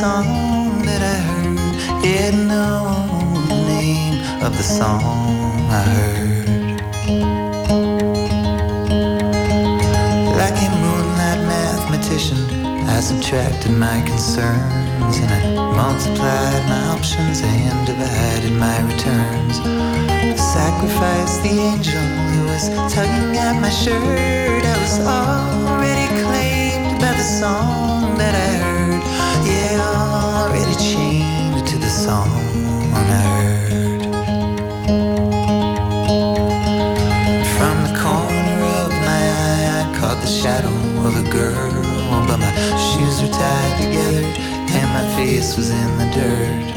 [0.00, 1.58] Song that I heard.
[2.08, 2.88] I know
[3.52, 6.48] the name of the song I heard.
[10.40, 12.40] Like a moonlight mathematician,
[12.88, 15.42] I subtracted my concerns and I
[15.82, 19.56] multiplied my options and divided my returns.
[19.60, 24.64] I sacrificed the angel who was tugging at my shirt.
[24.64, 28.69] I was already claimed by the song that I heard.
[30.70, 32.30] Already chained to the song
[32.94, 34.02] I heard.
[37.56, 40.70] From the corner of my eye, I caught the shadow
[41.06, 41.72] of a girl,
[42.28, 42.52] but my
[42.86, 44.26] shoes were tied together
[44.70, 46.70] and my face was in the dirt.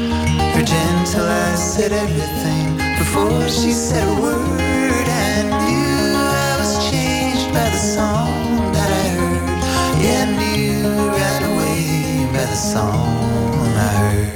[0.55, 5.07] Her gentle eyes said everything before she said a word.
[5.07, 10.01] I knew I was changed by the song that I heard.
[10.01, 14.33] Yeah, knew right away by the song I heard.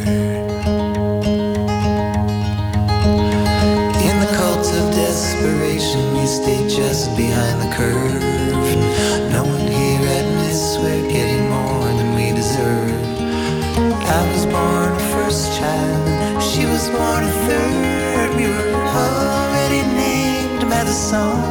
[4.08, 8.22] In the cult of desperation, we stay just behind the curve.
[9.32, 12.92] No one here admits we're getting more than we deserve.
[14.20, 18.36] I was born a first child, she was born a third.
[18.36, 21.47] We were already named by the songs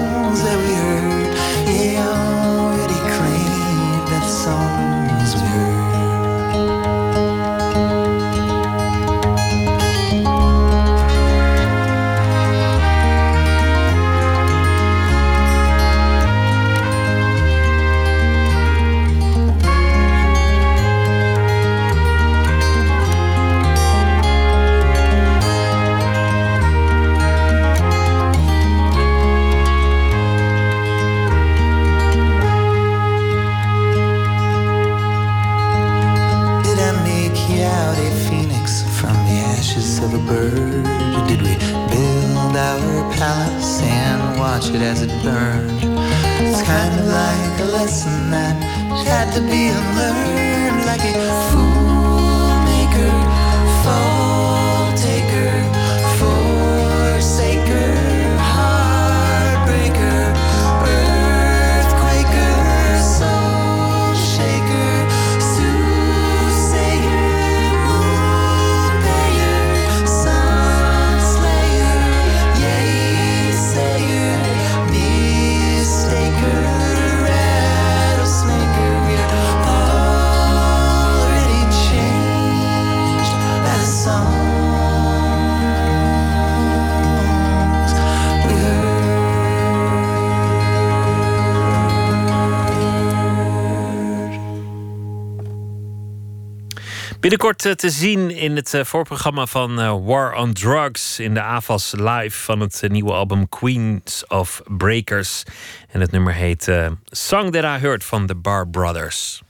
[97.27, 101.41] Binnenkort eh, te zien in het eh, voorprogramma van eh, War on Drugs in de
[101.41, 105.43] AVAS Live van het nieuwe album Queens of Breakers.
[105.91, 106.71] En het nummer heet
[107.05, 109.43] Song That I Heard van de Bar Brothers.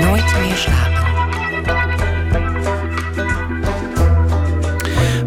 [0.00, 1.07] Nooit meer slapen.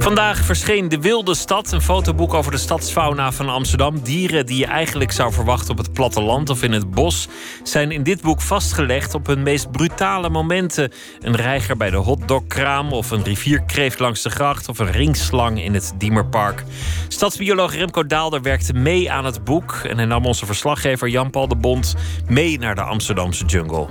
[0.02, 4.00] Vandaag verscheen De Wilde Stad, een fotoboek over de stadsfauna van Amsterdam.
[4.04, 7.28] Dieren die je eigenlijk zou verwachten op het platteland of in het bos,
[7.64, 10.92] zijn in dit boek vastgelegd op hun meest brutale momenten.
[11.20, 15.74] Een reiger bij de hotdogkraam, of een rivierkreeft langs de gracht, of een ringslang in
[15.74, 16.64] het Diemerpark.
[17.08, 21.56] Stadsbioloog Remco Daalder werkte mee aan het boek en hij nam onze verslaggever Jan-Paul de
[21.56, 21.96] Bond
[22.28, 23.88] mee naar de Amsterdamse jungle.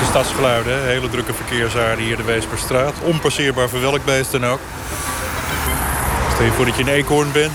[0.00, 2.94] Echte stadsgeluiden, hele drukke verkeersaarden hier de Weesperstraat.
[3.02, 4.60] Onpasseerbaar voor welk beest dan ook.
[6.32, 7.52] Stel je voor dat je een eekhoorn bent,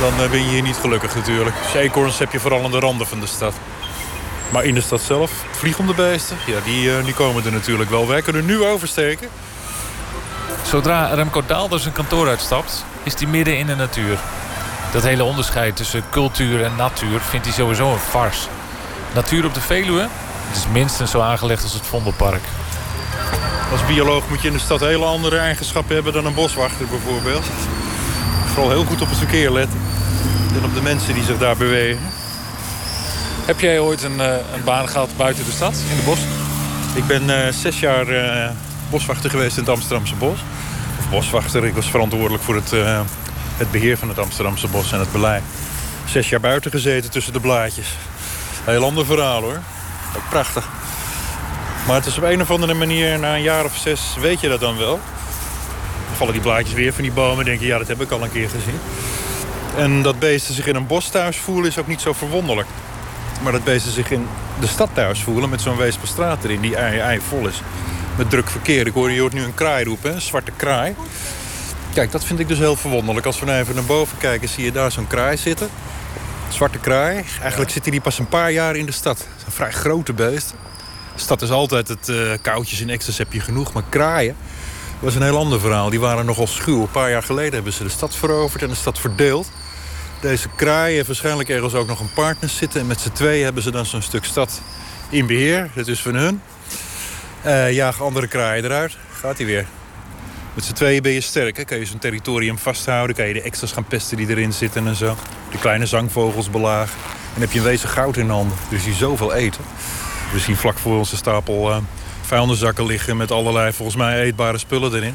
[0.00, 1.56] dan eh, ben je hier niet gelukkig natuurlijk.
[1.62, 3.54] Dus eekhoorns heb je vooral aan de randen van de stad.
[4.50, 8.08] Maar in de stad zelf, vliegende beesten, ja, die, eh, die komen er natuurlijk wel.
[8.08, 9.28] Wij kunnen nu oversteken.
[10.62, 14.18] Zodra Remco Daalder zijn kantoor uitstapt, is hij midden in de natuur.
[14.92, 18.48] Dat hele onderscheid tussen cultuur en natuur vindt hij sowieso een farce.
[19.14, 20.08] Natuur op de Veluwe
[20.48, 22.42] het is minstens zo aangelegd als het Vondelpark.
[23.72, 27.46] Als bioloog moet je in de stad hele andere eigenschappen hebben dan een boswachter bijvoorbeeld.
[28.46, 29.80] Vooral heel goed op het verkeer letten.
[30.54, 32.02] En op de mensen die zich daar bewegen.
[33.44, 36.18] Heb jij ooit een, eh, een baan gehad buiten de stad, in de bos?
[36.94, 38.50] Ik ben uh, zes jaar uh,
[38.90, 40.38] boswachter geweest in het Amsterdamse bos.
[40.98, 43.00] Of boswachter, ik was verantwoordelijk voor het, uh,
[43.56, 45.42] het beheer van het Amsterdamse bos en het beleid.
[46.04, 47.88] Zes jaar buiten gezeten tussen de blaadjes.
[48.64, 49.60] Heel ander verhaal hoor.
[50.16, 50.68] Ook prachtig.
[51.86, 54.48] Maar het is op een of andere manier, na een jaar of zes, weet je
[54.48, 55.00] dat dan wel.
[56.06, 57.44] Dan vallen die blaadjes weer van die bomen.
[57.44, 58.80] denk je, ja, dat heb ik al een keer gezien.
[59.76, 62.68] En dat beesten zich in een bos thuis voelen is ook niet zo verwonderlijk.
[63.42, 64.26] Maar dat beesten zich in
[64.60, 67.62] de stad thuis voelen met zo'n Weesperstraat erin, die ei, vol is.
[68.16, 68.86] Met druk verkeer.
[68.86, 70.94] Ik hoor je nu een kraai roepen, een zwarte kraai.
[71.94, 73.26] Kijk, dat vind ik dus heel verwonderlijk.
[73.26, 75.68] Als we nou even naar boven kijken, zie je daar zo'n kraai zitten.
[76.48, 77.24] Zwarte kraai.
[77.40, 79.18] Eigenlijk zit hij die pas een paar jaar in de stad.
[79.18, 80.54] Het is een vrij grote beest.
[81.14, 83.72] De stad is altijd het uh, koudjes en extra's heb je genoeg.
[83.72, 84.36] Maar kraaien
[84.98, 85.90] was een heel ander verhaal.
[85.90, 86.80] Die waren nogal schuw.
[86.80, 89.50] Een paar jaar geleden hebben ze de stad veroverd en de stad verdeeld.
[90.20, 92.80] Deze kraaien heeft waarschijnlijk ergens ook nog een partner zitten.
[92.80, 94.60] En met z'n twee hebben ze dan zo'n stuk stad
[95.08, 95.70] in beheer.
[95.74, 96.42] Dat is van hun.
[97.46, 98.96] Uh, jagen andere kraaien eruit.
[99.20, 99.66] Gaat hij weer.
[100.58, 101.56] Met z'n tweeën ben je sterk.
[101.56, 101.64] Hè?
[101.64, 103.16] Kan je zo'n territorium vasthouden.
[103.16, 105.16] Kan je de extra's gaan pesten die erin zitten en zo.
[105.50, 106.98] De kleine zangvogels belagen.
[107.34, 108.56] En heb je een wezen goud in handen.
[108.68, 109.64] Dus die zoveel eten.
[110.32, 111.76] We zien vlak voor onze stapel uh,
[112.22, 113.16] vuilniszakken liggen...
[113.16, 115.14] met allerlei volgens mij eetbare spullen erin.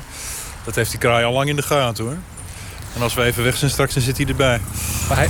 [0.63, 2.17] Dat heeft die kraai al lang in de gaten hoor.
[2.95, 4.61] En als we even weg zijn straks, dan zit hij erbij.
[5.07, 5.29] Maar hij,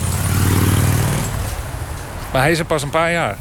[2.32, 3.38] maar hij is er pas een paar jaar.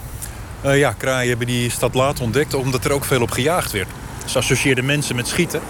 [0.64, 2.54] Uh, ja, kraaien hebben die stad laat ontdekt...
[2.54, 3.88] omdat er ook veel op gejaagd werd.
[4.24, 5.60] Ze associeerden mensen met schieten.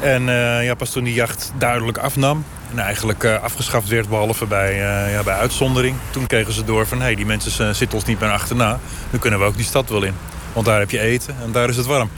[0.00, 2.44] En uh, ja, pas toen die jacht duidelijk afnam...
[2.70, 5.96] en eigenlijk uh, afgeschaft werd, behalve bij, uh, ja, bij uitzondering...
[6.10, 8.78] toen kregen ze door van, hé, die mensen zitten ons niet meer achterna.
[9.10, 10.14] Nu kunnen we ook die stad wel in.
[10.52, 12.10] Want daar heb je eten en daar is het warm.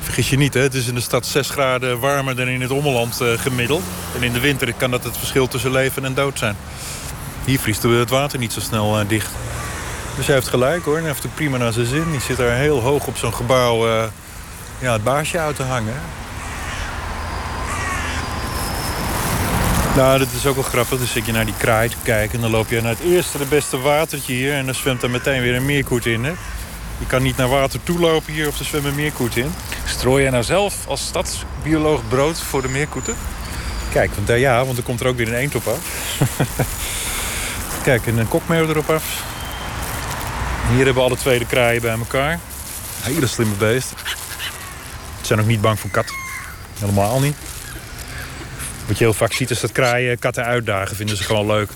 [0.00, 0.60] Vergis je niet, hè?
[0.60, 3.82] het is in de stad 6 graden warmer dan in het ommeland gemiddeld.
[4.16, 6.56] En in de winter kan dat het verschil tussen leven en dood zijn.
[7.44, 9.30] Hier vriest het water niet zo snel dicht.
[10.16, 12.10] Dus hij heeft gelijk hoor, hij heeft het prima naar zijn zin.
[12.10, 13.86] Die zit daar heel hoog op zo'n gebouw
[14.78, 15.94] ja, het baasje uit te hangen.
[19.96, 20.98] Nou, dat is ook wel grappig.
[20.98, 22.34] Dan zit je naar die kraai te kijken...
[22.34, 24.54] en dan loop je naar het eerste, de beste watertje hier...
[24.54, 26.30] en dan zwemt er meteen weer een meerkoet in, hè?
[26.98, 29.52] Je kan niet naar water toe lopen hier of er zwemmen meerkoet in.
[29.84, 33.16] Strooi jij nou zelf als stadsbioloog brood voor de meerkoeten?
[33.92, 35.78] Kijk, want, uh, ja, want er komt er ook weer een eend op af.
[37.84, 39.22] Kijk, en een kokmeeuw erop af.
[40.74, 42.38] Hier hebben alle twee de kraaien bij elkaar.
[43.00, 43.88] Hele slimme beest.
[45.20, 46.12] Ze zijn ook niet bang voor kat.
[46.78, 47.36] Helemaal niet.
[48.86, 50.96] Wat je heel vaak ziet is dat kraaien katten uitdagen.
[50.96, 51.70] Vinden ze gewoon leuk.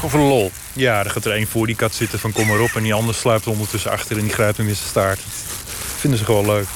[0.00, 0.50] Of een lol.
[0.72, 2.70] Ja, dan gaat er één voor die kat zitten van kom maar op.
[2.74, 5.20] En die ander sluipt ondertussen achter en die grijpt hem in zijn staart.
[5.96, 6.66] vinden ze gewoon leuk.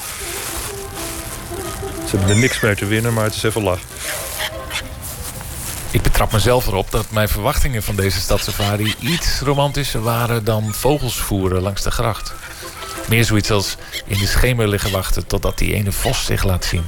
[2.09, 3.79] Ze hebben er niks mee te winnen, maar het is even lach.
[5.91, 8.95] Ik betrap mezelf erop dat mijn verwachtingen van deze stadsafari...
[8.99, 12.33] iets romantischer waren dan vogels voeren langs de gracht.
[13.07, 15.27] Meer zoiets als in de schemer liggen wachten...
[15.27, 16.83] totdat die ene vos zich laat zien.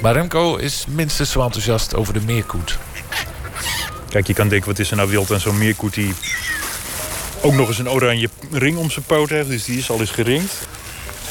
[0.00, 2.78] Maar Remco is minstens zo enthousiast over de meerkoet.
[4.08, 5.94] Kijk, je kan denken, wat is er nou wild aan zo'n meerkoet...
[5.94, 6.14] die
[7.42, 9.48] ook nog eens een oranje ring om zijn poot heeft.
[9.48, 10.52] Dus die is al eens geringd.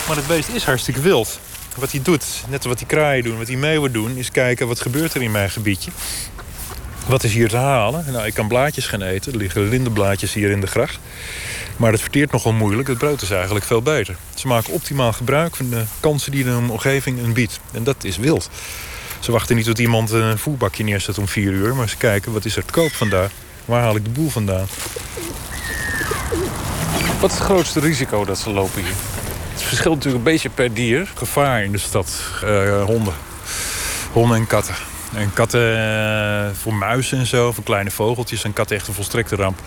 [0.07, 1.39] Maar het beest is hartstikke wild.
[1.75, 4.17] Wat hij doet, net wat die kraaien doen, wat die meeuwen doen...
[4.17, 5.91] is kijken, wat gebeurt er in mijn gebiedje?
[7.07, 8.05] Wat is hier te halen?
[8.11, 9.31] Nou, ik kan blaadjes gaan eten.
[9.31, 10.99] Er liggen lindenblaadjes hier in de gracht.
[11.77, 12.87] Maar dat verteert nogal moeilijk.
[12.87, 14.15] Het brood is eigenlijk veel beter.
[14.35, 17.59] Ze maken optimaal gebruik van de kansen die de omgeving hun biedt.
[17.71, 18.49] En dat is wild.
[19.19, 21.75] Ze wachten niet tot iemand een voerbakje neerzet om vier uur...
[21.75, 23.31] maar ze kijken, wat is er te koop vandaag?
[23.65, 24.67] Waar haal ik de boel vandaan?
[27.19, 28.93] Wat is het grootste risico dat ze lopen hier?
[29.51, 31.11] Het verschilt natuurlijk een beetje per dier.
[31.15, 32.21] Gevaar in de stad.
[32.43, 33.13] Uh, honden.
[34.11, 34.75] Honden en katten.
[35.15, 38.43] En katten uh, voor muizen en zo, voor kleine vogeltjes.
[38.43, 39.59] En katten echt een volstrekte ramp.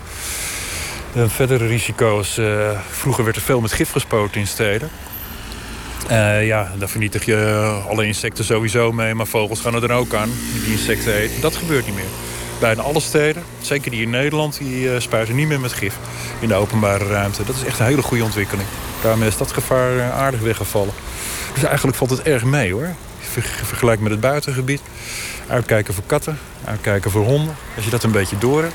[1.14, 2.38] En verdere risico's.
[2.38, 4.90] Uh, vroeger werd er veel met gif gespoten in steden.
[6.10, 9.14] Uh, ja, dan vernietig je alle insecten sowieso mee.
[9.14, 11.40] Maar vogels gaan er dan ook aan, die insecten eten.
[11.40, 12.04] Dat gebeurt niet meer.
[12.60, 15.94] Bijna alle steden, zeker die in Nederland, die uh, spuiten niet meer met gif
[16.40, 17.44] in de openbare ruimte.
[17.44, 18.68] Dat is echt een hele goede ontwikkeling.
[19.02, 20.92] Daarmee is dat gevaar aardig weggevallen.
[21.54, 22.94] Dus eigenlijk valt het erg mee hoor.
[23.62, 24.80] Vergelijk met het buitengebied.
[25.46, 27.56] Uitkijken voor katten, uitkijken voor honden.
[27.76, 28.74] Als je dat een beetje door hebt,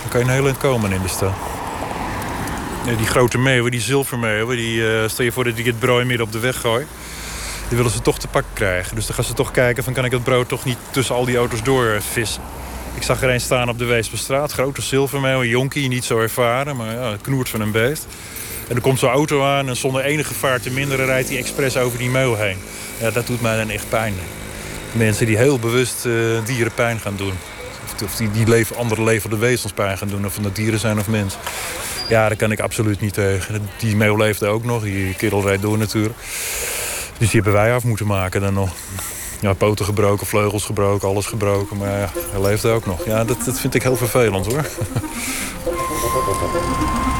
[0.00, 1.32] dan kan je een heel eind komen in de stad.
[2.96, 6.26] Die grote meeuwen, die zilvermeeuwen, die, uh, stel je voor dat die het brood midden
[6.26, 6.86] op de weg gooien.
[7.68, 8.94] Die willen ze toch te pakken krijgen.
[8.94, 11.24] Dus dan gaan ze toch kijken van kan ik het brood toch niet tussen al
[11.24, 12.42] die auto's doorvissen.
[12.94, 14.52] Ik zag er een staan op de Weesperstraat.
[14.52, 18.06] Grote zilvermeeuw, een jonkie, niet zo ervaren, maar ja, knoert van een beest.
[18.68, 21.76] En er komt zo'n auto aan en zonder enige vaart te minderen rijdt hij expres
[21.76, 22.58] over die meeuw heen.
[22.98, 24.14] Ja, dat doet mij dan echt pijn.
[24.92, 27.32] Mensen die heel bewust uh, dieren pijn gaan doen.
[28.04, 30.26] Of die, die leven, andere levende wezens pijn gaan doen.
[30.26, 31.40] Of dat dieren zijn of mensen.
[32.08, 33.68] Ja, daar kan ik absoluut niet tegen.
[33.78, 34.82] Die meeuw leefde ook nog.
[34.82, 36.14] Die kerel rijdt door natuurlijk.
[37.18, 38.70] Dus die hebben wij af moeten maken dan nog.
[39.40, 41.76] Ja, poten gebroken, vleugels gebroken, alles gebroken.
[41.76, 43.04] Maar ja, hij leefde ook nog.
[43.04, 44.66] Ja, dat, dat vind ik heel vervelend hoor.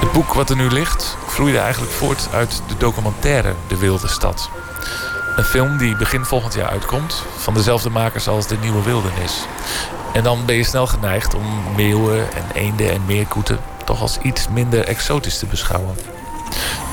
[0.00, 4.50] Het boek wat er nu ligt vloeide eigenlijk voort uit de documentaire De Wilde Stad.
[5.36, 7.22] Een film die begin volgend jaar uitkomt.
[7.36, 9.46] Van dezelfde makers als De Nieuwe Wildernis.
[10.12, 13.58] En dan ben je snel geneigd om meeuwen en eenden en meerkoeten...
[13.84, 15.96] toch als iets minder exotisch te beschouwen.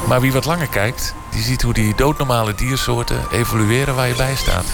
[0.07, 4.35] Maar wie wat langer kijkt, die ziet hoe die doodnormale diersoorten evolueren waar je bij
[4.35, 4.65] staat.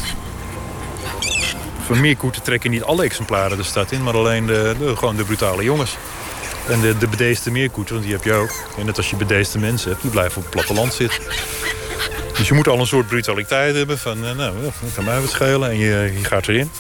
[1.86, 4.04] Van meerkoeten trekken niet alle exemplaren de stad in...
[4.04, 5.98] maar alleen de, de gewoon de brutale jongens.
[6.70, 8.52] En de, de bedeesde meerkoeten, want die heb je ook.
[8.78, 11.24] En net als je bedeesde mensen hebt, die blijven op het platteland zitten.
[12.38, 15.30] Dus je moet al een soort brutaliteit hebben van, uh, nou, dat kan mij wat
[15.30, 16.72] schelen en je, je gaat erin.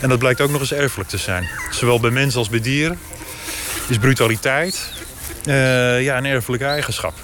[0.00, 1.48] En dat blijkt ook nog eens erfelijk te zijn.
[1.70, 2.98] Zowel bij mensen als bij dieren
[3.88, 4.92] is brutaliteit
[5.44, 7.14] uh, ja, een erfelijke eigenschap.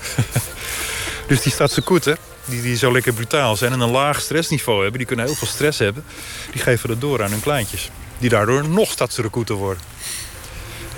[1.28, 4.98] dus die stadse koeten, die, die zo lekker brutaal zijn en een laag stressniveau hebben...
[4.98, 6.04] die kunnen heel veel stress hebben,
[6.52, 7.90] die geven dat door aan hun kleintjes.
[8.18, 9.82] Die daardoor nog stadse koeten worden.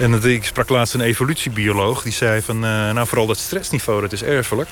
[0.01, 2.03] En ik sprak laatst een evolutiebioloog.
[2.03, 4.69] Die zei van, uh, nou vooral dat stressniveau, dat is erfelijk.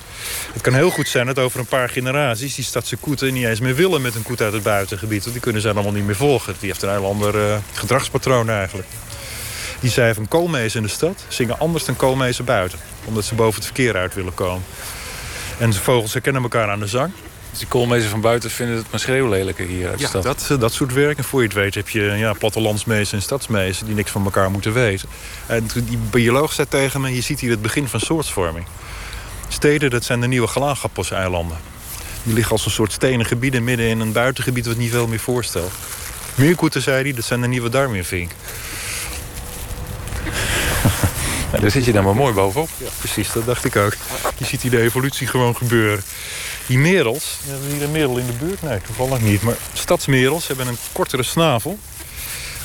[0.52, 2.54] Het kan heel goed zijn dat over een paar generaties...
[2.54, 5.20] die stadse koeten niet eens meer willen met een koet uit het buitengebied.
[5.20, 6.54] Want die kunnen ze allemaal niet meer volgen.
[6.58, 8.88] Die heeft een heel ander uh, gedragspatroon eigenlijk.
[9.80, 12.78] Die zei van koolmezen in de stad zingen anders dan koolmezen buiten.
[13.04, 14.64] Omdat ze boven het verkeer uit willen komen.
[15.58, 17.12] En vogels herkennen elkaar aan de zang.
[17.50, 20.22] Dus die koolmezen van buiten vinden het maar schreeuwlelijker hier uit de ja, stad.
[20.22, 21.18] Dat, dat soort werk.
[21.18, 23.86] En voor je het weet heb je ja, plattelandsmezen en stadsmezen...
[23.86, 25.08] die niks van elkaar moeten weten.
[25.46, 27.14] En die bioloog zei tegen me...
[27.14, 28.66] je ziet hier het begin van soortvorming.
[29.48, 31.58] Steden, dat zijn de nieuwe Galapagos-eilanden.
[32.22, 34.66] Die liggen als een soort stenen gebieden midden in een buitengebied...
[34.66, 35.72] wat niet veel meer voorstelt.
[36.34, 38.30] Meerkoeten, zei hij, dat zijn de nieuwe Darwinvink.
[41.52, 42.68] Ja, daar zit je dan maar mooi bovenop.
[42.76, 43.96] Ja, precies, dat dacht ik ook.
[44.36, 46.04] Je ziet hier de evolutie gewoon gebeuren.
[46.66, 48.62] Die merels, hebben we hier een merel in de buurt?
[48.62, 49.42] Nee, toevallig niet.
[49.42, 51.78] Maar stadsmerels hebben een kortere snavel.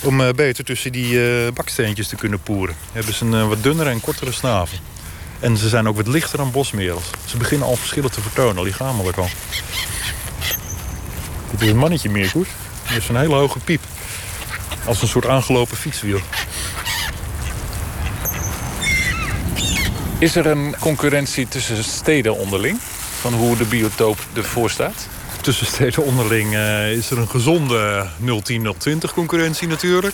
[0.01, 2.75] Om uh, beter tussen die uh, baksteentjes te kunnen poeren.
[2.91, 4.77] Hebben ze een uh, wat dunnere en kortere snavel.
[5.39, 7.03] En ze zijn ook wat lichter dan bosmerels.
[7.25, 9.29] Ze beginnen al verschillen te vertonen, lichamelijk al.
[11.51, 12.47] Dit is een mannetje meerkoet.
[12.83, 13.81] Die heeft een hele hoge piep.
[14.85, 16.19] Als een soort aangelopen fietswiel.
[20.23, 22.79] Is er een concurrentie tussen steden onderling?
[23.19, 25.07] Van hoe de biotoop ervoor staat?
[25.41, 28.07] Tussen steden onderling uh, is er een gezonde
[28.89, 30.13] 010-020 concurrentie natuurlijk.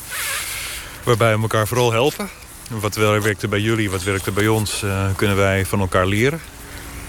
[1.03, 2.30] Waarbij we elkaar vooral helpen.
[2.69, 6.41] Wat werkte bij jullie, wat werkte bij ons, uh, kunnen wij van elkaar leren.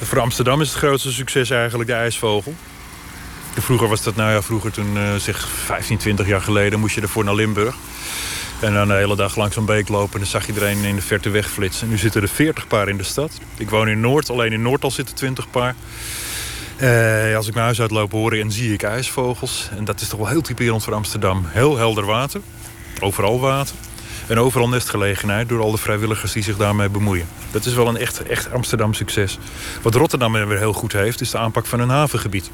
[0.03, 2.55] Voor Amsterdam is het grootste succes eigenlijk de ijsvogel.
[3.59, 7.01] Vroeger was dat, nou ja, vroeger toen, uh, zeg 15, 20 jaar geleden, moest je
[7.01, 7.75] ervoor naar Limburg.
[8.61, 10.85] En dan de hele dag langs een beek lopen en dan zag je er een
[10.85, 11.89] in de verte wegflitsen.
[11.89, 13.33] Nu zitten er 40 paar in de stad.
[13.57, 15.75] Ik woon in Noord, alleen in Noord al zitten 20 paar.
[16.81, 19.69] Uh, als ik mijn huis uitloop hoor en zie ik ijsvogels.
[19.77, 21.45] En dat is toch wel heel typerend voor Amsterdam.
[21.47, 22.41] Heel helder water,
[23.01, 23.75] overal water.
[24.27, 27.29] En overal nestgelegenheid door al de vrijwilligers die zich daarmee bemoeien.
[27.51, 29.39] Dat is wel een echt, echt Amsterdam succes.
[29.83, 32.51] Wat Rotterdam weer heel goed heeft, is de aanpak van een havengebied.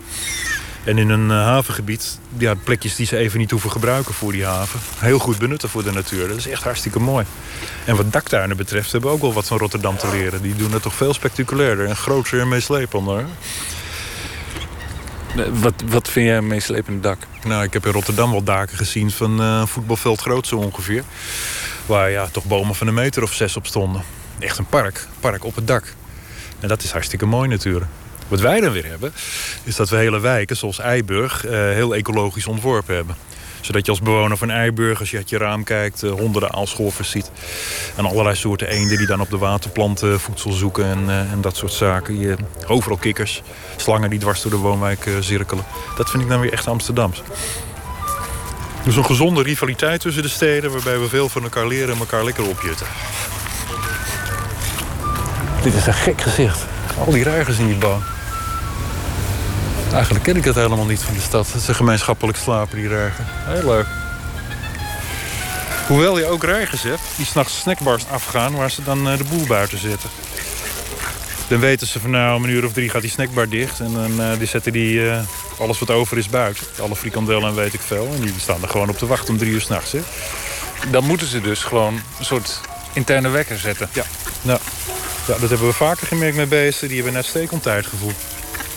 [0.87, 4.45] En in een eh, havengebied, ja, plekjes die ze even niet hoeven gebruiken voor die
[4.45, 4.81] haven.
[4.99, 6.29] Heel goed benutten voor de natuur.
[6.29, 7.27] Dat is echt hartstikke mooi.
[7.85, 10.43] En wat daktuinen betreft hebben we ook wel wat van Rotterdam te leren.
[10.43, 13.25] Die doen het toch veel spectaculairder en groter en meeslepender.
[15.53, 17.19] Wat, wat vind jij een meeslepend dak?
[17.45, 21.03] Nou, ik heb in Rotterdam wel daken gezien van een voetbalveld groot zo ongeveer.
[21.87, 24.03] Waar ja, toch bomen van een meter of zes op stonden.
[24.39, 25.07] Echt een park.
[25.21, 25.95] Park op het dak.
[26.61, 27.91] En dat is hartstikke mooi natuurlijk.
[28.29, 29.13] Wat wij dan weer hebben,
[29.65, 33.17] is dat we hele wijken, zoals Eiburg, eh, heel ecologisch ontworpen hebben.
[33.61, 37.11] Zodat je als bewoner van Eiburg, als je uit je raam kijkt, eh, honderden aalscholvers
[37.11, 37.31] ziet.
[37.97, 41.57] En allerlei soorten eenden die dan op de waterplanten voedsel zoeken en, eh, en dat
[41.57, 42.19] soort zaken.
[42.19, 42.37] Je,
[42.67, 43.43] overal kikkers,
[43.77, 45.65] slangen die dwars door de woonwijk cirkelen.
[45.97, 47.23] Dat vind ik dan weer echt Amsterdams.
[48.85, 50.71] Dus een gezonde rivaliteit tussen de steden...
[50.71, 52.87] waarbij we veel van elkaar leren en elkaar lekker opjutten.
[55.63, 56.65] Dit is een gek gezicht.
[56.99, 58.03] Al die reigers in die boom.
[59.93, 61.47] Eigenlijk ken ik het helemaal niet van de stad.
[61.47, 63.25] Het is een gemeenschappelijk slapen, die reiger.
[63.29, 63.87] Heel leuk.
[65.87, 68.55] Hoewel je ook reigers hebt die s'nachts snackbars afgaan...
[68.55, 70.11] waar ze dan eh, de boel buiten zetten.
[71.49, 73.81] Dan weten ze van nou, om een uur of drie gaat die snackbar dicht.
[73.81, 75.19] En dan uh, die zetten die uh,
[75.59, 76.67] alles wat over is buiten.
[76.81, 78.09] Alle frikandellen en weet ik veel.
[78.15, 79.95] En die staan er gewoon op te wachten om drie uur s'nachts.
[80.91, 82.61] Dan moeten ze dus gewoon een soort
[82.93, 83.89] interne wekker zetten.
[83.93, 84.05] Ja,
[84.43, 84.59] nou,
[85.27, 86.89] ja dat hebben we vaker gemerkt met beesten.
[86.89, 88.13] Die hebben net stekend tijdgevoel.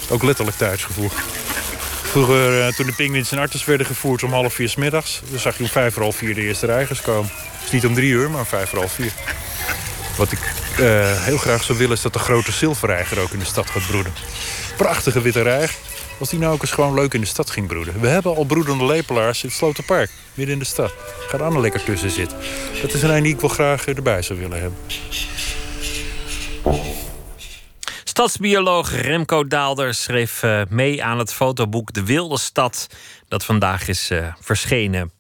[0.10, 1.10] Ook letterlijk tijdsgevoel.
[2.04, 5.22] Vroeger, uh, toen de pinguïns en artes werden gevoerd om half vier s middags...
[5.30, 7.32] dan zag je om vijf voor half vier de eerste reigers komen.
[7.62, 9.12] Dus niet om drie uur, maar om vijf voor half vier.
[10.18, 10.40] Wat ik
[10.80, 13.88] uh, heel graag zou willen is dat de grote zilverreiger ook in de stad gaat
[13.88, 14.14] broeden.
[14.78, 15.76] Prachtige witte reiger.
[16.20, 18.00] Als die nou ook eens gewoon leuk in de stad ging broeden.
[18.00, 20.94] We hebben al broedende lepelaars in het Slotenpark, midden in de stad.
[21.28, 22.38] Ga er lekker tussen zitten.
[22.82, 24.78] Dat is een een die ik wel graag erbij zou willen hebben.
[28.20, 32.88] Stadsbioloog Remco Daalder schreef uh, mee aan het fotoboek De Wilde Stad,
[33.28, 35.12] dat vandaag is uh, verschenen.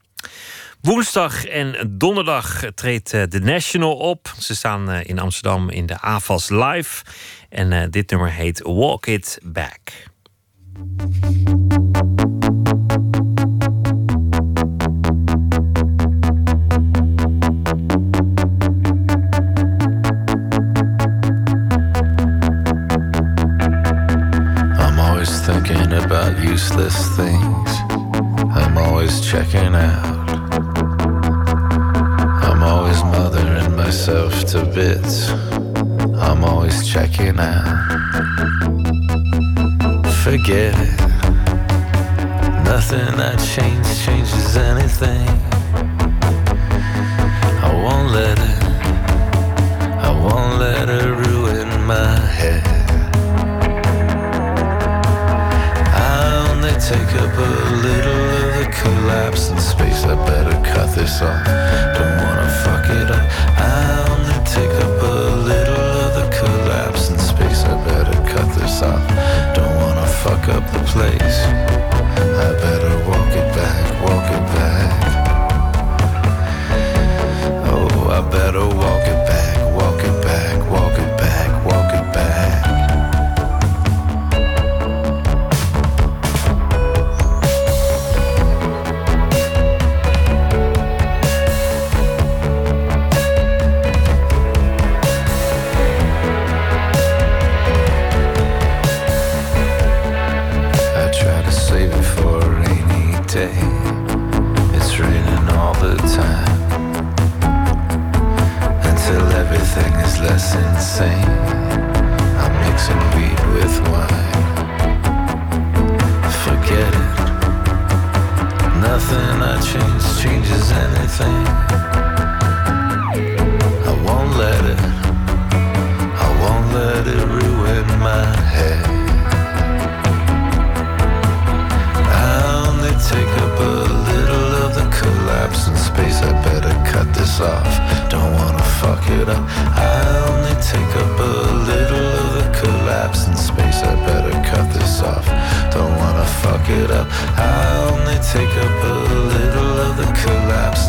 [0.81, 4.33] Woensdag en donderdag treedt The National op.
[4.39, 7.03] Ze staan in Amsterdam in de AFAS Live.
[7.49, 9.91] En dit nummer heet Walk It Back.
[26.59, 27.71] Useless things.
[28.53, 30.29] I'm always checking out.
[32.43, 35.29] I'm always mothering myself to bits.
[36.19, 37.77] I'm always checking out.
[40.25, 40.99] Forget it.
[42.65, 45.48] Nothing I change changes anything.
[60.99, 61.88] This saw.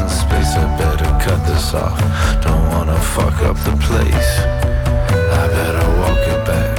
[0.01, 0.53] In space.
[0.57, 1.99] I better cut this off.
[2.43, 4.33] Don't wanna fuck up the place.
[5.41, 6.70] I better walk it back,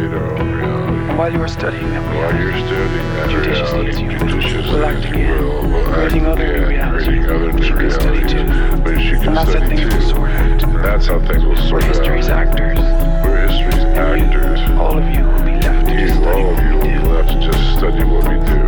[0.00, 6.26] And while you are studying that reality, judiciously as you will, will act again, creating
[6.26, 8.38] other new realities, which you can study too.
[8.38, 10.60] And that's how things will sort out.
[10.82, 11.96] That's how things will sort We're out.
[11.96, 12.78] history's actors.
[12.78, 14.60] We're history's actors.
[14.68, 17.16] You, All of you will be left to You, just study all of you will
[17.22, 18.62] have to just study what we do.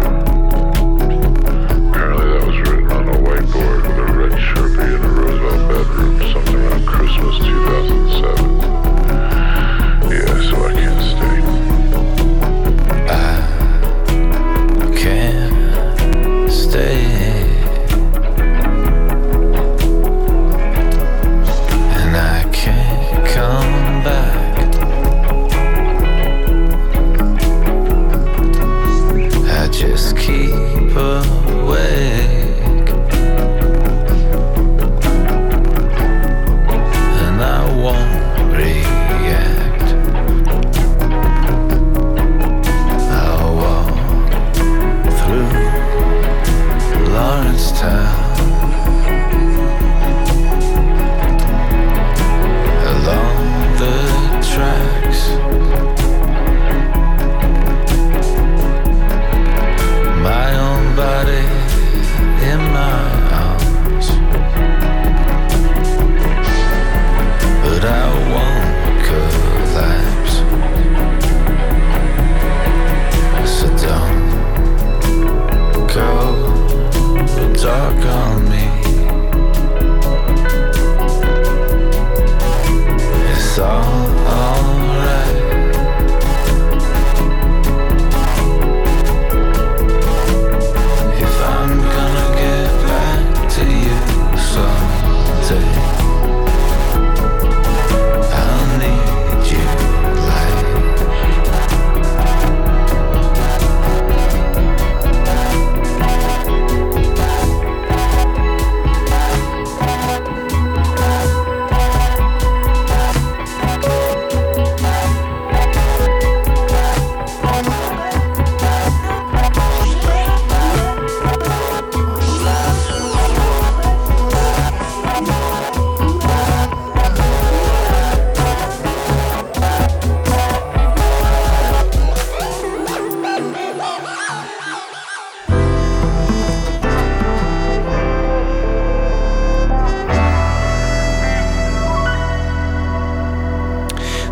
[1.91, 6.15] Apparently that was written on a whiteboard with a red Sharpie in a Roosevelt bedroom
[6.33, 8.57] sometime around Christmas 2007.
[10.09, 10.69] Yeah, so I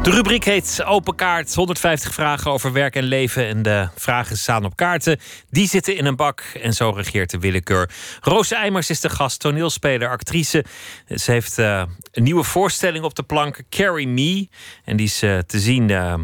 [0.05, 1.55] De rubriek heet Open Kaart.
[1.55, 3.47] 150 vragen over werk en leven.
[3.47, 5.19] En de vragen staan op kaarten.
[5.51, 6.41] Die zitten in een bak.
[6.63, 7.91] En zo regeert de willekeur.
[8.21, 10.65] Roos Eimers is de gast, toneelspeler, actrice.
[11.09, 11.83] Ze heeft eh,
[12.13, 14.49] een nieuwe voorstelling op de plank, Carry Me.
[14.85, 15.91] En die is eh, te zien.
[15.91, 16.15] eh,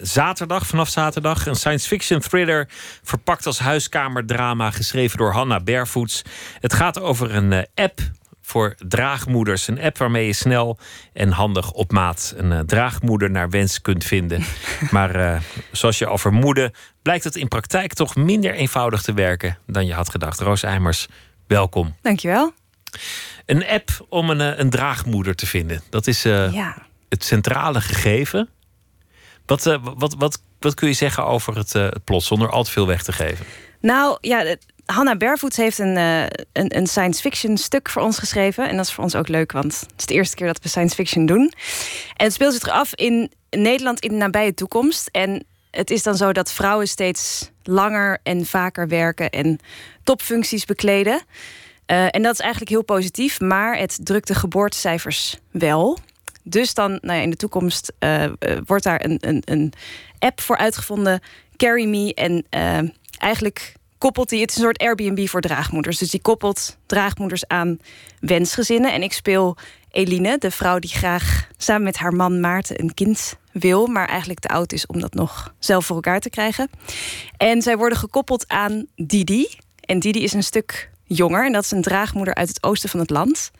[0.00, 2.68] Zaterdag, vanaf zaterdag, een science fiction thriller
[3.02, 6.22] verpakt als huiskamerdrama, geschreven door Hanna Barefoots.
[6.60, 8.00] Het gaat over een app
[8.48, 9.68] voor draagmoeders.
[9.68, 10.78] Een app waarmee je snel
[11.12, 14.44] en handig op maat een eh, draagmoeder naar wens kunt vinden.
[14.90, 15.40] maar eh,
[15.72, 16.72] zoals je al vermoedde,
[17.02, 20.40] blijkt het in praktijk toch minder eenvoudig te werken dan je had gedacht.
[20.40, 21.06] Roos Eimers,
[21.46, 21.94] welkom.
[22.02, 22.52] Dankjewel.
[23.46, 25.82] Een app om een, eh, een draagmoeder te vinden.
[25.90, 26.76] Dat is Ja.
[27.08, 28.48] het centrale gegeven.
[29.46, 32.86] Wat, wat, wat, wat kun je zeggen over het, het plot zonder al te veel
[32.86, 33.46] weg te geven?
[33.80, 34.56] Nou ja,
[34.92, 38.68] Hannah Barefoots heeft een, eh, een, een science fiction stuk voor ons geschreven.
[38.68, 40.68] En dat is voor ons ook leuk, want het is de eerste keer dat we
[40.68, 41.52] science fiction doen.
[42.16, 45.08] En het speelt zich af in Nederland in de nabije toekomst.
[45.12, 49.58] En het is dan zo dat vrouwen steeds langer en vaker werken en
[50.02, 51.20] topfuncties bekleden.
[51.86, 55.98] Eh, en dat is eigenlijk heel positief, maar het drukt de geboortecijfers wel.
[56.42, 58.24] Dus dan, nou ja, in de toekomst eh,
[58.64, 59.72] wordt daar een, een, een
[60.18, 61.20] app voor uitgevonden,
[61.56, 62.14] Carry Me.
[62.14, 62.46] En
[63.18, 65.98] eigenlijk koppelt die, het is een soort Airbnb voor draagmoeders.
[65.98, 67.78] Dus die koppelt draagmoeders aan
[68.20, 68.92] wensgezinnen.
[68.92, 69.56] En ik speel
[69.90, 74.40] Eline, de vrouw die graag samen met haar man Maarten een kind wil, maar eigenlijk
[74.40, 76.70] te oud is om dat nog zelf voor elkaar te krijgen.
[77.36, 79.48] En zij worden gekoppeld aan Didi.
[79.80, 83.00] En Didi is een stuk jonger en dat is een draagmoeder uit het oosten van
[83.00, 83.50] het land.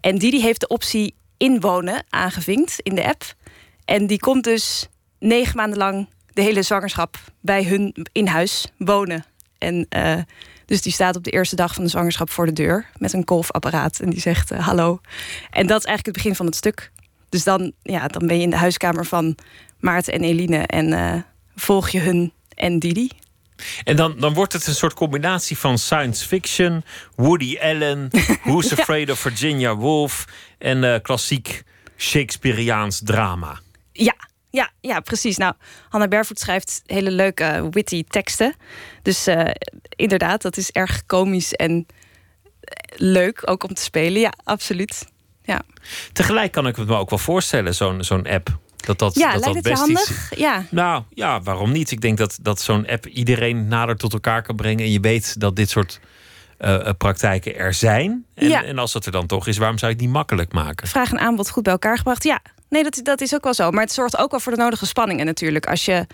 [0.00, 3.34] En Didi heeft de optie inwonen aangevinkt in de app.
[3.84, 4.88] En die komt dus
[5.18, 9.24] negen maanden lang de hele zwangerschap bij hun in huis wonen.
[9.58, 10.18] En eh,
[10.66, 13.24] dus die staat op de eerste dag van de zwangerschap voor de deur met een
[13.24, 15.00] kolfapparaat en die zegt eh, hallo.
[15.50, 16.90] En dat is eigenlijk het begin van het stuk.
[17.28, 19.36] Dus dan, ja, dan ben je in de huiskamer van
[19.78, 21.22] Maarten en Eline en eh,
[21.54, 23.10] volg je hun en Didi.
[23.84, 26.84] En dan, dan wordt het een soort combinatie van science fiction,
[27.14, 28.08] Woody Allen,
[28.44, 28.76] Who's Ja.
[28.76, 30.24] Afraid of Virginia Woolf
[30.58, 31.62] en klassiek
[31.96, 33.60] Shakespeareaans drama.
[33.92, 34.14] Ja,
[34.56, 35.36] Ja, ja, precies.
[35.36, 35.54] Nou,
[35.88, 38.54] Hannah Barefoot schrijft hele leuke, witty teksten.
[39.02, 39.50] Dus uh,
[39.88, 41.86] inderdaad, dat is erg komisch en
[42.96, 44.20] leuk ook om te spelen.
[44.20, 45.06] Ja, absoluut.
[45.42, 45.62] Ja.
[46.12, 48.58] Tegelijk kan ik het me ook wel voorstellen, zo'n zo'n app.
[48.76, 50.30] Dat dat, ja, dat, lijkt dat het je best handig?
[50.32, 50.40] iets.
[50.40, 50.64] Ja.
[50.70, 51.90] Nou ja, waarom niet?
[51.90, 54.84] Ik denk dat, dat zo'n app iedereen nader tot elkaar kan brengen.
[54.84, 56.00] En je weet dat dit soort
[56.58, 58.24] eh, eh, praktijken er zijn.
[58.34, 58.64] En, Ja.
[58.64, 60.88] en als dat er dan toch is, waarom zou je het niet makkelijk maken?
[60.88, 62.24] Vraag en aanbod goed bij elkaar gebracht.
[62.24, 63.70] Ja, nee, dat, dat is ook wel zo.
[63.70, 65.66] Maar het zorgt ook wel voor de nodige spanningen natuurlijk.
[65.66, 66.06] Als je,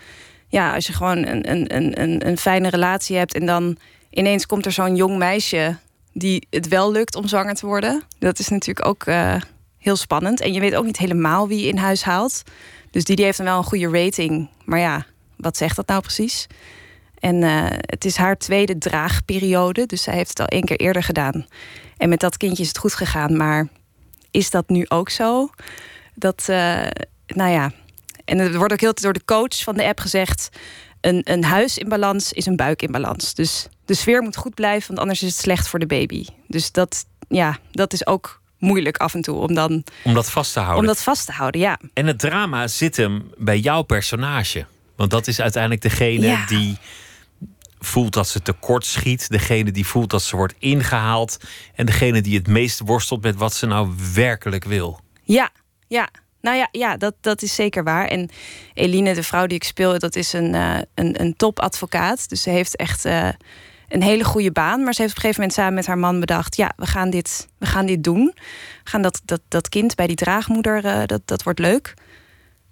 [0.47, 3.33] ja, als je gewoon een, een, een, een, fijne relatie hebt...
[3.33, 3.77] en dan
[4.09, 5.77] ineens komt er zo'n jong meisje...
[6.13, 8.03] die het wel lukt om zwanger te worden.
[8.19, 9.35] Dat is natuurlijk ook eh,
[9.77, 10.41] heel spannend.
[10.41, 12.43] En je weet ook niet helemaal wie je in huis haalt.
[12.91, 14.49] Dus die, die heeft dan wel een goede rating.
[14.65, 15.05] Maar ja,
[15.37, 16.47] wat zegt dat nou precies?
[17.19, 19.85] En eh, het is haar tweede draagperiode.
[19.85, 21.45] Dus zij heeft het al één keer eerder gedaan.
[21.97, 23.37] En met dat kindje is het goed gegaan.
[23.37, 23.67] Maar
[24.31, 25.49] is dat nu ook zo?
[26.15, 26.85] Dat, eh,
[27.27, 27.71] nou ja.
[28.25, 30.49] En er wordt ook heel door de coach van de app gezegd...
[31.01, 33.33] Een, een huis in balans is een buik in balans.
[33.33, 36.25] Dus de sfeer moet goed blijven, want anders is het slecht voor de baby.
[36.47, 40.53] Dus dat, ja, dat is ook moeilijk af en toe om dan Om dat vast
[40.53, 40.79] te houden.
[40.81, 41.61] om dat vast te houden.
[41.61, 44.65] Ja, En het drama zit hem bij jouw personage.
[44.95, 46.45] Want dat is uiteindelijk degene Ja.
[46.45, 46.77] die
[47.79, 49.29] voelt dat ze tekort schiet.
[49.29, 51.37] Degene die voelt dat ze wordt ingehaald.
[51.75, 54.99] En degene die het meest worstelt met wat ze nou werkelijk wil.
[55.23, 55.49] Ja,
[55.93, 56.09] ja.
[56.41, 58.07] Nou ja, ja dat, dat is zeker waar.
[58.07, 58.29] En
[58.73, 62.29] Eline, de vrouw die ik speel, dat is een, eh, een, een topadvocaat.
[62.29, 63.29] Dus ze heeft echt eh,
[63.87, 64.83] een hele goede baan.
[64.83, 66.55] Maar ze heeft op een gegeven moment samen met haar man bedacht...
[66.55, 68.33] ja, we gaan dit, we gaan dit doen.
[68.83, 71.93] Gaan dat, dat, dat kind bij die draagmoeder, eh, dat, dat wordt leuk.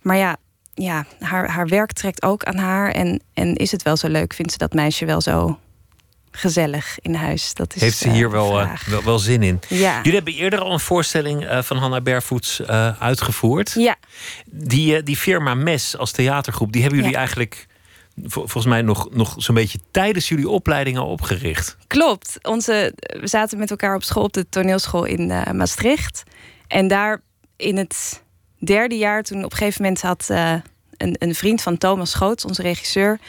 [0.02, 0.38] Maar ja,
[0.74, 2.92] ja haar, haar werk trekt ook aan haar.
[2.92, 4.34] En, en is het wel zo leuk?
[4.34, 5.60] Vindt ze dat meisje wel zo
[6.32, 7.54] gezellig in huis?
[7.54, 8.86] Dat is, Heeft ze eh, hier wel, eh, vraag.
[8.86, 9.60] wel, wel zin in?
[9.68, 9.96] Ja.
[9.98, 13.72] Jullie hebben eerder al een voorstelling eh, van Hannah Barefoots eh, uitgevoerd.
[13.78, 13.96] Ja.
[14.46, 17.20] Die, eh, die firma Mes als theatergroep, die hebben jullie Ja.
[17.20, 17.68] eigenlijk...
[18.24, 21.78] vol- volgens mij nog, nog zo'n beetje tijdens jullie opleiding al opgericht.
[21.88, 22.38] Klopt.
[22.42, 26.24] Onze, we zaten met elkaar op school op de toneelschool in eh, Maastricht.
[26.68, 27.22] En daar
[27.56, 28.24] in het
[28.60, 30.54] derde jaar, toen op een gegeven moment had eh,
[30.98, 33.20] een, een vriend van Thomas Schoots, onze regisseur,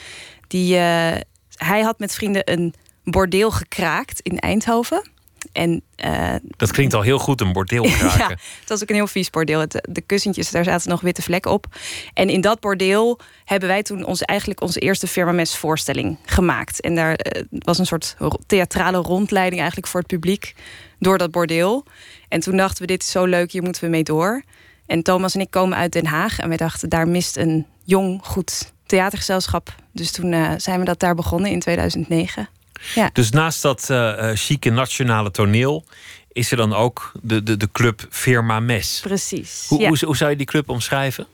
[0.48, 1.20] die, eh,
[1.56, 2.74] hij had met vrienden een
[3.04, 5.10] bordeel gekraakt in Eindhoven.
[5.52, 8.18] En eh, Dat klinkt al heel goed, een bordeel kraken.
[8.18, 8.28] ja,
[8.60, 9.60] het was ook een heel vies bordeel.
[9.60, 11.66] Het, de kussentjes, daar zaten nog witte vlekken op.
[12.14, 16.80] En in dat bordeel hebben wij toen onze, eigenlijk onze eerste firmames voorstelling gemaakt.
[16.80, 18.16] En daar eh, was een soort
[18.46, 20.54] theatrale rondleiding eigenlijk voor het publiek
[20.98, 21.84] door dat bordeel.
[22.28, 24.42] En toen dachten we, dit is zo leuk, hier moeten we mee door.
[24.86, 26.38] En Thomas en ik komen uit Den Haag.
[26.38, 29.74] En wij dachten, daar mist een jong, goed theatergezelschap.
[29.92, 32.48] Dus toen eh, zijn we dat daar begonnen in 2009.
[32.94, 33.10] Ja.
[33.12, 35.84] Dus naast dat eh eh, chique nationale toneel
[36.32, 39.00] is er dan ook de, de, de club Firma Mes.
[39.02, 39.66] Precies.
[39.68, 39.88] Hoe, ja.
[39.88, 41.26] hoe, hoe zou je die club omschrijven?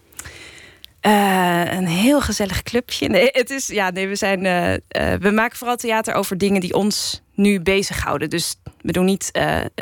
[1.01, 3.09] Eh, een heel gezellig clubje.
[3.09, 6.61] Nee, het is, ja, nee, we, zijn, eh, eh, we maken vooral theater over dingen
[6.61, 8.31] die ons nu bezighouden.
[8.31, 9.31] Dus we doen niet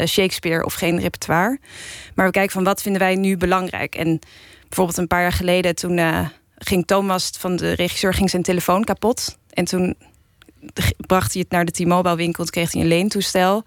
[0.07, 1.59] Shakespeare of geen repertoire.
[2.15, 3.95] Maar we kijken van wat vinden wij nu belangrijk.
[3.95, 4.21] En
[4.69, 6.29] bijvoorbeeld een paar jaar geleden toen eh,
[6.59, 9.39] ging Thomas van de regisseur ging zijn telefoon kapot.
[9.51, 9.97] En toen
[10.97, 12.45] bracht hij het naar de T-Mobile winkel.
[12.45, 13.65] Toen kreeg hij een leentoestel.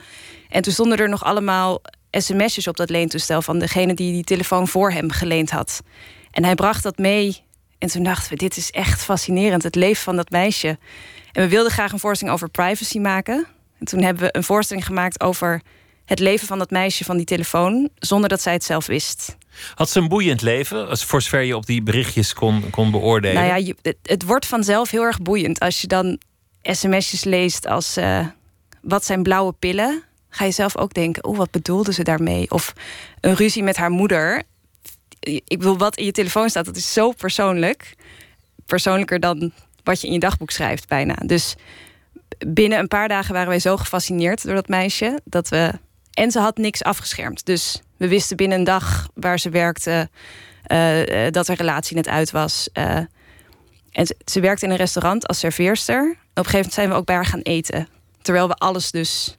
[0.49, 1.81] En toen stonden er nog allemaal
[2.11, 3.41] sms'jes op dat leentoestel...
[3.41, 5.81] van degene die die telefoon voor hem geleend had.
[6.31, 7.43] En hij bracht dat mee.
[7.77, 9.63] En toen dachten we, dit is echt fascinerend.
[9.63, 10.77] Het leven van dat meisje.
[11.31, 13.47] En we wilden graag een voorstelling over privacy maken.
[13.80, 15.61] En toen hebben we een voorstelling gemaakt over
[16.05, 17.89] het leven van dat meisje van die telefoon...
[17.95, 19.38] zonder dat zij het zelf wist.
[19.76, 23.35] Had ze een boeiend leven, als voor zover je op die berichtjes kon, kon beoordelen?
[23.35, 25.59] Nou ja, je, het, het wordt vanzelf heel erg boeiend.
[25.59, 26.19] Als je dan
[26.61, 27.98] sms'jes leest als...
[27.98, 28.26] eh,
[28.81, 30.03] wat zijn blauwe pillen?
[30.30, 32.52] Ga je zelf ook denken, oh, wat bedoelde ze daarmee?
[32.52, 32.73] Of
[33.22, 34.44] een ruzie met haar moeder.
[35.19, 37.95] Ik bedoel, wat in je telefoon staat, dat is zo persoonlijk.
[38.65, 39.52] Persoonlijker dan
[39.84, 41.15] wat je in je dagboek schrijft, bijna.
[41.26, 41.56] Dus
[42.48, 45.19] binnen een paar dagen waren wij zo gefascineerd door dat meisje...
[45.23, 45.72] dat we...
[46.14, 47.45] En ze had niks afgeschermd.
[47.45, 50.10] Dus we wisten binnen een dag waar ze werkte...
[50.64, 52.69] eh, eh, dat haar relatie net uit was...
[53.91, 56.18] en ze werkte in een restaurant als serveerster.
[56.45, 57.87] Een gegeven moment zijn we ook bij haar gaan eten.
[58.21, 59.37] Terwijl we alles dus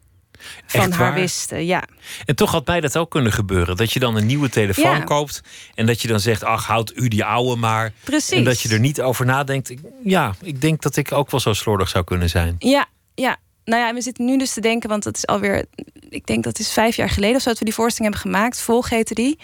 [0.67, 1.15] van Echt haar waar?
[1.21, 1.67] wisten.
[1.67, 1.85] Ja.
[2.25, 3.77] En toch had mij dat ook kunnen gebeuren.
[3.77, 5.05] Dat je dan een nieuwe telefoon Ja.
[5.05, 5.41] koopt.
[5.75, 7.93] En dat je dan zegt, ach, houd u die oude maar.
[8.05, 8.31] Precies.
[8.39, 9.75] En dat je er niet over nadenkt.
[10.05, 12.57] Ja, ik denk dat ik ook wel zo slordig zou kunnen zijn.
[12.59, 13.37] ja, ja.
[13.65, 15.65] Nou ja, en we zitten nu dus te denken, want dat is alweer,
[16.09, 18.61] ik denk dat is vijf jaar geleden of zo dat we die voorstelling hebben gemaakt.
[18.61, 19.39] Volg heette die.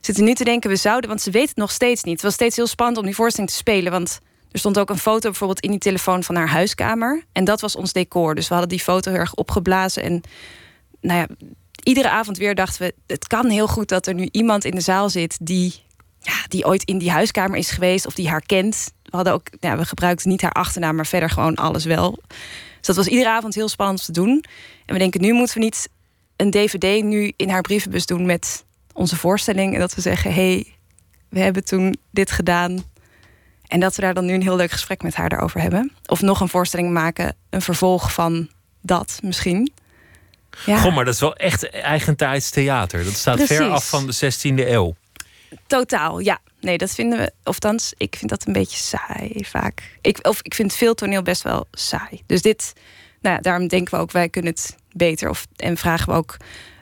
[0.00, 2.14] Zitten nu te denken, we zouden, want ze weten het nog steeds niet.
[2.14, 4.20] Het was steeds heel spannend om die voorstelling te spelen, want
[4.54, 7.24] er stond ook een foto bijvoorbeeld in die telefoon van haar huiskamer.
[7.32, 8.34] En dat was ons decor.
[8.34, 10.02] Dus we hadden die foto heel erg opgeblazen.
[10.02, 10.20] En
[11.00, 11.26] nou ja,
[11.82, 14.80] iedere avond weer dachten we, het kan heel goed dat er nu iemand in de
[14.80, 15.82] zaal zit die
[16.18, 18.92] ja, die ooit in die huiskamer is geweest of die haar kent.
[19.02, 22.18] We hadden ook, ja, we gebruikten niet haar achternaam, maar verder gewoon alles wel.
[22.78, 24.44] Dus dat was iedere avond heel spannend te doen.
[24.86, 25.88] En we denken, nu moeten we niet
[26.36, 29.74] een DVD nu in haar brievenbus doen met onze voorstelling.
[29.74, 30.66] En dat we zeggen, hé, hey,
[31.28, 32.84] we hebben toen dit gedaan.
[33.74, 35.92] En dat we daar dan nu een heel leuk gesprek met haar daarover hebben.
[36.06, 38.48] Of nog een voorstelling maken, een vervolg van
[38.80, 39.72] dat misschien.
[40.66, 40.78] Ja.
[40.78, 43.04] Goh, maar dat is wel echt eigentijds theater.
[43.04, 44.94] Dat staat ver af van de 16e eeuw.
[45.66, 46.38] Totaal, ja.
[46.60, 47.32] Nee, dat vinden we.
[47.44, 49.96] Of thans, ik vind dat een beetje saai vaak.
[50.00, 52.22] Ik, of ik vind veel toneel best wel saai.
[52.26, 52.72] Dus dit,
[53.20, 55.28] nou ja, daarom denken we ook, wij kunnen het beter.
[55.28, 56.36] Of, en vragen we ook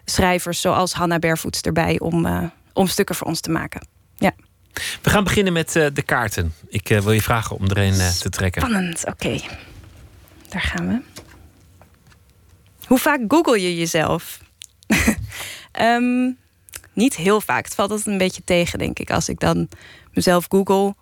[0.04, 3.86] schrijvers zoals Hanna Bervoets erbij om, eh, om stukken voor ons te maken.
[4.16, 4.32] Ja.
[5.02, 6.54] We gaan beginnen met eh, de kaarten.
[6.68, 8.62] Ik eh, wil je vragen om er een eh, te trekken.
[8.62, 9.40] Spannend, oké.
[10.48, 11.22] Daar gaan we.
[12.86, 14.40] Hoe vaak google je jezelf?
[15.72, 16.30] Ehm,
[16.92, 17.64] niet heel vaak.
[17.64, 19.68] Het valt altijd een beetje tegen, denk ik, als ik dan
[20.12, 20.94] mezelf google.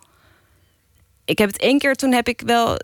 [1.25, 2.79] Ik heb het één keer, toen heb ik wel.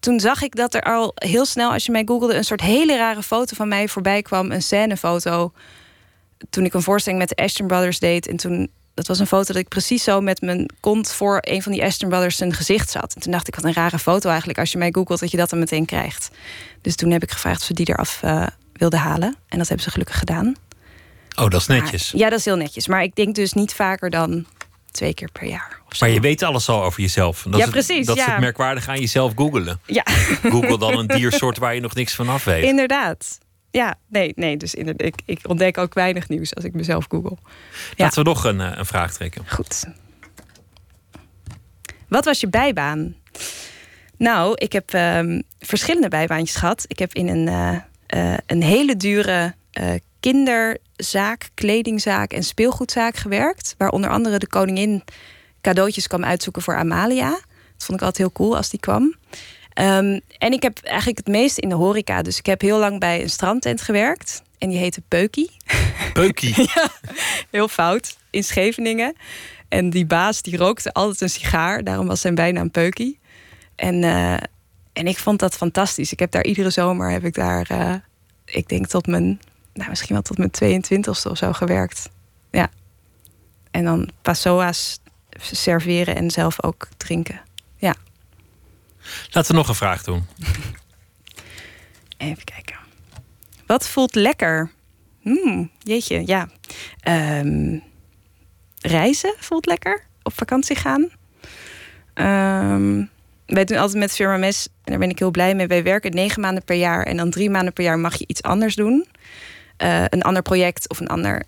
[0.00, 2.96] Toen zag ik dat er al heel snel, als je mij googelde, een soort hele
[2.96, 4.50] rare foto van mij voorbij kwam.
[4.50, 5.52] Een scènefoto.
[6.50, 8.28] Toen ik een voorstelling met de Ashton Brothers deed.
[8.28, 11.62] En toen, dat was een foto dat ik precies zo met mijn kont voor een
[11.62, 13.14] van die Ashton Brothers zijn gezicht zat.
[13.14, 14.58] En toen dacht ik, wat een rare foto eigenlijk.
[14.58, 16.30] Als je mij googelt, dat je dat dan meteen krijgt.
[16.82, 19.36] Dus toen heb ik gevraagd of ze die eraf eh, wilden halen.
[19.48, 20.54] En dat hebben ze gelukkig gedaan.
[21.36, 22.10] Oh, dat is netjes.
[22.16, 22.86] Ja, dat is heel netjes.
[22.86, 24.46] Maar ik denk dus niet vaker dan
[24.90, 25.80] twee keer per jaar.
[26.00, 27.42] Maar je weet alles al over jezelf.
[27.50, 28.30] Dat Ja, is precies, Dat is ja.
[28.30, 29.80] het merkwaardige aan jezelf googelen.
[29.86, 30.02] Ja.
[30.42, 32.64] Google dan een diersoort waar je nog niks van af weet.
[32.64, 33.38] Inderdaad.
[33.70, 34.56] Ja, nee, nee.
[34.56, 37.36] Dus inderdaad, ik, ik ontdek ook weinig nieuws als ik mezelf google.
[37.96, 38.04] Ja.
[38.04, 39.42] Laten we nog een, eh, een vraag trekken.
[39.48, 39.84] Goed.
[42.08, 43.14] Wat was je bijbaan?
[44.16, 46.84] Nou, ik heb ehm, verschillende bijbaantjes gehad.
[46.86, 49.56] Ik heb in een, eh, eh, een hele dure
[50.20, 53.74] kinderzaak, kledingzaak en speelgoedzaak gewerkt.
[53.78, 55.04] Waar onder andere de koningin
[55.60, 57.30] cadeautjes kwam uitzoeken voor Amalia.
[57.30, 59.14] Dat vond ik altijd heel cool als die kwam.
[59.78, 62.22] Ehm, en ik heb eigenlijk het meeste in de horeca.
[62.22, 64.42] Dus ik heb heel lang bij een strandtent gewerkt.
[64.58, 65.50] En die heette Peukie.
[66.12, 66.54] Peukie.
[67.50, 68.16] Heel fout.
[68.30, 69.16] In Scheveningen.
[69.68, 71.84] En die baas die rookte altijd een sigaar.
[71.84, 73.18] Daarom was zijn bijnaam Peukie.
[73.74, 74.32] En, eh,
[74.92, 76.12] en ik vond dat fantastisch.
[76.12, 77.94] Ik heb daar iedere zomer heb ik daar, eh,
[78.44, 79.40] ik denk tot mijn,
[79.74, 82.10] nou misschien wel tot mijn 22ste of zo gewerkt.
[82.50, 82.70] Ja.
[83.70, 84.98] En dan passoa's
[85.40, 87.40] serveren en zelf ook drinken.
[89.30, 90.26] Laten we nog een vraag doen.
[92.16, 92.76] Even kijken.
[93.66, 94.70] Wat voelt lekker?
[95.22, 96.48] Hmm, jeetje, ja.
[97.00, 97.78] Ehm,
[98.80, 100.04] reizen voelt lekker.
[100.22, 101.08] Op vakantie gaan.
[102.14, 103.04] Ehm,
[103.46, 105.66] wij doen altijd met Firma Mes, en daar ben ik heel blij mee.
[105.66, 108.42] Wij werken negen maanden per jaar en dan drie maanden per jaar mag je iets
[108.42, 109.06] anders doen.
[109.76, 111.42] Eh, een ander project of een ander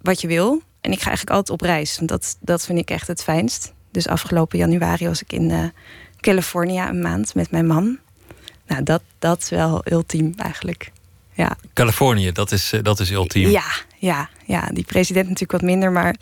[0.00, 0.62] wat je wil.
[0.80, 3.72] En ik ga eigenlijk altijd op reis, want dat, dat vind ik echt het fijnst.
[3.90, 5.64] Dus afgelopen januari was ik in eh
[6.24, 7.98] California een maand met mijn man.
[8.66, 10.90] Nou, dat, dat is wel ultiem eigenlijk.
[11.32, 11.56] Ja.
[11.72, 13.50] Californië, dat is, eh, dat is ultiem.
[13.50, 13.64] Ja,
[13.98, 16.14] ja, ja, die president natuurlijk wat minder, maar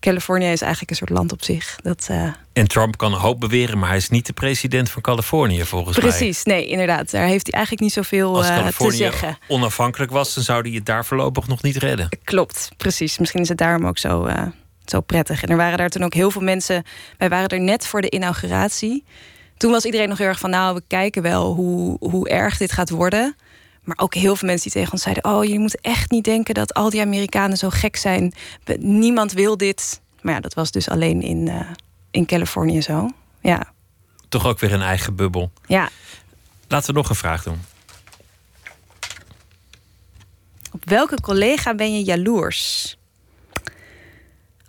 [0.00, 1.76] Californië is eigenlijk een soort land op zich.
[1.82, 5.02] Dat, eh, En Trump kan een hoop beweren, maar hij is niet de president van
[5.02, 6.08] Californië volgens mij.
[6.08, 7.10] precies, nee, inderdaad.
[7.10, 9.38] Daar heeft hij eigenlijk niet zoveel Als eh, te Californië zeggen.
[9.48, 12.08] onafhankelijk was, dan zou hij het daar voorlopig nog niet redden.
[12.24, 13.18] Klopt, precies.
[13.18, 14.28] Misschien is het daarom ook zo,
[14.84, 15.42] zo prettig.
[15.42, 16.84] En er waren daar toen ook heel veel mensen.
[17.18, 19.04] Wij waren er net voor de inauguratie.
[19.56, 22.72] Toen was iedereen nog heel erg van, nou, we kijken wel hoe, hoe erg dit
[22.72, 23.36] gaat worden.
[23.82, 26.54] Maar ook heel veel mensen die tegen ons zeiden: Oh, jullie moeten echt niet denken
[26.54, 28.32] dat al die Amerikanen zo gek zijn.
[28.78, 30.00] Niemand wil dit.
[30.20, 31.60] Maar ja, dat was dus alleen in, eh,
[32.10, 33.10] in Californië zo.
[33.40, 33.72] Ja.
[34.28, 35.52] Toch ook weer een eigen bubbel.
[35.66, 35.88] ja.
[36.68, 37.62] Laten we nog een vraag doen.
[40.72, 42.96] Op welke collega ben je jaloers?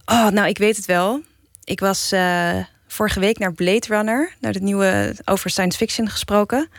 [0.05, 1.21] Oh, nou, ik weet het wel.
[1.63, 2.57] Ik was eh,
[2.95, 6.69] vorige week naar Blade Runner, naar de nieuwe over science fiction gesproken.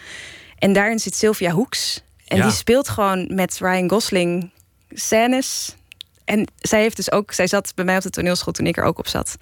[0.58, 2.02] En daarin zit Sylvia Hoeks.
[2.26, 2.42] En Ja.
[2.42, 4.50] die speelt gewoon met Ryan Gosling
[4.90, 5.74] scènes.
[6.24, 8.84] En zij heeft dus ook, zij zat bij mij op de toneelschool toen ik er
[8.84, 9.36] ook op zat.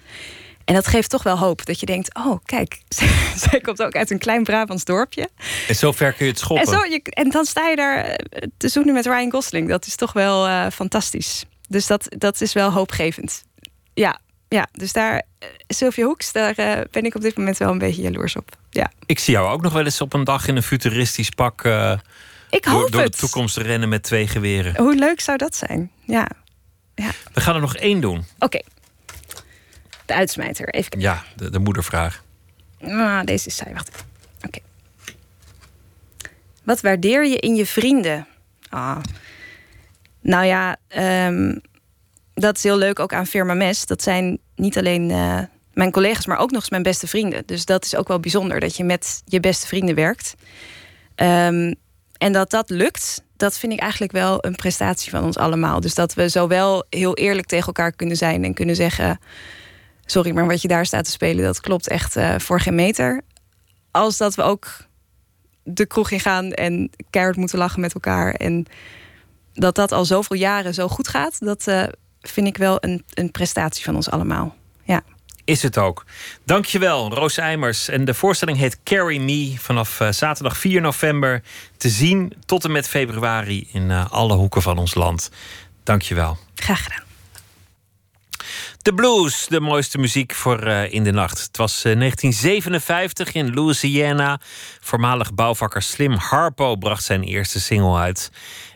[0.65, 1.65] En dat geeft toch wel hoop.
[1.65, 2.81] Dat je denkt, oh kijk,
[3.49, 5.29] zij komt ook uit een klein Brabants dorpje.
[5.67, 6.65] En zo ver kun je het schoppen.
[6.65, 9.69] En, zo, je, en dan sta je daar eh, te zoenen met Ryan Gosling.
[9.69, 11.45] Dat is toch wel eh, fantastisch.
[11.67, 13.43] Dus dat, dat is wel hoopgevend.
[13.93, 17.71] Ja, ja dus daar, eh, Sylvia Hoeks, daar eh, ben ik op dit moment wel
[17.71, 18.57] een beetje jaloers op.
[18.69, 18.91] Ja.
[19.05, 21.97] Ik zie jou ook nog wel eens op een dag in een futuristisch pak eh,
[22.49, 23.17] Ik door, hoop door de het.
[23.17, 24.77] toekomst rennen met twee geweren.
[24.77, 25.91] Hoe leuk zou dat zijn?
[26.05, 26.27] Ja,
[27.33, 28.25] We gaan er nog één doen.
[28.39, 28.59] oké.
[30.05, 31.09] De uitsmijter, even kijken.
[31.09, 32.23] Ja, de, de moedervraag.
[32.81, 34.05] Ah, deze is saai, wacht even.
[34.45, 34.59] Oké.
[36.63, 38.27] Wat waardeer je in je vrienden?
[38.69, 38.97] Ah.
[40.21, 41.57] Nou ja, ehm,
[42.35, 43.85] dat is heel leuk ook aan Firma Mes.
[43.85, 45.39] Dat zijn niet alleen eh,
[45.73, 47.43] mijn collega's, maar ook nog eens mijn beste vrienden.
[47.45, 50.35] Dus dat is ook wel bijzonder dat je met je beste vrienden werkt.
[51.15, 51.73] Ehm,
[52.17, 55.79] en dat dat lukt, dat vind ik eigenlijk wel een prestatie van ons allemaal.
[55.79, 59.19] Dus dat we zowel heel eerlijk tegen elkaar kunnen zijn en kunnen zeggen:
[60.05, 63.21] Sorry, maar wat je daar staat te spelen, dat klopt echt uh, voor geen meter.
[63.91, 64.67] Als dat we ook
[65.63, 68.33] de kroeg in gaan en keihard moeten lachen met elkaar.
[68.33, 68.65] En
[69.53, 71.83] dat dat al zoveel jaren zo goed gaat, dat uh,
[72.29, 74.55] vind ik wel een, een prestatie van ons allemaal.
[74.83, 75.01] Ja.
[75.43, 76.05] Is het ook.
[76.45, 77.87] Dankjewel, Roos Eimers.
[77.87, 79.55] En de voorstelling heet Carry Me.
[79.57, 81.43] Vanaf uh, zaterdag 4 november
[81.77, 85.31] te zien tot en met februari in uh, alle hoeken van ons land.
[85.83, 86.37] Dankjewel.
[86.55, 87.03] Graag gedaan.
[88.81, 91.41] De blues, de mooiste muziek voor uh, in de nacht.
[91.41, 94.39] Het was 1957 in Louisiana.
[94.79, 98.31] Voormalig bouwvakker Slim Harpo bracht zijn eerste single uit.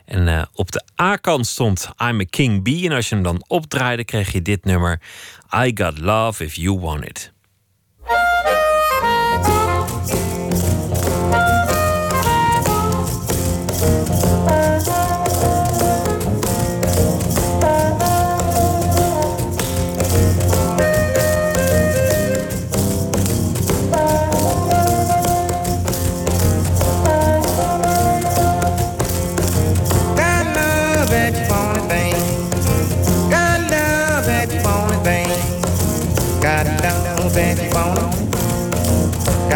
[0.10, 2.86] En uh, op de A-kant stond I'm a King Bee.
[2.86, 5.02] En als je hem dan opdraaide, kreeg je dit nummer.
[5.56, 7.32] I got love if you want it.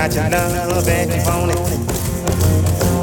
[0.03, 1.57] Got your love that you want it.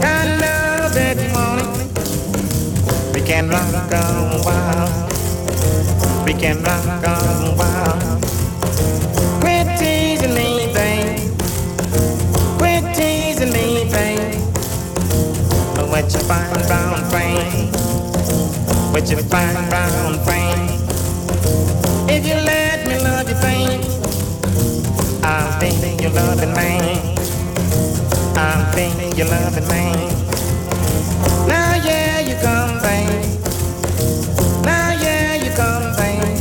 [0.02, 3.14] Got love that you want it.
[3.14, 4.92] We can rock on wild.
[6.26, 8.20] We can rock on wild.
[9.40, 11.32] Quit teasing me, babe.
[12.58, 14.34] Quit teasing me, babe.
[15.88, 17.72] What you find brown frame?
[18.92, 20.68] What you find brown frame?
[22.10, 22.49] If you
[26.12, 27.16] you're loving me.
[28.36, 30.08] I'm thinking you're loving me.
[31.46, 33.24] Now yeah, you come, babe.
[34.64, 36.38] Now yeah, you come, babe.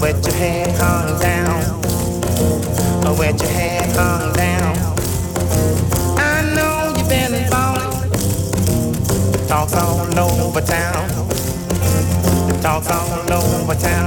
[0.00, 1.80] With your head hung down.
[3.18, 4.76] With your head hung down.
[6.18, 8.10] I know you've been falling.
[9.48, 11.08] Talk all over town.
[12.62, 14.05] Talk all over town.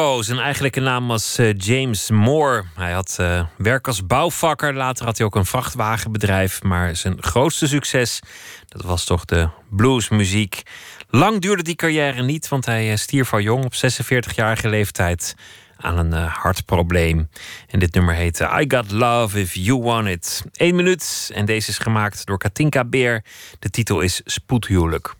[0.00, 2.64] Harpo, zijn eigenlijke naam was uh, James Moore.
[2.74, 6.62] Hij had uh, werk als bouwvakker, later had hij ook een vrachtwagenbedrijf.
[6.62, 8.20] Maar zijn grootste succes,
[8.68, 10.62] dat was toch de bluesmuziek.
[11.08, 15.34] Lang duurde die carrière niet, want hij stierf al jong op 46-jarige leeftijd
[15.76, 17.28] aan een hartprobleem.
[17.68, 20.44] En dit nummer heette I Got Love If You Want It.
[20.52, 23.24] Eén minuut en deze is gemaakt door Katinka Beer.
[23.58, 25.14] De titel is Spoedhuwelijk.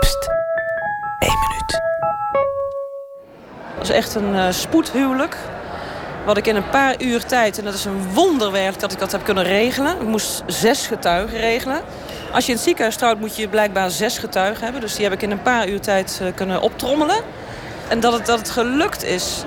[0.00, 0.28] Pst,
[1.18, 1.83] minuut.
[3.84, 5.36] Was echt een uh, spoedhuwelijk.
[6.24, 9.12] Wat ik in een paar uur tijd, en dat is een wonderwerk dat ik dat
[9.12, 10.00] heb kunnen regelen.
[10.00, 11.80] Ik moest zes getuigen regelen.
[12.32, 14.80] Als je in het ziekenhuis trouwt moet je blijkbaar zes getuigen hebben.
[14.80, 17.16] Dus die heb ik in een paar uur tijd uh, kunnen optrommelen.
[17.88, 19.44] En dat het, dat het gelukt is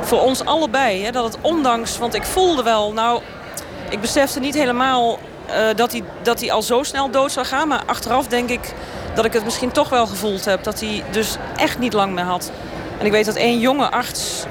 [0.00, 1.04] voor ons allebei.
[1.04, 3.22] Hè, dat het ondanks, want ik voelde wel, nou,
[3.88, 7.68] ik besefte niet helemaal uh, dat, hij, dat hij al zo snel dood zou gaan.
[7.68, 8.72] Maar achteraf denk ik
[9.14, 10.64] dat ik het misschien toch wel gevoeld heb.
[10.64, 12.50] Dat hij dus echt niet lang meer had.
[13.00, 14.44] En ik weet dat één jonge arts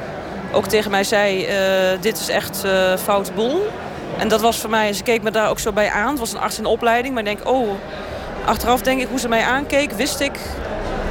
[0.52, 3.68] ook tegen mij zei, uh, dit is echt uh, foute boel.
[4.18, 6.10] En dat was voor mij, ze keek me daar ook zo bij aan.
[6.10, 7.70] Het was een arts in opleiding, maar ik denk, oh,
[8.46, 10.40] achteraf denk ik hoe ze mij aankeek, wist ik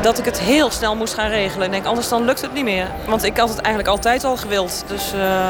[0.01, 1.67] dat ik het heel snel moest gaan regelen.
[1.67, 2.87] Ik denk, anders dan lukt het niet meer.
[3.07, 4.85] Want ik had het eigenlijk altijd al gewild.
[4.87, 5.49] Dus eh,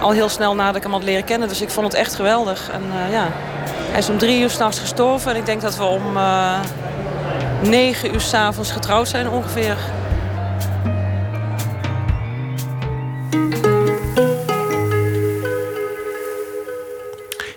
[0.00, 1.48] al heel snel nadat ik hem had leren kennen.
[1.48, 2.70] Dus ik vond het echt geweldig.
[2.70, 3.28] En eh, ja,
[3.90, 5.30] hij is om drie uur s'nachts gestorven.
[5.30, 6.60] En ik denk dat we om eh,
[7.60, 9.76] negen uur s'avonds getrouwd zijn ongeveer.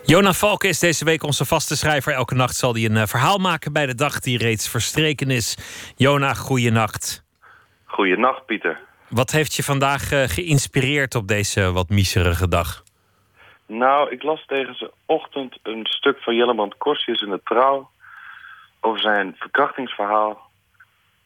[0.07, 2.13] Jona Valken is deze week onze vaste schrijver.
[2.13, 5.57] Elke nacht zal hij een eh, verhaal maken bij de dag die reeds verstreken is.
[5.95, 7.23] Jona, goeienacht.
[7.85, 8.79] Goeienacht, Pieter.
[9.09, 12.83] Wat heeft je vandaag eh, geïnspireerd op deze wat miserige dag?
[13.65, 17.89] Nou, ik las tegen zijn ochtend een stuk van Jelleman Korsius in de Trouw...
[18.79, 20.49] over zijn verkrachtingsverhaal.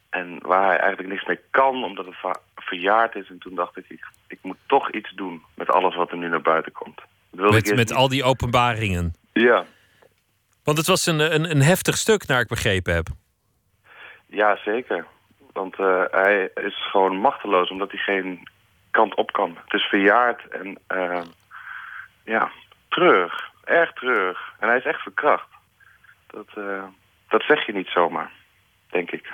[0.10, 3.30] En waar hij eigenlijk niks mee kan, omdat het verjaard is.
[3.30, 6.30] En toen dacht ik, ik, ik moet toch iets doen met alles wat er nu
[6.30, 7.02] naar buiten komt.
[7.32, 9.14] Ik Met, met al die openbaringen.
[9.34, 9.66] Ja,
[10.64, 13.08] Want het was een, een, een heftig stuk, naar ik begrepen heb.
[14.28, 15.06] ja, zeker.
[15.54, 18.48] Want eh, hij is gewoon machteloos, omdat hij geen
[18.92, 19.58] kant op kan.
[19.64, 21.22] Het is verjaard en eh,
[22.24, 22.52] ja,
[22.90, 23.52] treurig.
[23.64, 24.54] Erg treurig.
[24.60, 25.50] En hij is echt verkracht.
[26.28, 26.84] Dat, eh,
[27.28, 28.32] dat zeg je niet zomaar,
[28.90, 29.32] denk ik.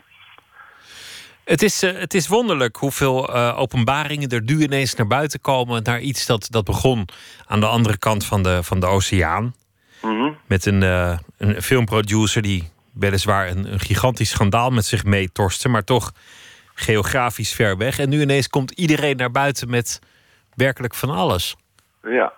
[1.45, 5.83] Het is, eh, het is wonderlijk hoeveel eh, openbaringen er nu ineens naar buiten komen.
[5.83, 7.07] Naar iets dat, dat begon
[7.47, 9.53] aan de andere kant van de, van de oceaan.
[10.01, 10.31] Mhm.
[10.47, 15.69] Met een, eh, een filmproducer die weliswaar een, een gigantisch schandaal met zich meetorste.
[15.69, 16.11] Maar toch
[16.73, 17.99] geografisch ver weg.
[17.99, 20.01] En nu ineens komt iedereen naar buiten met
[20.55, 21.55] werkelijk van alles.
[22.03, 22.33] Ja,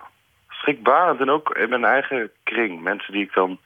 [0.48, 1.20] schrikbarend.
[1.20, 2.82] En ook in mijn eigen kring.
[2.82, 3.58] Mensen die ik dan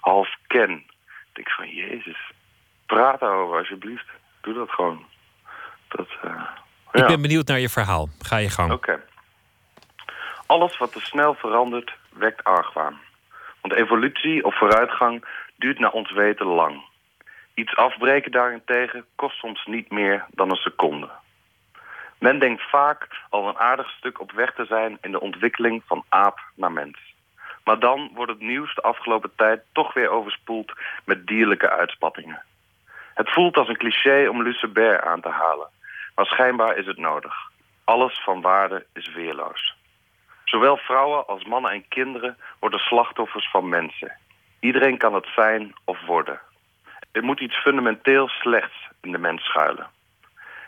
[0.00, 0.70] half ken.
[0.70, 2.32] Ik denk van, jezus,
[2.86, 4.06] praat daarover alsjeblieft.
[4.42, 5.04] Doe dat gewoon.
[5.88, 6.42] Dat, eh,
[6.92, 7.06] Ik ja.
[7.06, 8.08] ben benieuwd naar je verhaal.
[8.18, 8.72] Ga je gang.
[8.72, 9.00] Oké.
[10.46, 13.00] Alles wat te snel verandert, wekt argwaan.
[13.60, 15.24] Want evolutie of vooruitgang
[15.56, 16.82] duurt naar ons weten lang.
[17.54, 21.08] Iets afbreken daarentegen kost soms niet meer dan een seconde.
[22.18, 26.04] Men denkt vaak al een aardig stuk op weg te zijn in de ontwikkeling van
[26.08, 26.98] aap naar mens.
[27.64, 30.72] Maar dan wordt het nieuws de afgelopen tijd toch weer overspoeld
[31.04, 32.42] met dierlijke uitspattingen.
[33.14, 35.68] Het voelt als een cliché om Lucebert aan te halen,
[36.14, 37.34] maar schijnbaar is het nodig.
[37.84, 39.74] Alles van waarde is weerloos.
[40.44, 44.16] Zowel vrouwen als mannen en kinderen worden slachtoffers van mensen.
[44.60, 46.40] Iedereen kan het zijn of worden.
[47.12, 49.86] Er moet iets fundamenteel slechts in de mens schuilen.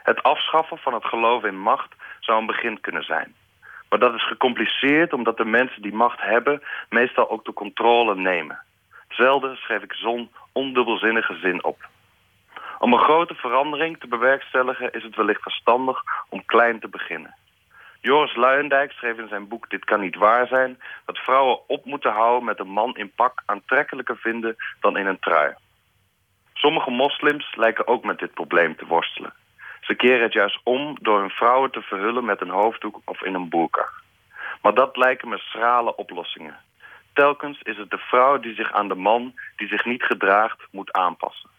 [0.03, 3.35] Het afschaffen van het geloof in macht zou een begin kunnen zijn.
[3.89, 8.59] Maar dat is gecompliceerd omdat de mensen die macht hebben meestal ook de controle nemen.
[9.09, 11.89] Zelden schreef ik zo'n ondubbelzinnige zin op.
[12.85, 17.35] Om een grote verandering te bewerkstelligen is het wellicht verstandig om klein te beginnen.
[18.01, 20.81] Joris Luijendijk schreef in zijn boek Dit kan niet waar zijn...
[21.05, 25.19] dat vrouwen op moeten houden met een man in pak aantrekkelijker vinden dan in een
[25.19, 25.55] trui.
[26.55, 29.33] Sommige moslims lijken ook met dit probleem te worstelen.
[29.81, 33.35] Ze keren het juist om door hun vrouwen te verhullen met een hoofddoek of in
[33.35, 33.89] een boerka.
[34.63, 36.57] Maar dat lijken me schrale oplossingen.
[37.13, 40.93] Telkens is het de vrouw die zich aan de man die zich niet gedraagt moet
[40.93, 41.54] aanpassen.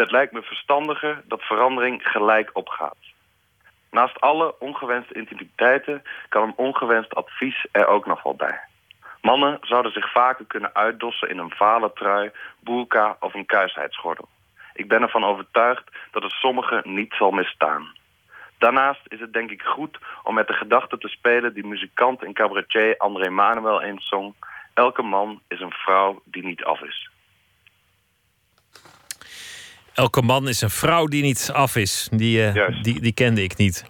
[0.00, 2.96] Het lijkt me verstandiger dat verandering gelijk opgaat.
[3.90, 8.60] Naast alle ongewenste intimiteiten kan een ongewenst advies er ook nog wel bij.
[9.20, 12.30] Mannen zouden zich vaker kunnen uitdossen in een vale trui,
[12.60, 14.28] boerka of een kuisheidsgordel.
[14.72, 17.92] Ik ben ervan overtuigd dat het sommigen niet zal misstaan.
[18.58, 22.32] Daarnaast is het denk ik goed om met de gedachte te spelen die muzikant en
[22.32, 24.34] cabaretier André Manuel eens zong.
[24.74, 27.12] Elke man is een vrouw die niet af is.
[29.94, 32.08] Elke man is een vrouw die niet af is.
[32.10, 33.84] Die, eh, die, die kende ik niet.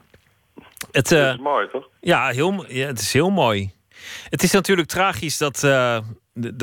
[0.91, 1.89] Het, eh, Dat is mooi, toch?
[2.01, 3.73] Ja, heel, ja, het is heel mooi.
[4.29, 5.99] Het is natuurlijk tragisch dat, eh,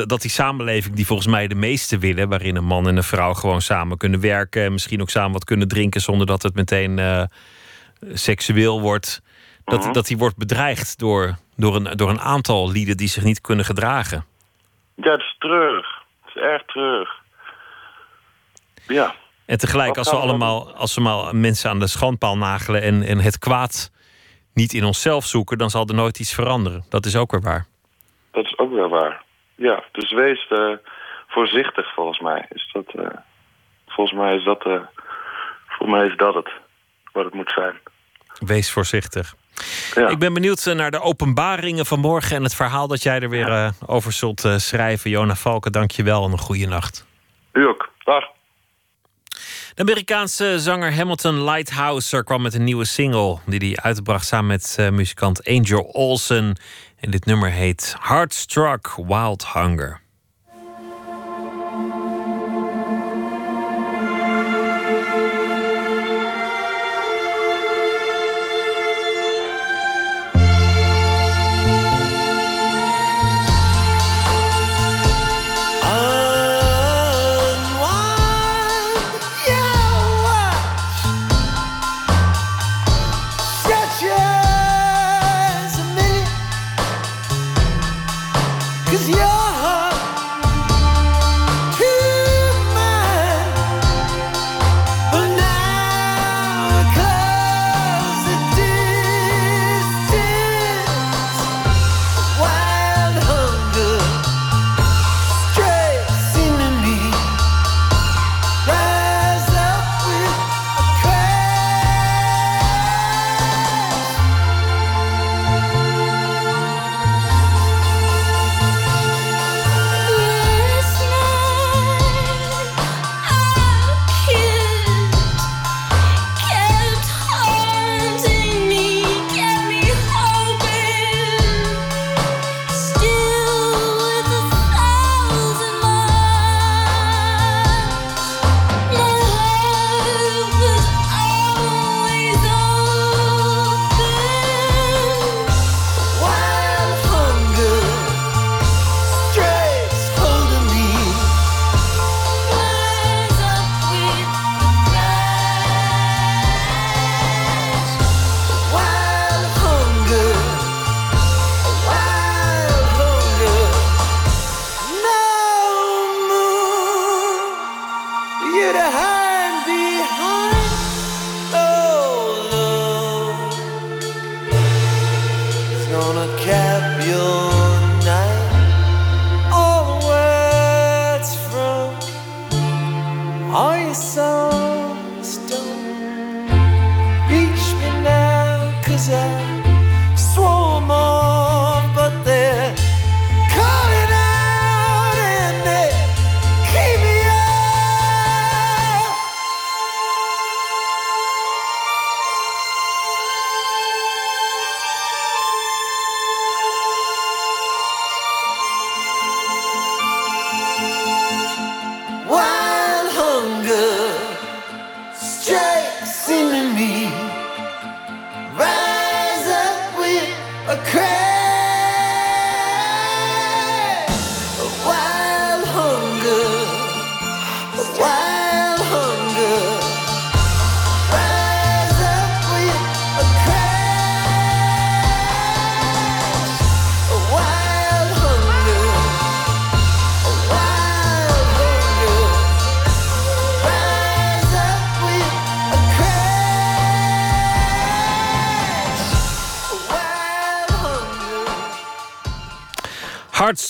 [0.05, 2.30] dat die samenleving die volgens mij de meeste willen...
[2.30, 4.63] waarin een man en een vrouw gewoon samen kunnen werken...
[4.63, 6.01] en misschien ook samen wat kunnen drinken...
[6.01, 7.30] zonder dat het meteen
[8.13, 9.22] seksueel wordt...
[9.63, 9.93] Dat, Mhm.
[9.93, 13.65] dat die wordt bedreigd door, door, een, door een aantal lieden die zich niet kunnen
[13.65, 14.26] gedragen.
[14.95, 15.88] Ja, het is treurig.
[16.22, 17.09] Het is erg treurig.
[18.88, 19.15] Ja.
[19.45, 23.19] En tegelijk, als we allemaal, als we maar mensen aan de schandpaal nagelen en, en
[23.19, 23.91] het kwaad
[24.53, 26.85] niet in onszelf zoeken, dan zal er nooit iets veranderen.
[26.89, 27.65] Dat is ook weer waar.
[28.31, 29.23] Dat is ook wel waar.
[29.55, 30.73] Ja, dus wees eh,
[31.27, 32.45] voorzichtig volgens mij.
[32.49, 33.18] Is dat, eh,
[33.88, 34.81] volgens mij is dat, eh,
[35.68, 36.49] volgens mij is dat het.
[37.11, 37.80] Wat het moet zijn.
[38.39, 39.34] Wees voorzichtig.
[40.09, 43.72] Ik ben benieuwd naar de openbaringen van morgen en het verhaal dat jij er weer
[43.85, 45.09] over zult schrijven.
[45.09, 47.07] Jona Valken, dank je wel en een goede nacht.
[47.51, 47.89] U ook.
[48.03, 48.23] Dag.
[49.73, 54.76] De Amerikaanse zanger Hamilton Lighthouser kwam met een nieuwe single die hij uitbracht samen met
[54.80, 56.56] eh, muzikant Angel Olsen.
[56.99, 60.00] En dit nummer heet Heartstruck Wild Hunger.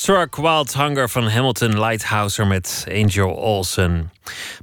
[0.02, 4.11] Heartstruck Wild Hunger van Hamilton Lighthouser met Angel Olsen.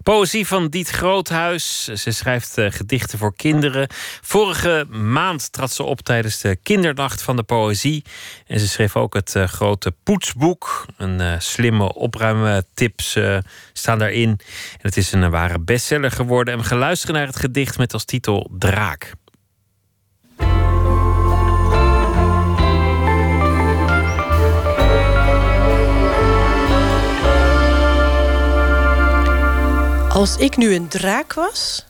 [0.02, 1.84] Poëzie van Diet Groothuis.
[1.84, 3.88] Ze schrijft uh, gedichten voor kinderen.
[4.20, 8.04] Vorige maand trad ze op tijdens de kindernacht van de poëzie.
[8.46, 10.86] En ze schreef ook het uh, grote poetsboek.
[10.96, 13.18] Een uh, slimme opruimtips
[13.72, 14.40] staan daarin.
[14.76, 16.54] Het is een ware bestseller geworden.
[16.54, 19.12] En we gaan luisteren naar het gedicht met als titel Draak.
[30.18, 31.84] Als ik nu een draak was,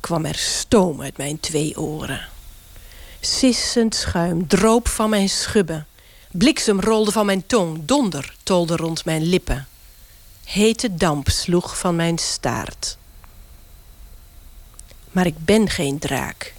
[0.00, 2.28] kwam er stoom uit mijn twee oren.
[3.20, 5.86] Sissend schuim droop van mijn schubben.
[6.30, 9.68] Bliksem rolde van mijn tong, donder tolde rond mijn lippen.
[10.44, 12.96] Hete damp sloeg van mijn staart.
[15.10, 16.54] Maar ik ben geen draak.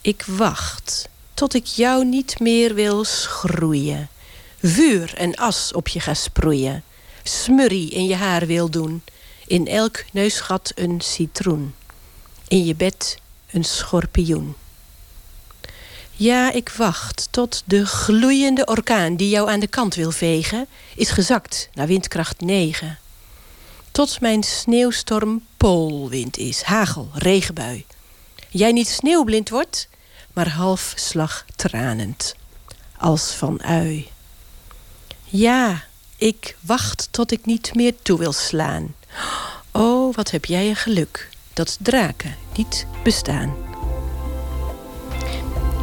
[0.00, 4.08] Ik wacht tot ik jou niet meer wil schroeien.
[4.62, 6.82] Vuur en as op je ga sproeien.
[7.22, 9.02] Smurrie in je haar wil doen
[9.52, 11.74] in elk neusgat een citroen.
[12.48, 13.18] In je bed
[13.50, 14.54] een schorpioen.
[16.10, 20.66] Ja, ik wacht tot de gloeiende orkaan die jou aan de kant wil vegen,
[20.96, 22.98] is gezakt naar windkracht 9.
[23.90, 27.84] Tot mijn sneeuwstorm poolwind is, hagel, regenbui.
[28.48, 29.88] Jij niet sneeuwblind wordt,
[30.32, 32.34] maar half slag tranend,
[32.96, 34.08] als van ui.
[35.24, 35.84] Ja,
[36.16, 38.94] ik wacht tot ik niet meer toe wil slaan.
[39.70, 43.54] Oh, wat heb jij een geluk dat draken niet bestaan.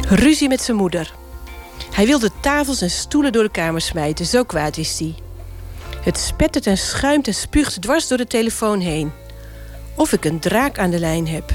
[0.08, 1.14] Ruzie met zijn moeder.
[1.90, 5.14] Hij wil de tafels en stoelen door de kamer smijten, zo kwaad is hij.
[6.00, 9.12] Het spettert en schuimt en spuugt dwars door de telefoon heen.
[9.96, 11.52] Of ik een draak aan de lijn heb.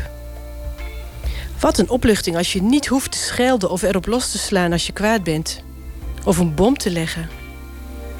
[1.59, 4.85] Wat een opluchting als je niet hoeft te schelden of erop los te slaan als
[4.85, 5.63] je kwaad bent.
[6.23, 7.29] Of een bom te leggen.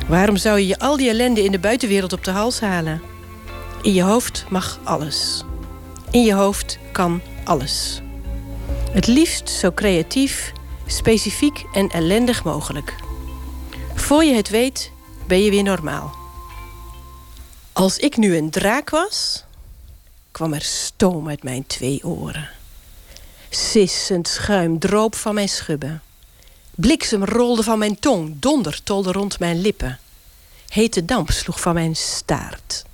[0.08, 3.02] Waarom zou je je al die ellende in de buitenwereld op de hals halen?
[3.86, 5.44] In je hoofd mag alles.
[6.12, 8.02] In je hoofd kan alles.
[8.92, 10.52] Het liefst zo creatief,
[10.86, 12.96] specifiek en ellendig mogelijk.
[13.96, 14.92] Voor je het weet,
[15.28, 16.16] ben je weer normaal.
[17.74, 19.44] Als ik nu een draak was,
[20.32, 22.50] kwam er stoom uit mijn twee oren.
[23.50, 26.02] Sissend schuim droop van mijn schubben.
[26.76, 30.00] Bliksem rolde van mijn tong, donder tolde rond mijn lippen.
[30.68, 32.86] Hete damp sloeg van mijn staart.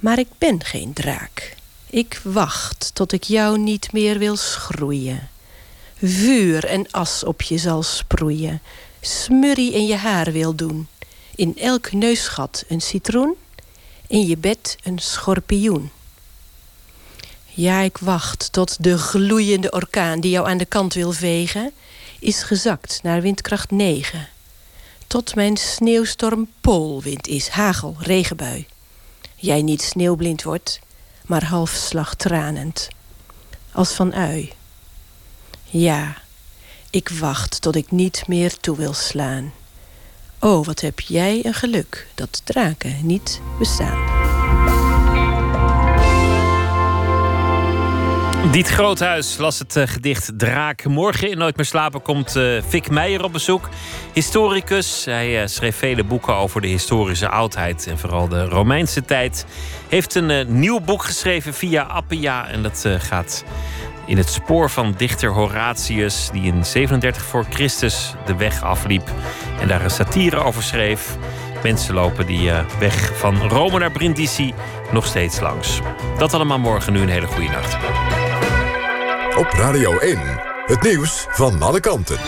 [0.00, 1.56] Maar ik ben geen draak.
[1.90, 5.28] Ik wacht tot ik jou niet meer wil schroeien.
[6.02, 8.60] Vuur en as op je zal sproeien.
[9.00, 10.88] Smurrie in je haar wil doen.
[11.34, 13.34] In elk neusgat een citroen.
[14.06, 15.90] In je bed een schorpioen.
[17.44, 21.72] Ja, ik wacht tot de gloeiende orkaan die jou aan de kant wil vegen,
[22.20, 24.28] is gezakt naar windkracht 9.
[25.06, 28.66] Tot mijn sneeuwstorm poolwind is, hagel, regenbui
[29.36, 30.80] jij niet sneeuwblind wordt,
[31.26, 32.88] maar half slagtranend.
[33.72, 34.52] Als van ui.
[35.64, 36.16] Ja,
[36.90, 39.52] ik wacht tot ik niet meer toe wil slaan.
[40.40, 44.15] Oh, wat heb jij een geluk dat draken niet bestaan.
[48.50, 50.84] Diet Groothuis las het uh, gedicht Draak.
[50.84, 53.68] Morgen in Nooit meer slapen komt uh, Fik Meijer op bezoek.
[54.12, 55.04] Historicus.
[55.04, 59.46] Hij uh, schreef vele boeken over de historische oudheid en vooral de Romeinse tijd.
[59.88, 62.48] Heeft een nieuw boek geschreven via Appia.
[62.48, 63.44] En dat gaat
[64.06, 69.10] in het spoor van dichter Horatius, die in 37 voor Christus de weg afliep
[69.60, 71.16] en daar een satire over schreef.
[71.62, 74.54] Mensen lopen die weg van Rome naar Brindisi
[74.92, 75.80] nog steeds langs.
[76.18, 76.92] Dat allemaal morgen.
[76.92, 77.76] Nu een hele goede nacht.
[79.36, 80.18] Op Radio 1,
[80.66, 82.18] het nieuws van alle kanten.